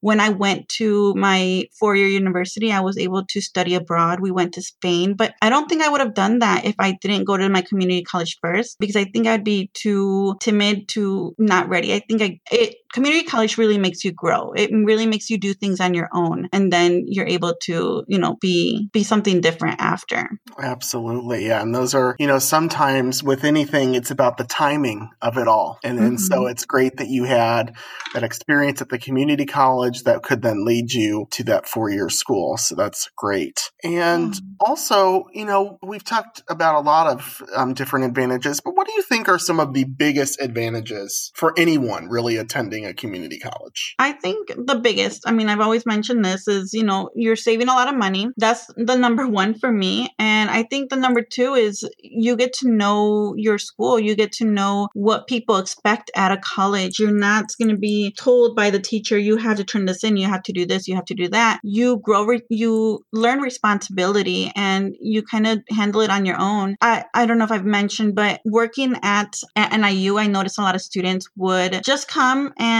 When 0.00 0.20
I 0.20 0.30
went 0.30 0.68
to 0.80 1.14
my 1.14 1.64
four-year 1.78 2.06
university, 2.06 2.72
I 2.72 2.80
was 2.80 2.98
able 2.98 3.24
to 3.26 3.40
study 3.40 3.74
abroad. 3.74 4.20
We 4.20 4.30
went 4.30 4.54
to 4.54 4.62
Spain, 4.62 5.14
but 5.14 5.34
I 5.42 5.50
don't 5.50 5.68
think 5.68 5.82
I 5.82 5.88
would 5.88 6.00
have 6.00 6.14
done 6.14 6.40
that 6.40 6.64
if 6.64 6.74
I 6.78 6.96
didn't 7.00 7.24
go 7.24 7.36
to 7.36 7.48
my 7.48 7.62
community 7.62 8.02
college 8.02 8.38
first 8.42 8.76
because 8.78 8.96
I 8.96 9.04
think 9.04 9.26
I'd 9.26 9.44
be 9.44 9.70
too 9.74 10.36
timid 10.40 10.88
too 10.88 11.34
not 11.38 11.68
ready. 11.68 11.94
I 11.94 12.00
think 12.00 12.22
I 12.22 12.40
it 12.50 12.76
community 12.94 13.24
college 13.24 13.58
really 13.58 13.76
makes 13.76 14.04
you 14.04 14.12
grow. 14.12 14.52
It 14.52 14.70
really 14.72 15.06
makes 15.06 15.28
you 15.28 15.36
do 15.36 15.52
things 15.52 15.80
on 15.80 15.94
your 15.94 16.08
own 16.12 16.48
and 16.52 16.72
then 16.72 17.04
you're 17.08 17.26
able 17.26 17.54
to, 17.62 18.04
you 18.06 18.18
know, 18.18 18.36
be 18.40 18.88
be 18.92 19.02
something 19.02 19.40
different 19.40 19.80
after. 19.80 20.30
Absolutely. 20.58 21.46
Yeah, 21.46 21.60
and 21.60 21.74
those 21.74 21.92
are, 21.92 22.14
you 22.20 22.28
know, 22.28 22.38
sometimes 22.38 23.22
with 23.22 23.42
anything 23.42 23.96
it's 23.96 24.12
about 24.12 24.36
the 24.36 24.44
timing 24.44 25.10
of 25.20 25.36
it 25.36 25.48
all. 25.48 25.78
And 25.82 25.98
mm-hmm. 25.98 26.06
and 26.06 26.20
so 26.20 26.46
it's 26.46 26.64
great 26.64 26.98
that 26.98 27.08
you 27.08 27.24
had 27.24 27.74
that 28.14 28.22
experience 28.22 28.80
at 28.80 28.90
the 28.90 28.98
community 28.98 29.44
college 29.44 30.04
that 30.04 30.22
could 30.22 30.42
then 30.42 30.64
lead 30.64 30.92
you 30.92 31.26
to 31.32 31.44
that 31.44 31.66
four-year 31.66 32.08
school. 32.08 32.56
So 32.56 32.76
that's 32.76 33.10
great. 33.16 33.72
And 33.82 34.34
mm-hmm. 34.34 34.54
also, 34.60 35.24
you 35.32 35.44
know, 35.44 35.78
we've 35.82 36.04
talked 36.04 36.44
about 36.48 36.76
a 36.76 36.80
lot 36.80 37.08
of 37.08 37.42
um, 37.56 37.74
different 37.74 38.06
advantages, 38.06 38.60
but 38.60 38.76
what 38.76 38.86
do 38.86 38.92
you 38.92 39.02
think 39.02 39.28
are 39.28 39.38
some 39.38 39.58
of 39.58 39.74
the 39.74 39.82
biggest 39.82 40.40
advantages 40.40 41.32
for 41.34 41.52
anyone 41.56 42.08
really 42.08 42.36
attending 42.36 42.83
attending 42.84 42.90
a 42.90 42.94
community 42.94 43.38
college? 43.38 43.94
I 43.98 44.12
think 44.12 44.48
the 44.56 44.76
biggest, 44.76 45.26
I 45.26 45.32
mean, 45.32 45.48
I've 45.48 45.60
always 45.60 45.86
mentioned 45.86 46.24
this 46.24 46.48
is, 46.48 46.72
you 46.72 46.84
know, 46.84 47.10
you're 47.14 47.36
saving 47.36 47.68
a 47.68 47.72
lot 47.72 47.88
of 47.88 47.96
money. 47.96 48.28
That's 48.36 48.66
the 48.76 48.96
number 48.96 49.26
one 49.34 49.54
for 49.54 49.70
me. 49.70 50.08
And 50.18 50.50
I 50.50 50.64
think 50.64 50.90
the 50.90 50.96
number 50.96 51.22
two 51.22 51.54
is 51.54 51.88
you 51.98 52.36
get 52.36 52.52
to 52.54 52.70
know 52.70 53.34
your 53.36 53.58
school. 53.58 53.98
You 53.98 54.14
get 54.14 54.32
to 54.32 54.44
know 54.44 54.88
what 54.94 55.26
people 55.26 55.56
expect 55.56 56.10
at 56.16 56.32
a 56.32 56.38
college. 56.38 56.98
You're 56.98 57.12
not 57.12 57.46
going 57.58 57.70
to 57.70 57.76
be 57.76 58.12
told 58.18 58.56
by 58.56 58.70
the 58.70 58.80
teacher, 58.80 59.18
you 59.18 59.36
have 59.36 59.56
to 59.56 59.64
turn 59.64 59.86
this 59.86 60.04
in, 60.04 60.16
you 60.16 60.28
have 60.28 60.42
to 60.44 60.52
do 60.52 60.66
this, 60.66 60.88
you 60.88 60.94
have 60.94 61.04
to 61.06 61.14
do 61.14 61.28
that. 61.28 61.60
You 61.62 61.98
grow, 61.98 62.24
re- 62.24 62.42
you 62.48 63.04
learn 63.12 63.40
responsibility 63.40 64.52
and 64.54 64.94
you 65.00 65.22
kind 65.22 65.46
of 65.46 65.62
handle 65.70 66.00
it 66.00 66.10
on 66.10 66.26
your 66.26 66.40
own. 66.40 66.76
I, 66.80 67.04
I 67.14 67.26
don't 67.26 67.38
know 67.38 67.44
if 67.44 67.52
I've 67.52 67.64
mentioned, 67.64 68.14
but 68.14 68.40
working 68.44 68.96
at, 69.02 69.40
at 69.56 69.78
NIU, 69.78 70.18
I 70.18 70.26
noticed 70.26 70.58
a 70.58 70.62
lot 70.62 70.74
of 70.74 70.82
students 70.82 71.28
would 71.36 71.82
just 71.84 72.08
come 72.08 72.52
and, 72.58 72.73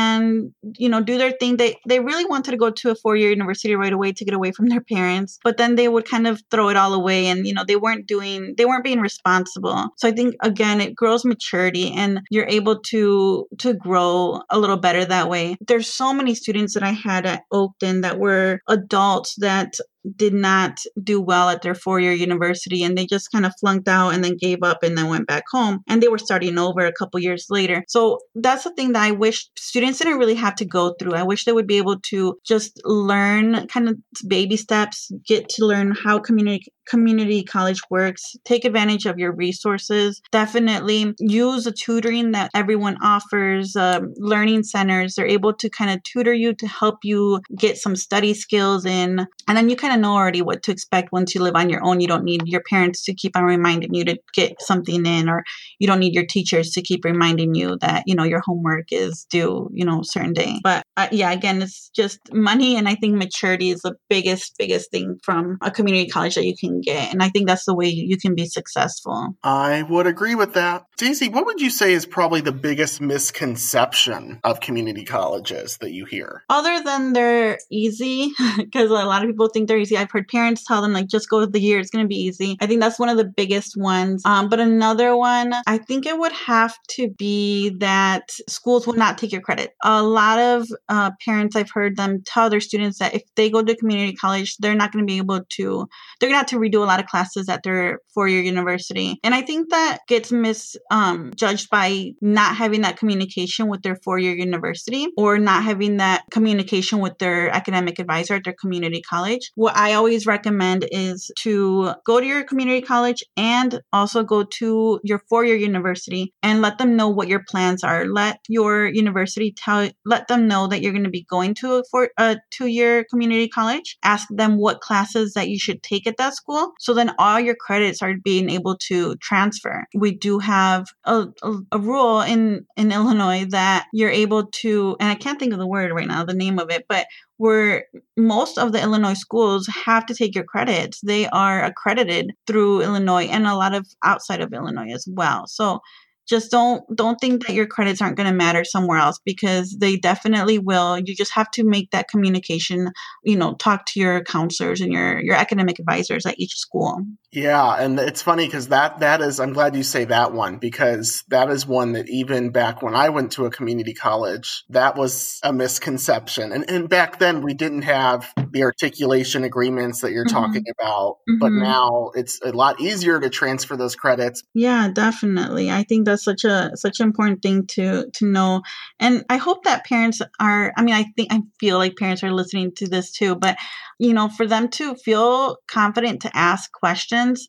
you 0.79 0.89
know, 0.89 1.01
do 1.01 1.19
their 1.19 1.33
thing. 1.33 1.57
They, 1.57 1.77
they 1.87 2.01
really 2.01 2.25
wanted 2.25 2.53
to 2.53 2.57
go 2.57 2.71
to 2.71 2.91
a 2.91 2.95
four 2.95 3.17
year 3.17 3.31
university 3.31 3.75
right 3.75 3.93
away 3.93 4.13
to 4.13 4.25
get 4.25 4.35
away 4.35 4.53
from 4.53 4.69
their 4.73 4.81
parents, 4.81 5.39
but 5.43 5.57
then 5.57 5.75
they 5.75 5.89
would 5.89 6.09
kind 6.09 6.27
of 6.27 6.43
throw 6.51 6.69
it 6.69 6.77
all 6.77 6.95
away 6.95 7.27
and, 7.27 7.47
you 7.47 7.55
know, 7.55 7.65
they 7.67 7.77
weren't 7.77 8.07
doing, 8.07 8.55
they 8.57 8.65
weren't 8.65 8.85
being 8.85 9.01
responsible. 9.01 9.89
So 9.97 10.09
I 10.09 10.13
think, 10.13 10.35
again, 10.43 10.81
it 10.81 10.95
grows 10.95 11.25
maturity 11.25 11.93
and 11.93 12.21
you're 12.31 12.49
able 12.49 12.81
to, 12.81 13.47
to 13.59 13.75
grow 13.75 14.41
a 14.51 14.59
little 14.59 14.77
better 14.77 15.05
that 15.05 15.29
way. 15.29 15.57
There's 15.67 15.93
so 15.93 16.13
many 16.13 16.35
students 16.35 16.75
that 16.75 16.83
I 16.83 16.93
had 16.93 17.27
at 17.27 17.43
Oakton 17.53 18.03
that 18.03 18.19
were 18.19 18.61
adults 18.69 19.35
that 19.39 19.75
did 20.17 20.35
not 20.35 20.81
do 21.03 21.21
well 21.21 21.49
at 21.49 21.63
their 21.63 21.75
four 21.75 22.01
year 22.01 22.13
university 22.13 22.83
and 22.83 22.97
they 22.97 23.07
just 23.07 23.31
kind 23.33 23.47
of 23.47 23.53
flunked 23.59 23.89
out 23.89 24.11
and 24.11 24.23
then 24.23 24.37
gave 24.37 24.63
up 24.63 24.83
and 24.83 24.97
then 24.97 25.09
went 25.09 25.27
back 25.27 25.45
home 25.51 25.81
and 25.89 26.03
they 26.03 26.09
were 26.09 26.19
starting 26.19 26.59
over 26.59 26.85
a 26.85 26.93
couple 26.93 27.21
years 27.21 27.47
later. 27.51 27.85
So 27.89 28.19
that's 28.35 28.65
the 28.65 28.75
thing 28.75 28.93
that 28.93 29.03
I 29.03 29.13
wish 29.13 29.49
students 29.57 29.99
didn't 29.99 30.19
really 30.19 30.35
have 30.35 30.55
to 30.57 30.65
go 30.65 30.95
through. 30.99 31.15
I 31.15 31.23
wish 31.23 31.45
they 31.45 31.53
would 31.53 31.67
be 31.67 31.79
able 31.79 32.01
to 32.11 32.39
just 32.45 32.81
learn 32.85 33.67
kind 33.69 33.89
of 33.89 33.97
baby 34.27 34.57
steps, 34.57 35.11
get 35.27 35.49
to 35.51 35.65
learn 35.65 35.93
how 35.93 36.19
community 36.19 36.67
community 36.89 37.43
college 37.43 37.81
works. 37.91 38.37
Take 38.45 38.65
advantage 38.65 39.07
of 39.07 39.19
your 39.19 39.33
resources. 39.33 40.21
Definitely 40.31 41.15
use 41.19 41.65
the 41.65 41.73
tutoring 41.73 42.33
that 42.33 42.51
everyone 42.55 42.97
offers, 43.03 43.77
um, 43.77 44.13
learning 44.17 44.65
centers. 44.65 45.15
They're 45.15 45.27
able 45.27 45.55
to 45.55 45.71
kind 45.71 45.91
of 45.91 46.03
tutor 46.03 46.33
you 46.35 46.55
to 46.55 46.67
help 46.67 46.99
you 47.03 47.41
get 47.57 47.77
some 47.77 47.97
study 47.97 48.35
skills 48.35 48.85
in. 48.85 49.27
And 49.49 49.57
then 49.57 49.69
you 49.69 49.77
kind 49.77 49.95
of 49.95 50.01
know 50.01 50.15
already 50.15 50.43
what 50.43 50.63
to 50.65 50.73
expect 50.73 51.13
once 51.13 51.35
you 51.35 51.43
live 51.43 51.57
on 51.57 51.71
your 51.71 51.85
own. 51.85 52.01
You 52.01 52.09
don't 52.09 52.25
need 52.25 52.43
your 52.47 52.63
parents 52.69 53.05
to 53.05 53.15
keep 53.15 53.37
on 53.37 53.45
reminding 53.45 53.95
you 53.95 54.05
to 54.05 54.19
get 54.35 54.61
something 54.61 55.05
in, 55.07 55.29
or 55.29 55.45
you 55.79 55.87
don't 55.87 56.01
need 56.01 56.15
your 56.15 56.27
teachers 56.27 56.71
to 56.71 56.83
keep 56.83 57.05
reminding 57.05 57.55
you 57.55 57.77
that, 57.81 58.05
you 58.07 58.15
know, 58.15 58.25
your 58.25 58.43
homework 58.45 58.87
is 58.91 59.27
due, 59.31 59.69
you 59.73 59.85
know, 59.85 60.01
certain 60.03 60.33
day. 60.33 60.59
But 60.63 60.83
uh, 60.97 61.09
yeah, 61.13 61.31
again, 61.33 61.63
it's 61.63 61.91
just 61.95 62.19
money. 62.33 62.77
And 62.77 62.89
I 62.89 62.95
think 62.95 63.17
maturity 63.17 63.71
is 63.71 63.81
the 63.81 63.95
biggest, 64.09 64.55
biggest 64.59 64.91
thing 64.91 65.19
from 65.23 65.59
a 65.61 65.71
community 65.71 66.09
college 66.09 66.35
that 66.35 66.45
you 66.45 66.55
can 66.59 66.74
get. 66.81 67.13
And 67.13 67.23
I 67.23 67.29
think 67.29 67.47
that's 67.47 67.65
the 67.65 67.75
way 67.75 67.89
you 67.89 68.17
can 68.17 68.35
be 68.35 68.47
successful. 68.47 69.37
I 69.43 69.83
would 69.83 70.07
agree 70.07 70.35
with 70.35 70.55
that. 70.55 70.87
Daisy, 70.97 71.29
what 71.29 71.47
would 71.47 71.61
you 71.61 71.71
say 71.71 71.93
is 71.93 72.07
probably 72.07 72.41
the 72.41 72.53
biggest 72.53 73.01
misconception 73.01 74.41
of 74.45 74.61
community 74.61 75.05
colleges 75.05 75.79
that 75.79 75.93
you 75.93 76.05
hear? 76.05 76.45
Other 76.49 76.83
than 76.83 77.13
they're 77.13 77.59
easy, 77.71 78.33
because 78.57 78.91
a 78.91 78.95
lot 78.95 79.23
of 79.23 79.29
people 79.29 79.49
think 79.49 79.69
they're 79.69 79.79
easy. 79.79 79.97
I've 79.97 80.11
heard 80.11 80.29
parents 80.29 80.65
tell 80.65 80.83
them, 80.83 80.93
like, 80.93 81.09
just 81.09 81.29
go 81.29 81.41
with 81.41 81.53
the 81.53 81.61
year, 81.61 81.79
it's 81.79 81.91
going 81.91 82.05
to 82.05 82.09
be 82.09 82.21
easy. 82.21 82.57
I 82.61 82.67
think 82.67 82.81
that's 82.81 82.99
one 82.99 83.09
of 83.09 83.17
the 83.17 83.25
biggest 83.25 83.77
ones. 83.77 84.23
Um, 84.25 84.49
but 84.49 84.61
another 84.61 85.17
one, 85.17 85.53
I 85.67 85.79
think 85.79 86.07
it 86.07 86.19
would 86.19 86.33
have 86.33 86.77
to 86.91 87.11
be 87.11 87.71
that 87.79 88.31
schools 88.49 88.87
will 88.87 88.95
not 88.95 89.19
take 89.19 89.33
your 89.33 89.41
credit. 89.41 89.75
A 89.83 90.03
lot 90.03 90.39
of 90.39 90.69
uh, 90.89 91.11
parents, 91.25 91.57
I've 91.57 91.71
heard 91.71 91.97
them 91.97 92.23
tell 92.25 92.51
their 92.51 92.61
students 92.61 92.99
that 92.99 93.15
if 93.15 93.23
they 93.35 93.51
go 93.51 93.63
to 93.63 93.77
community 93.77 94.15
college, 94.15 94.57
they're 94.59 94.75
not 94.75 94.93
going 94.93 95.05
to 95.05 95.11
be 95.11 95.19
able 95.19 95.41
to, 95.45 95.89
they're 96.21 96.29
going 96.29 96.35
to 96.35 96.39
have 96.39 96.47
to 96.47 96.59
redo 96.65 96.77
a 96.77 96.91
lot 96.91 97.01
of 97.01 97.07
classes 97.07 97.49
at 97.49 97.63
their 97.63 98.01
four 98.13 98.29
year 98.29 98.43
university. 98.43 99.19
And 99.23 99.35
I 99.35 99.43
think 99.43 99.71
that 99.71 99.99
gets 100.09 100.33
misjudged 100.33 100.79
um, 100.91 101.33
by 101.71 102.13
not 102.21 102.57
having 102.57 102.83
that 102.83 102.97
communication 102.97 103.69
with 103.69 103.83
their 103.83 103.97
four 103.97 104.19
year 104.19 104.35
university 104.35 105.09
or 105.17 105.39
not 105.39 105.65
having 105.65 105.99
that 105.99 106.25
communication 106.31 107.01
with 107.01 107.19
their 107.19 107.51
academic 107.51 107.99
advisor 107.99 108.35
at 108.35 108.45
their 108.45 108.55
community 108.61 109.03
college. 109.03 109.51
What 109.55 109.77
I 109.77 109.95
always 109.95 110.27
recommend 110.27 110.87
is 110.91 111.31
to 111.41 111.93
go 112.07 112.21
to 112.21 112.27
your 112.27 112.45
community 112.45 112.83
college 112.83 113.23
and 113.37 113.81
also 113.93 114.23
go 114.23 114.45
to 114.45 115.01
your 115.03 115.21
four 115.29 115.45
year 115.45 115.57
university 115.57 116.33
and 116.43 116.63
let 116.63 116.79
them 116.79 116.97
know 116.97 117.09
what 117.09 117.29
your 117.29 117.45
plans 117.49 117.83
are. 117.85 118.07
Let 118.07 118.39
your 118.49 118.87
university 118.87 119.55
tell, 119.57 119.91
let 120.05 120.29
them 120.29 120.49
know 120.49 120.67
that 120.69 120.83
you're 120.83 120.93
going 120.93 121.05
to 121.05 121.11
be 121.11 121.27
going 121.29 121.55
to 121.55 121.75
a, 121.75 121.83
four, 121.91 122.11
a 122.19 122.37
two 122.51 122.67
year 122.67 123.05
community 123.11 123.49
college. 123.49 123.97
Ask 124.03 124.29
them 124.31 124.59
what 124.59 124.81
classes 124.81 125.35
that 125.35 125.49
you 125.49 125.59
should 125.59 125.83
take 125.83 126.07
at 126.07 126.17
that 126.19 126.35
school. 126.35 126.54
So 126.79 126.95
then 126.95 127.13
all 127.19 127.41
your 127.41 127.55
credits 127.55 128.03
are 128.03 128.15
being 128.23 128.51
able 128.51 128.77
to 128.89 129.17
transfer. 129.17 129.85
We 129.95 130.13
do 130.13 130.39
have 130.39 130.87
a, 131.05 131.27
a, 131.43 131.55
a 131.73 131.79
rule 131.79 132.21
in, 132.21 132.67
in 132.77 132.93
Illinois 132.93 133.47
that 133.51 133.87
you're 133.93 134.11
able 134.11 134.47
to, 134.61 134.97
and 135.01 135.09
I 135.09 135.15
can't 135.15 135.39
think 135.39 135.53
of 135.53 135.59
the 135.59 135.67
word 135.67 135.93
right 135.93 136.09
now, 136.09 136.25
the 136.25 136.35
name 136.35 136.59
of 136.59 136.71
it, 136.71 136.87
but 136.89 137.07
where 137.37 137.87
most 138.17 138.59
of 138.59 138.73
the 138.73 138.81
Illinois 138.81 139.15
schools 139.15 139.67
have 139.85 140.07
to 140.07 140.15
take 140.15 140.35
your 140.35 140.45
credits. 140.45 141.01
They 141.01 141.27
are 141.29 141.65
accredited 141.65 142.33
through 142.47 142.83
Illinois 142.83 143.25
and 143.25 143.47
a 143.47 143.57
lot 143.57 143.75
of 143.75 143.87
outside 144.05 144.41
of 144.41 144.53
Illinois 144.53 144.93
as 144.93 145.07
well. 145.11 145.47
So 145.47 145.81
just 146.29 146.51
don't 146.51 146.83
don't 146.95 147.21
think 147.21 147.47
that 147.47 147.55
your 147.55 147.67
credits 147.67 148.01
aren't 148.01 148.17
going 148.17 148.29
to 148.29 148.35
matter 148.35 148.65
somewhere 148.65 148.99
else 148.99 149.19
because 149.25 149.77
they 149.79 149.97
definitely 149.97 150.59
will. 150.59 150.99
You 150.99 151.15
just 151.15 151.35
have 151.35 151.51
to 151.53 151.65
make 151.65 151.91
that 151.91 152.09
communication 152.09 152.91
you 153.23 153.37
know 153.37 153.55
talk 153.55 153.87
to 153.87 154.01
your 154.01 154.23
counselors 154.23 154.81
and 154.81 154.93
your 154.93 155.21
your 155.21 155.35
academic 155.35 155.79
advisors 155.79 156.27
at 156.27 156.39
each 156.39 156.57
school. 156.57 157.01
Yeah 157.33 157.75
and 157.75 157.99
it's 157.99 158.23
funny 158.23 158.47
because 158.47 158.69
that 158.69 159.01
that 159.01 159.21
is 159.21 159.41
i'm 159.41 159.53
glad 159.53 159.75
you 159.75 159.83
say 159.83 160.05
that 160.05 160.33
one 160.33 160.59
because 160.59 161.25
that 161.29 161.51
is 161.51 161.67
one 161.67 161.93
that 161.93 162.09
even 162.09 162.51
back 162.51 162.83
when 162.83 162.95
i 162.95 163.09
went 163.09 163.33
to 163.33 163.45
a 163.45 163.51
community 163.51 163.93
college 163.93 164.65
that 164.71 164.97
was 164.97 165.41
a 165.43 165.53
misconception. 165.53 166.53
And, 166.53 166.69
and 166.69 166.89
back 166.89 167.19
then 167.19 167.43
we 167.43 167.55
didn't 167.55 167.83
have 167.83 168.33
the 168.51 168.63
articulation 168.63 169.45
agreements 169.45 170.01
that 170.01 170.13
you're 170.13 170.25
mm-hmm. 170.25 170.37
talking 170.37 170.65
about 170.79 171.19
mm-hmm. 171.29 171.39
but 171.39 171.53
now 171.53 172.11
it's 172.15 172.41
a 172.43 172.53
lot 172.53 172.81
easier 172.81 173.19
to 173.21 173.31
transfer 173.31 173.77
those 173.77 173.97
credits. 173.97 174.43
Yeah 174.55 174.89
definitely. 174.89 175.71
I 175.71 175.83
think 175.83 176.07
that 176.07 176.14
that's 176.15 176.25
such 176.25 176.45
a 176.45 176.71
such 176.77 177.01
an 177.01 177.07
important 177.07 177.43
thing 177.43 177.67
to 177.67 178.11
to 178.15 178.25
know. 178.27 178.63
And 179.01 179.25
i 179.29 179.37
hope 179.37 179.65
that 179.65 179.85
parents 179.85 180.23
are 180.41 180.73
i 180.77 180.83
mean 180.83 180.95
i 180.95 181.05
think 181.17 181.33
i 181.33 181.41
feel 181.59 181.79
like 181.79 181.97
parents 181.97 182.23
are 182.23 182.33
listening 182.33 182.73
to 182.77 182.89
this 182.89 183.11
too 183.11 183.35
but 183.35 183.57
you 183.99 184.13
know 184.13 184.29
for 184.29 184.47
them 184.47 184.69
to 184.69 184.95
feel 184.95 185.57
confident 185.69 186.23
to 186.23 186.37
ask 186.37 186.71
questions. 186.73 187.49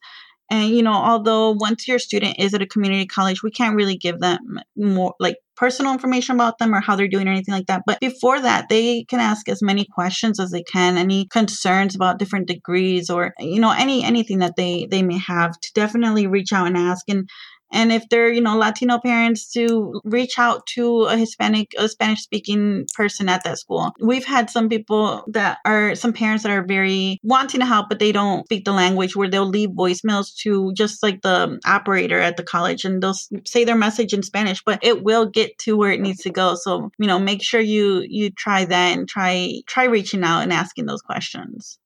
And 0.50 0.70
you 0.70 0.84
know 0.84 0.94
although 0.94 1.52
once 1.52 1.88
your 1.88 2.00
student 2.00 2.40
is 2.40 2.54
at 2.54 2.62
a 2.62 2.68
community 2.68 3.06
college 3.06 3.42
we 3.44 3.52
can't 3.52 3.76
really 3.76 3.98
give 3.98 4.20
them 4.20 4.60
more 4.76 5.16
like 5.20 5.38
personal 5.56 5.94
information 5.94 6.36
about 6.36 6.58
them 6.58 6.74
or 6.76 6.82
how 6.82 6.96
they're 6.96 7.08
doing 7.08 7.28
or 7.28 7.32
anything 7.32 7.54
like 7.54 7.68
that. 7.68 7.84
But 7.88 8.00
before 8.00 8.40
that 8.42 8.70
they 8.70 9.06
can 9.06 9.20
ask 9.20 9.50
as 9.50 9.62
many 9.62 9.86
questions 9.86 10.40
as 10.40 10.52
they 10.52 10.64
can 10.64 10.98
any 10.98 11.26
concerns 11.26 11.96
about 11.96 12.20
different 12.20 12.48
degrees 12.48 13.10
or 13.10 13.34
you 13.40 13.60
know 13.60 13.72
any 13.72 14.04
anything 14.04 14.40
that 14.40 14.56
they 14.56 14.88
they 14.92 15.02
may 15.02 15.18
have 15.18 15.60
to 15.60 15.72
definitely 15.74 16.28
reach 16.28 16.54
out 16.54 16.68
and 16.68 16.78
ask. 16.78 17.10
And 17.10 17.28
and 17.72 17.92
if 17.92 18.08
they're 18.10 18.32
you 18.32 18.42
know 18.42 18.58
latino 18.58 19.00
parents 19.00 19.52
to 19.52 20.00
reach 20.04 20.38
out 20.38 20.66
to 20.68 21.04
a 21.04 21.18
hispanic 21.18 21.74
a 21.78 21.90
spanish 21.90 22.22
speaking 22.22 22.86
person 22.96 23.30
at 23.30 23.44
that 23.44 23.58
school. 23.58 23.92
We've 24.00 24.26
had 24.26 24.50
some 24.50 24.70
people 24.70 25.24
that 25.28 25.60
are 25.66 25.96
some 25.96 26.14
parents 26.14 26.44
that 26.44 26.52
are 26.52 26.66
very 26.66 27.20
wanting 27.24 27.60
to 27.60 27.66
help 27.66 27.90
but 27.90 28.00
they 28.00 28.12
don't 28.12 28.46
speak 28.46 28.66
the 28.66 28.72
language 28.72 29.16
where 29.16 29.30
they'll 29.30 29.46
leave 29.46 29.70
voicemails 29.70 30.36
to 30.42 30.74
just 30.74 31.04
like 31.04 31.22
the 31.22 31.60
operator 31.66 32.20
at 32.20 32.38
the 32.38 32.44
college 32.44 32.86
and 32.86 33.02
they'll 33.02 33.16
say 33.46 33.64
their 33.64 33.76
message 33.76 34.14
in 34.14 34.24
spanish 34.24 34.62
but 34.66 34.80
it 34.84 35.04
will 35.04 35.26
get 35.26 35.58
to 35.60 35.78
where 35.78 35.92
it 35.92 36.02
needs 36.02 36.22
to 36.22 36.30
go. 36.30 36.56
So 36.56 36.90
you 36.98 37.08
know 37.08 37.20
make 37.20 37.44
sure 37.44 37.62
you 37.62 38.04
you 38.08 38.32
try 38.32 38.66
that 38.66 38.98
and 38.98 39.08
try 39.08 39.62
try 39.68 39.86
reaching 39.86 40.24
out 40.24 40.42
and 40.42 40.54
asking 40.54 40.86
those 40.86 41.02
questions 41.02 41.80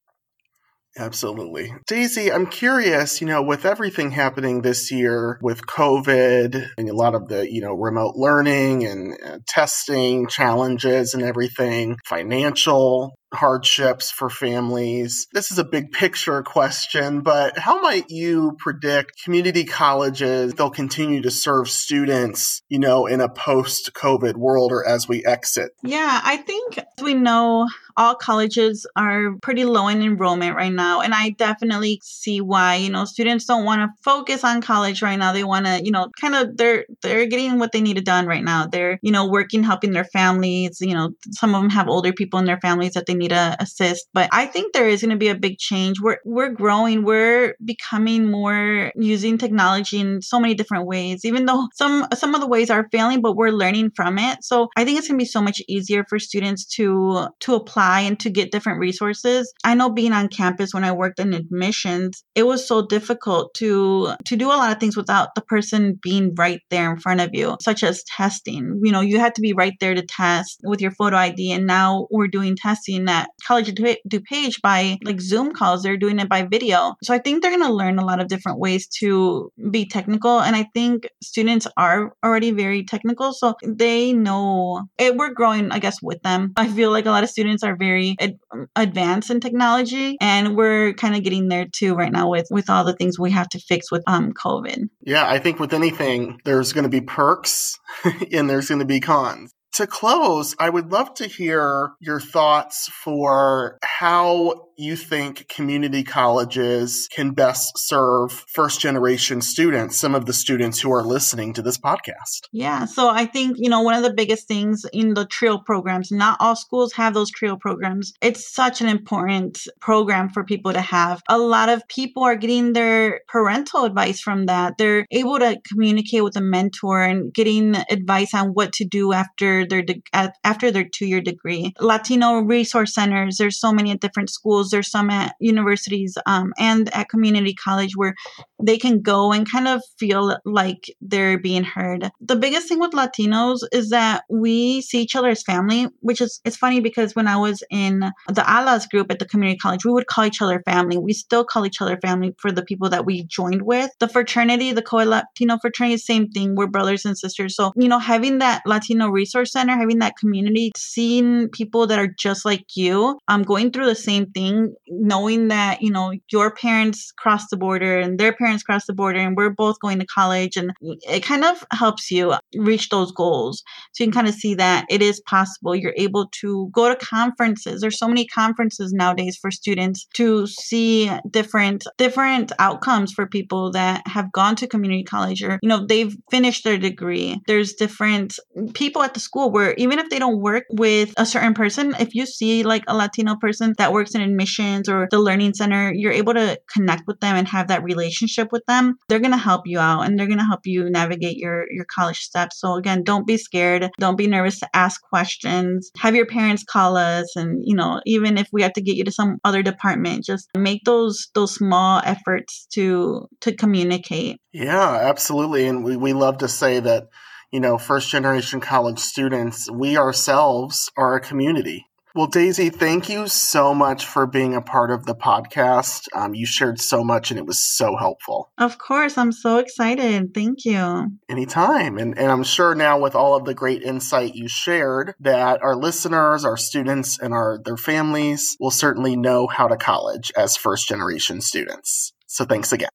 Absolutely. 0.99 1.73
Daisy, 1.87 2.29
I'm 2.29 2.45
curious, 2.45 3.21
you 3.21 3.27
know, 3.27 3.41
with 3.41 3.65
everything 3.65 4.11
happening 4.11 4.61
this 4.61 4.91
year 4.91 5.39
with 5.41 5.65
COVID 5.65 6.71
and 6.77 6.89
a 6.89 6.93
lot 6.93 7.15
of 7.15 7.29
the, 7.29 7.49
you 7.49 7.61
know, 7.61 7.73
remote 7.73 8.15
learning 8.17 8.85
and 8.85 9.17
uh, 9.25 9.37
testing 9.47 10.27
challenges 10.27 11.13
and 11.13 11.23
everything, 11.23 11.97
financial, 12.05 13.15
hardships 13.33 14.11
for 14.11 14.29
families. 14.29 15.27
This 15.33 15.51
is 15.51 15.59
a 15.59 15.63
big 15.63 15.91
picture 15.91 16.41
question, 16.43 17.21
but 17.21 17.57
how 17.57 17.81
might 17.81 18.09
you 18.09 18.55
predict 18.59 19.23
community 19.23 19.65
colleges 19.65 20.53
they'll 20.53 20.69
continue 20.69 21.21
to 21.21 21.31
serve 21.31 21.69
students, 21.69 22.61
you 22.69 22.79
know, 22.79 23.05
in 23.05 23.21
a 23.21 23.29
post-COVID 23.29 24.35
world 24.35 24.71
or 24.71 24.87
as 24.87 25.07
we 25.07 25.25
exit? 25.25 25.71
Yeah, 25.83 26.21
I 26.23 26.37
think 26.37 26.79
we 27.01 27.13
know 27.13 27.67
all 27.99 28.15
colleges 28.15 28.87
are 28.95 29.35
pretty 29.41 29.65
low 29.65 29.89
in 29.89 30.01
enrollment 30.01 30.55
right 30.55 30.71
now. 30.71 31.01
And 31.01 31.13
I 31.13 31.31
definitely 31.31 31.99
see 32.01 32.39
why, 32.39 32.75
you 32.75 32.89
know, 32.89 33.03
students 33.03 33.43
don't 33.43 33.65
want 33.65 33.81
to 33.81 33.89
focus 34.01 34.45
on 34.45 34.61
college 34.61 35.01
right 35.01 35.17
now. 35.19 35.33
They 35.33 35.43
want 35.43 35.65
to, 35.65 35.83
you 35.83 35.91
know, 35.91 36.09
kind 36.19 36.33
of 36.33 36.55
they're 36.55 36.85
they're 37.01 37.25
getting 37.25 37.59
what 37.59 37.73
they 37.73 37.81
need 37.81 38.01
done 38.05 38.25
right 38.25 38.43
now. 38.43 38.67
They're, 38.67 38.99
you 39.01 39.11
know, 39.11 39.27
working, 39.27 39.63
helping 39.63 39.91
their 39.91 40.05
families. 40.05 40.79
You 40.79 40.93
know, 40.93 41.09
some 41.31 41.53
of 41.53 41.61
them 41.61 41.69
have 41.71 41.89
older 41.89 42.13
people 42.13 42.39
in 42.39 42.45
their 42.45 42.61
families 42.61 42.93
that 42.93 43.05
they 43.05 43.15
need 43.19 43.29
to 43.29 43.55
assist. 43.59 44.07
But 44.13 44.29
I 44.31 44.45
think 44.45 44.73
there 44.73 44.89
is 44.89 45.01
going 45.01 45.11
to 45.11 45.17
be 45.17 45.29
a 45.29 45.35
big 45.35 45.57
change. 45.57 45.99
We're 46.01 46.19
we're 46.25 46.49
growing. 46.49 47.03
We're 47.03 47.55
becoming 47.63 48.29
more 48.31 48.91
using 48.95 49.37
technology 49.37 49.99
in 49.99 50.21
so 50.21 50.39
many 50.39 50.53
different 50.55 50.87
ways. 50.87 51.25
Even 51.25 51.45
though 51.45 51.67
some 51.73 52.07
some 52.13 52.35
of 52.35 52.41
the 52.41 52.47
ways 52.47 52.69
are 52.69 52.87
failing, 52.91 53.21
but 53.21 53.35
we're 53.35 53.49
learning 53.49 53.91
from 53.95 54.17
it. 54.17 54.43
So 54.43 54.69
I 54.75 54.85
think 54.85 54.97
it's 54.97 55.07
going 55.07 55.19
to 55.19 55.23
be 55.23 55.29
so 55.29 55.41
much 55.41 55.61
easier 55.67 56.03
for 56.07 56.19
students 56.19 56.65
to 56.75 57.27
to 57.41 57.55
apply 57.55 57.99
apply 57.99 58.01
and 58.01 58.19
to 58.19 58.29
get 58.29 58.51
different 58.51 58.79
resources. 58.79 59.53
I 59.63 59.75
know 59.75 59.89
being 59.89 60.13
on 60.13 60.27
campus 60.27 60.73
when 60.73 60.83
I 60.83 60.91
worked 60.91 61.19
in 61.19 61.33
admissions, 61.33 62.23
it 62.35 62.43
was 62.43 62.67
so 62.67 62.85
difficult 62.85 63.53
to 63.55 64.13
to 64.25 64.35
do 64.35 64.47
a 64.47 64.59
lot 64.59 64.71
of 64.71 64.79
things 64.79 64.97
without 64.97 65.35
the 65.35 65.41
person 65.41 65.99
being 66.01 66.33
right 66.37 66.61
there 66.69 66.91
in 66.91 66.99
front 66.99 67.21
of 67.21 67.29
you, 67.33 67.57
such 67.61 67.83
as 67.83 68.03
testing. 68.03 68.79
You 68.83 68.91
know, 68.91 69.01
you 69.01 69.19
had 69.19 69.35
to 69.35 69.41
be 69.41 69.53
right 69.53 69.73
there 69.79 69.95
to 69.95 70.05
test 70.05 70.59
with 70.63 70.81
your 70.81 70.91
photo 70.91 71.17
ID, 71.17 71.51
and 71.51 71.65
now 71.65 72.07
we're 72.11 72.27
doing 72.27 72.55
testing 72.55 73.05
at 73.09 73.29
College 73.45 73.73
DuPage 73.73 74.61
by 74.61 74.97
like 75.03 75.19
Zoom 75.19 75.53
calls. 75.53 75.83
They're 75.83 75.97
doing 75.97 76.19
it 76.19 76.29
by 76.29 76.43
video. 76.43 76.95
So 77.03 77.13
I 77.13 77.17
think 77.17 77.41
they're 77.41 77.51
going 77.51 77.67
to 77.67 77.73
learn 77.73 77.99
a 77.99 78.05
lot 78.05 78.21
of 78.21 78.27
different 78.27 78.59
ways 78.59 78.87
to 78.99 79.51
be 79.71 79.85
technical, 79.85 80.39
and 80.39 80.55
I 80.55 80.67
think 80.73 81.07
students 81.21 81.67
are 81.75 82.13
already 82.23 82.51
very 82.51 82.83
technical, 82.83 83.33
so 83.33 83.55
they 83.65 84.13
know 84.13 84.83
it. 84.97 85.15
We're 85.15 85.33
growing, 85.33 85.71
I 85.71 85.79
guess, 85.79 86.01
with 86.01 86.21
them. 86.21 86.53
I 86.55 86.67
feel 86.67 86.91
like 86.91 87.05
a 87.05 87.11
lot 87.11 87.23
of 87.23 87.29
students 87.29 87.63
are 87.63 87.75
very 87.75 88.15
ad- 88.19 88.39
advanced 88.75 89.31
in 89.31 89.39
technology, 89.39 90.17
and 90.21 90.55
we're 90.55 90.93
kind 90.93 91.15
of 91.15 91.23
getting 91.23 91.49
there 91.49 91.65
too 91.65 91.95
right 91.95 92.11
now 92.11 92.29
with 92.29 92.47
with 92.51 92.69
all 92.69 92.83
the 92.83 92.95
things 92.95 93.19
we 93.19 93.31
have 93.31 93.49
to 93.49 93.59
fix 93.59 93.91
with 93.91 94.03
um 94.07 94.31
COVID. 94.33 94.89
Yeah, 95.01 95.27
I 95.27 95.39
think 95.39 95.59
with 95.59 95.73
anything, 95.73 96.39
there's 96.45 96.73
going 96.73 96.83
to 96.83 96.89
be 96.89 97.01
perks 97.01 97.79
and 98.31 98.49
there's 98.49 98.67
going 98.67 98.79
to 98.79 98.85
be 98.85 98.99
cons 98.99 99.53
to 99.73 99.87
close, 99.87 100.55
I 100.59 100.69
would 100.69 100.91
love 100.91 101.13
to 101.15 101.27
hear 101.27 101.91
your 101.99 102.19
thoughts 102.19 102.89
for 102.89 103.77
how 103.83 104.68
you 104.79 104.95
think 104.95 105.47
community 105.49 106.03
colleges 106.03 107.09
can 107.11 107.31
best 107.31 107.77
serve 107.77 108.31
first 108.31 108.79
generation 108.79 109.41
students, 109.41 109.97
some 109.97 110.15
of 110.15 110.25
the 110.25 110.31
students 110.31 110.79
who 110.79 110.91
are 110.91 111.03
listening 111.03 111.53
to 111.53 111.61
this 111.61 111.77
podcast. 111.77 112.47
Yeah, 112.53 112.85
so 112.85 113.09
I 113.09 113.25
think, 113.25 113.57
you 113.59 113.69
know, 113.69 113.81
one 113.81 113.95
of 113.95 114.03
the 114.03 114.13
biggest 114.13 114.47
things 114.47 114.85
in 114.93 115.15
the 115.15 115.25
TRIO 115.25 115.57
programs, 115.57 116.11
not 116.11 116.37
all 116.39 116.55
schools 116.55 116.93
have 116.93 117.13
those 117.13 117.29
TRIO 117.29 117.57
programs. 117.57 118.13
It's 118.21 118.53
such 118.53 118.79
an 118.79 118.87
important 118.87 119.67
program 119.81 120.29
for 120.29 120.45
people 120.45 120.71
to 120.71 120.81
have. 120.81 121.21
A 121.27 121.37
lot 121.37 121.67
of 121.67 121.85
people 121.89 122.23
are 122.23 122.37
getting 122.37 122.71
their 122.71 123.19
parental 123.27 123.83
advice 123.83 124.21
from 124.21 124.45
that. 124.45 124.77
They're 124.77 125.05
able 125.11 125.39
to 125.39 125.59
communicate 125.67 126.23
with 126.23 126.37
a 126.37 126.41
mentor 126.41 127.03
and 127.03 127.33
getting 127.33 127.75
advice 127.89 128.33
on 128.33 128.49
what 128.49 128.71
to 128.73 128.85
do 128.85 129.11
after 129.11 129.67
their 129.67 129.81
de- 129.81 130.01
after 130.13 130.71
their 130.71 130.85
two 130.85 131.05
year 131.05 131.21
degree. 131.21 131.73
Latino 131.81 132.39
resource 132.39 132.93
centers. 132.93 133.37
There's 133.37 133.59
so 133.59 133.73
many 133.73 133.91
at 133.91 133.99
different 133.99 134.29
schools. 134.29 134.68
There's 134.71 134.89
some 134.89 135.09
at 135.09 135.35
universities 135.39 136.17
um, 136.25 136.53
and 136.57 136.93
at 136.95 137.09
community 137.09 137.53
college 137.53 137.95
where 137.95 138.15
they 138.61 138.77
can 138.77 139.01
go 139.01 139.31
and 139.31 139.49
kind 139.49 139.67
of 139.67 139.81
feel 139.97 140.37
like 140.45 140.93
they're 141.01 141.37
being 141.39 141.63
heard. 141.63 142.09
The 142.19 142.35
biggest 142.35 142.67
thing 142.67 142.79
with 142.79 142.91
Latinos 142.91 143.59
is 143.71 143.89
that 143.89 144.23
we 144.29 144.81
see 144.81 145.01
each 145.01 145.15
other 145.15 145.29
as 145.29 145.43
family, 145.43 145.87
which 146.01 146.21
is 146.21 146.41
it's 146.43 146.57
funny 146.57 146.79
because 146.79 147.15
when 147.15 147.27
I 147.27 147.37
was 147.37 147.63
in 147.69 147.99
the 148.27 148.41
ALAS 148.41 148.87
group 148.87 149.11
at 149.11 149.19
the 149.19 149.25
community 149.25 149.57
college, 149.57 149.85
we 149.85 149.91
would 149.91 150.07
call 150.07 150.25
each 150.25 150.41
other 150.41 150.61
family. 150.65 150.97
We 150.97 151.13
still 151.13 151.43
call 151.43 151.65
each 151.65 151.81
other 151.81 151.97
family 152.01 152.35
for 152.37 152.51
the 152.51 152.63
people 152.63 152.89
that 152.89 153.05
we 153.05 153.23
joined 153.23 153.61
with. 153.61 153.91
The 153.99 154.07
fraternity, 154.07 154.71
the 154.71 154.81
co 154.81 154.97
Latino 154.97 155.57
fraternity, 155.59 155.97
same 155.97 156.29
thing. 156.29 156.55
We're 156.55 156.67
brothers 156.67 157.05
and 157.05 157.17
sisters. 157.17 157.55
So, 157.55 157.71
you 157.75 157.87
know, 157.87 157.99
having 157.99 158.39
that 158.39 158.63
Latino 158.65 159.09
resource 159.09 159.51
center, 159.53 159.75
having 159.75 159.99
that 159.99 160.17
community, 160.17 160.71
seeing 160.75 161.49
people 161.49 161.87
that 161.87 161.99
are 161.99 162.07
just 162.07 162.45
like 162.45 162.65
you, 162.75 163.17
um, 163.27 163.43
going 163.43 163.71
through 163.71 163.85
the 163.85 163.95
same 163.95 164.27
thing, 164.31 164.58
knowing 164.87 165.47
that, 165.49 165.81
you 165.81 165.91
know, 165.91 166.13
your 166.31 166.53
parents 166.53 167.11
crossed 167.11 167.49
the 167.49 167.57
border 167.57 167.99
and 167.99 168.19
their 168.19 168.33
parents 168.33 168.49
parents 168.49 168.63
cross 168.63 168.85
the 168.85 168.93
border 168.93 169.19
and 169.19 169.37
we're 169.37 169.49
both 169.49 169.79
going 169.79 169.99
to 169.99 170.05
college 170.05 170.57
and 170.57 170.71
it 170.81 171.23
kind 171.23 171.43
of 171.43 171.63
helps 171.71 172.09
you 172.09 172.33
reach 172.55 172.89
those 172.89 173.11
goals. 173.11 173.63
So 173.93 174.03
you 174.03 174.07
can 174.07 174.13
kind 174.13 174.27
of 174.27 174.33
see 174.33 174.55
that 174.55 174.85
it 174.89 175.01
is 175.01 175.21
possible. 175.21 175.75
You're 175.75 175.93
able 175.97 176.27
to 176.41 176.69
go 176.73 176.89
to 176.89 176.95
conferences. 176.95 177.81
There's 177.81 177.99
so 177.99 178.07
many 178.07 178.25
conferences 178.25 178.91
nowadays 178.91 179.37
for 179.39 179.51
students 179.51 180.07
to 180.15 180.47
see 180.47 181.11
different 181.29 181.85
different 181.97 182.51
outcomes 182.59 183.11
for 183.11 183.27
people 183.27 183.71
that 183.71 184.01
have 184.07 184.31
gone 184.31 184.55
to 184.55 184.67
community 184.67 185.03
college 185.03 185.43
or 185.43 185.59
you 185.61 185.69
know 185.69 185.85
they've 185.85 186.15
finished 186.31 186.63
their 186.63 186.77
degree. 186.77 187.39
There's 187.47 187.73
different 187.73 188.39
people 188.73 189.03
at 189.03 189.13
the 189.13 189.19
school 189.19 189.51
where 189.51 189.73
even 189.75 189.99
if 189.99 190.09
they 190.09 190.19
don't 190.19 190.41
work 190.41 190.65
with 190.71 191.13
a 191.17 191.25
certain 191.25 191.53
person 191.53 191.95
if 191.99 192.15
you 192.15 192.25
see 192.25 192.63
like 192.63 192.83
a 192.87 192.95
latino 192.95 193.35
person 193.35 193.75
that 193.77 193.93
works 193.93 194.15
in 194.15 194.21
admissions 194.39 194.87
or 194.87 195.07
the 195.11 195.19
learning 195.19 195.53
center 195.53 195.91
you're 195.93 196.11
able 196.11 196.33
to 196.33 196.59
connect 196.71 197.07
with 197.07 197.19
them 197.19 197.35
and 197.35 197.47
have 197.47 197.67
that 197.67 197.83
relationship 197.83 198.51
with 198.51 198.65
them, 198.67 198.97
they're 199.07 199.19
going 199.19 199.31
to 199.31 199.37
help 199.37 199.67
you 199.67 199.79
out 199.79 200.01
and 200.01 200.17
they're 200.17 200.27
going 200.27 200.39
to 200.39 200.45
help 200.45 200.65
you 200.65 200.89
navigate 200.89 201.37
your 201.37 201.65
your 201.71 201.85
college 201.85 202.19
steps. 202.19 202.59
So 202.59 202.75
again, 202.75 203.03
don't 203.03 203.27
be 203.27 203.37
scared. 203.37 203.89
Don't 203.99 204.17
be 204.17 204.27
nervous 204.27 204.59
to 204.59 204.69
ask 204.73 205.01
questions. 205.01 205.91
Have 205.97 206.15
your 206.15 206.25
parents 206.25 206.63
call 206.63 206.95
us 206.95 207.35
and, 207.35 207.61
you 207.65 207.75
know, 207.75 208.01
even 208.05 208.37
if 208.37 208.47
we 208.51 208.61
have 208.61 208.73
to 208.73 208.81
get 208.81 208.95
you 208.95 209.03
to 209.03 209.11
some 209.11 209.37
other 209.43 209.61
department, 209.61 210.23
just 210.23 210.47
make 210.55 210.83
those 210.85 211.29
those 211.33 211.55
small 211.55 212.01
efforts 212.05 212.67
to 212.73 213.27
to 213.41 213.53
communicate. 213.53 214.39
Yeah, 214.53 214.89
absolutely. 214.89 215.67
And 215.67 215.83
we, 215.83 215.97
we 215.97 216.13
love 216.13 216.39
to 216.39 216.47
say 216.47 216.79
that 216.79 217.09
you 217.51 217.59
know, 217.59 217.79
first 217.79 218.11
generation 218.11 218.59
college 218.59 218.99
students, 218.99 219.67
we 219.71 219.97
ourselves 219.97 220.91
are 220.95 221.15
a 221.15 221.19
community. 221.19 221.88
Well, 222.15 222.27
Daisy, 222.27 222.69
thank 222.69 223.07
you 223.07 223.27
so 223.27 223.75
much 223.75 224.05
for 224.05 224.25
being 224.25 224.55
a 224.55 224.61
part 224.61 224.89
of 224.89 225.05
the 225.05 225.15
podcast. 225.15 226.07
Um, 226.13 226.33
you 226.33 226.45
shared 226.45 226.81
so 226.81 227.03
much 227.03 227.29
and 227.29 227.37
it 227.37 227.45
was 227.45 227.63
so 227.63 227.95
helpful. 227.95 228.51
Of 228.57 228.79
course. 228.79 229.17
I'm 229.17 229.31
so 229.31 229.57
excited. 229.57 230.33
Thank 230.33 230.65
you. 230.65 231.11
Anytime. 231.29 231.97
And, 231.99 232.17
and 232.17 232.31
I'm 232.31 232.43
sure 232.43 232.73
now 232.73 232.99
with 232.99 233.13
all 233.13 233.35
of 233.35 233.45
the 233.45 233.53
great 233.53 233.83
insight 233.83 234.33
you 234.33 234.47
shared 234.47 235.13
that 235.19 235.61
our 235.61 235.75
listeners, 235.75 236.45
our 236.45 236.57
students, 236.57 237.19
and 237.19 237.33
our 237.33 237.59
their 237.63 237.77
families 237.77 238.57
will 238.59 238.71
certainly 238.71 239.15
know 239.15 239.47
how 239.47 239.67
to 239.67 239.77
college 239.77 240.31
as 240.35 240.57
first 240.57 240.87
generation 240.87 241.41
students. 241.41 242.13
So 242.25 242.45
thanks 242.45 242.71
again. 242.71 242.89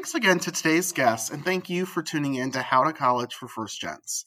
Thanks 0.00 0.14
again 0.14 0.38
to 0.38 0.50
today's 0.50 0.92
guests, 0.92 1.28
and 1.28 1.44
thank 1.44 1.68
you 1.68 1.84
for 1.84 2.02
tuning 2.02 2.34
in 2.34 2.52
to 2.52 2.62
How 2.62 2.84
to 2.84 2.92
College 2.94 3.34
for 3.34 3.48
First 3.48 3.82
Gens. 3.82 4.24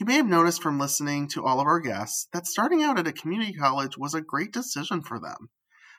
You 0.00 0.04
may 0.04 0.14
have 0.14 0.26
noticed 0.26 0.60
from 0.60 0.80
listening 0.80 1.28
to 1.28 1.44
all 1.44 1.60
of 1.60 1.66
our 1.68 1.78
guests 1.78 2.26
that 2.32 2.44
starting 2.44 2.82
out 2.82 2.98
at 2.98 3.06
a 3.06 3.12
community 3.12 3.52
college 3.52 3.96
was 3.96 4.14
a 4.14 4.20
great 4.20 4.52
decision 4.52 5.02
for 5.02 5.20
them. 5.20 5.50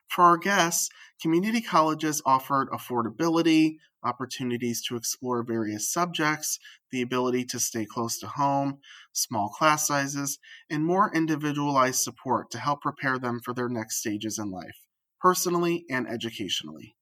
For 0.10 0.26
our 0.26 0.38
guests, 0.38 0.89
community 1.22 1.62
colleges 1.62 2.22
offered 2.26 2.68
affordability, 2.70 3.78
opportunities 4.03 4.84
to 4.89 4.97
explore 4.97 5.41
various 5.41 5.89
subjects, 5.89 6.60
the 6.91 7.01
ability 7.01 7.45
to 7.45 7.62
stay 7.62 7.86
close 7.86 8.20
to 8.20 8.28
home, 8.28 8.80
small 9.14 9.47
class 9.47 9.88
sizes, 9.88 10.38
and 10.70 10.86
more 10.86 11.16
individualized 11.16 12.01
support 12.01 12.51
to 12.51 12.60
help 12.60 12.82
prepare 12.82 13.18
them 13.18 13.39
for 13.41 13.53
their 13.53 13.70
next 13.70 13.99
stages 13.99 14.38
in 14.38 14.51
life, 14.51 14.82
personally 15.22 15.86
and 15.89 16.10
educationally. 16.10 16.97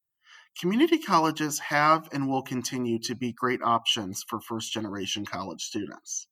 Community 0.58 0.98
colleges 0.98 1.60
have 1.60 2.08
and 2.14 2.30
will 2.30 2.42
continue 2.42 2.98
to 3.00 3.14
be 3.14 3.34
great 3.34 3.62
options 3.62 4.24
for 4.26 4.40
first 4.40 4.72
generation 4.72 5.26
college 5.26 5.62
students. 5.62 6.30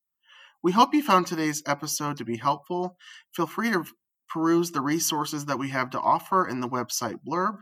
We 0.63 0.71
hope 0.71 0.93
you 0.93 1.03
found 1.03 1.27
today's 1.27 1.61
episode 1.65 2.15
to 2.17 2.23
be 2.23 2.37
helpful. 2.37 2.95
Feel 3.35 3.47
free 3.47 3.71
to 3.71 3.83
peruse 4.29 4.71
the 4.71 4.79
resources 4.79 5.45
that 5.45 5.59
we 5.59 5.69
have 5.69 5.89
to 5.89 5.99
offer 5.99 6.47
in 6.47 6.61
the 6.61 6.69
website 6.69 7.17
blurb. 7.27 7.57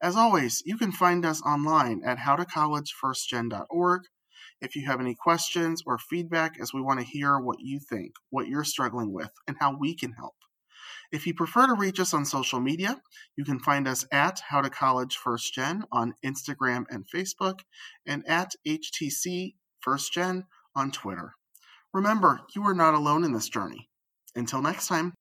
As 0.00 0.14
always, 0.14 0.62
you 0.64 0.78
can 0.78 0.92
find 0.92 1.26
us 1.26 1.42
online 1.42 2.02
at 2.04 2.18
howtocollegefirstgen.org. 2.18 4.02
If 4.60 4.76
you 4.76 4.86
have 4.86 5.00
any 5.00 5.16
questions 5.16 5.82
or 5.84 5.98
feedback, 5.98 6.60
as 6.60 6.72
we 6.72 6.82
want 6.82 7.00
to 7.00 7.04
hear 7.04 7.36
what 7.40 7.58
you 7.58 7.80
think, 7.80 8.12
what 8.30 8.46
you're 8.46 8.62
struggling 8.62 9.12
with, 9.12 9.32
and 9.48 9.56
how 9.58 9.76
we 9.76 9.96
can 9.96 10.12
help. 10.12 10.36
If 11.12 11.26
you 11.26 11.34
prefer 11.34 11.66
to 11.66 11.74
reach 11.74 12.00
us 12.00 12.14
on 12.14 12.24
social 12.24 12.60
media, 12.60 13.00
you 13.36 13.44
can 13.44 13.60
find 13.60 13.86
us 13.86 14.04
at 14.12 14.40
How 14.48 14.60
to 14.60 14.70
College 14.70 15.16
First 15.16 15.54
Gen 15.54 15.84
on 15.92 16.14
Instagram 16.24 16.84
and 16.90 17.04
Facebook, 17.08 17.60
and 18.06 18.26
at 18.26 18.52
HTC 18.66 19.54
FirstGen 19.86 20.44
on 20.74 20.90
Twitter. 20.90 21.34
Remember, 21.92 22.40
you 22.54 22.62
are 22.64 22.74
not 22.74 22.94
alone 22.94 23.24
in 23.24 23.32
this 23.32 23.48
journey. 23.48 23.88
Until 24.34 24.60
next 24.60 24.88
time. 24.88 25.14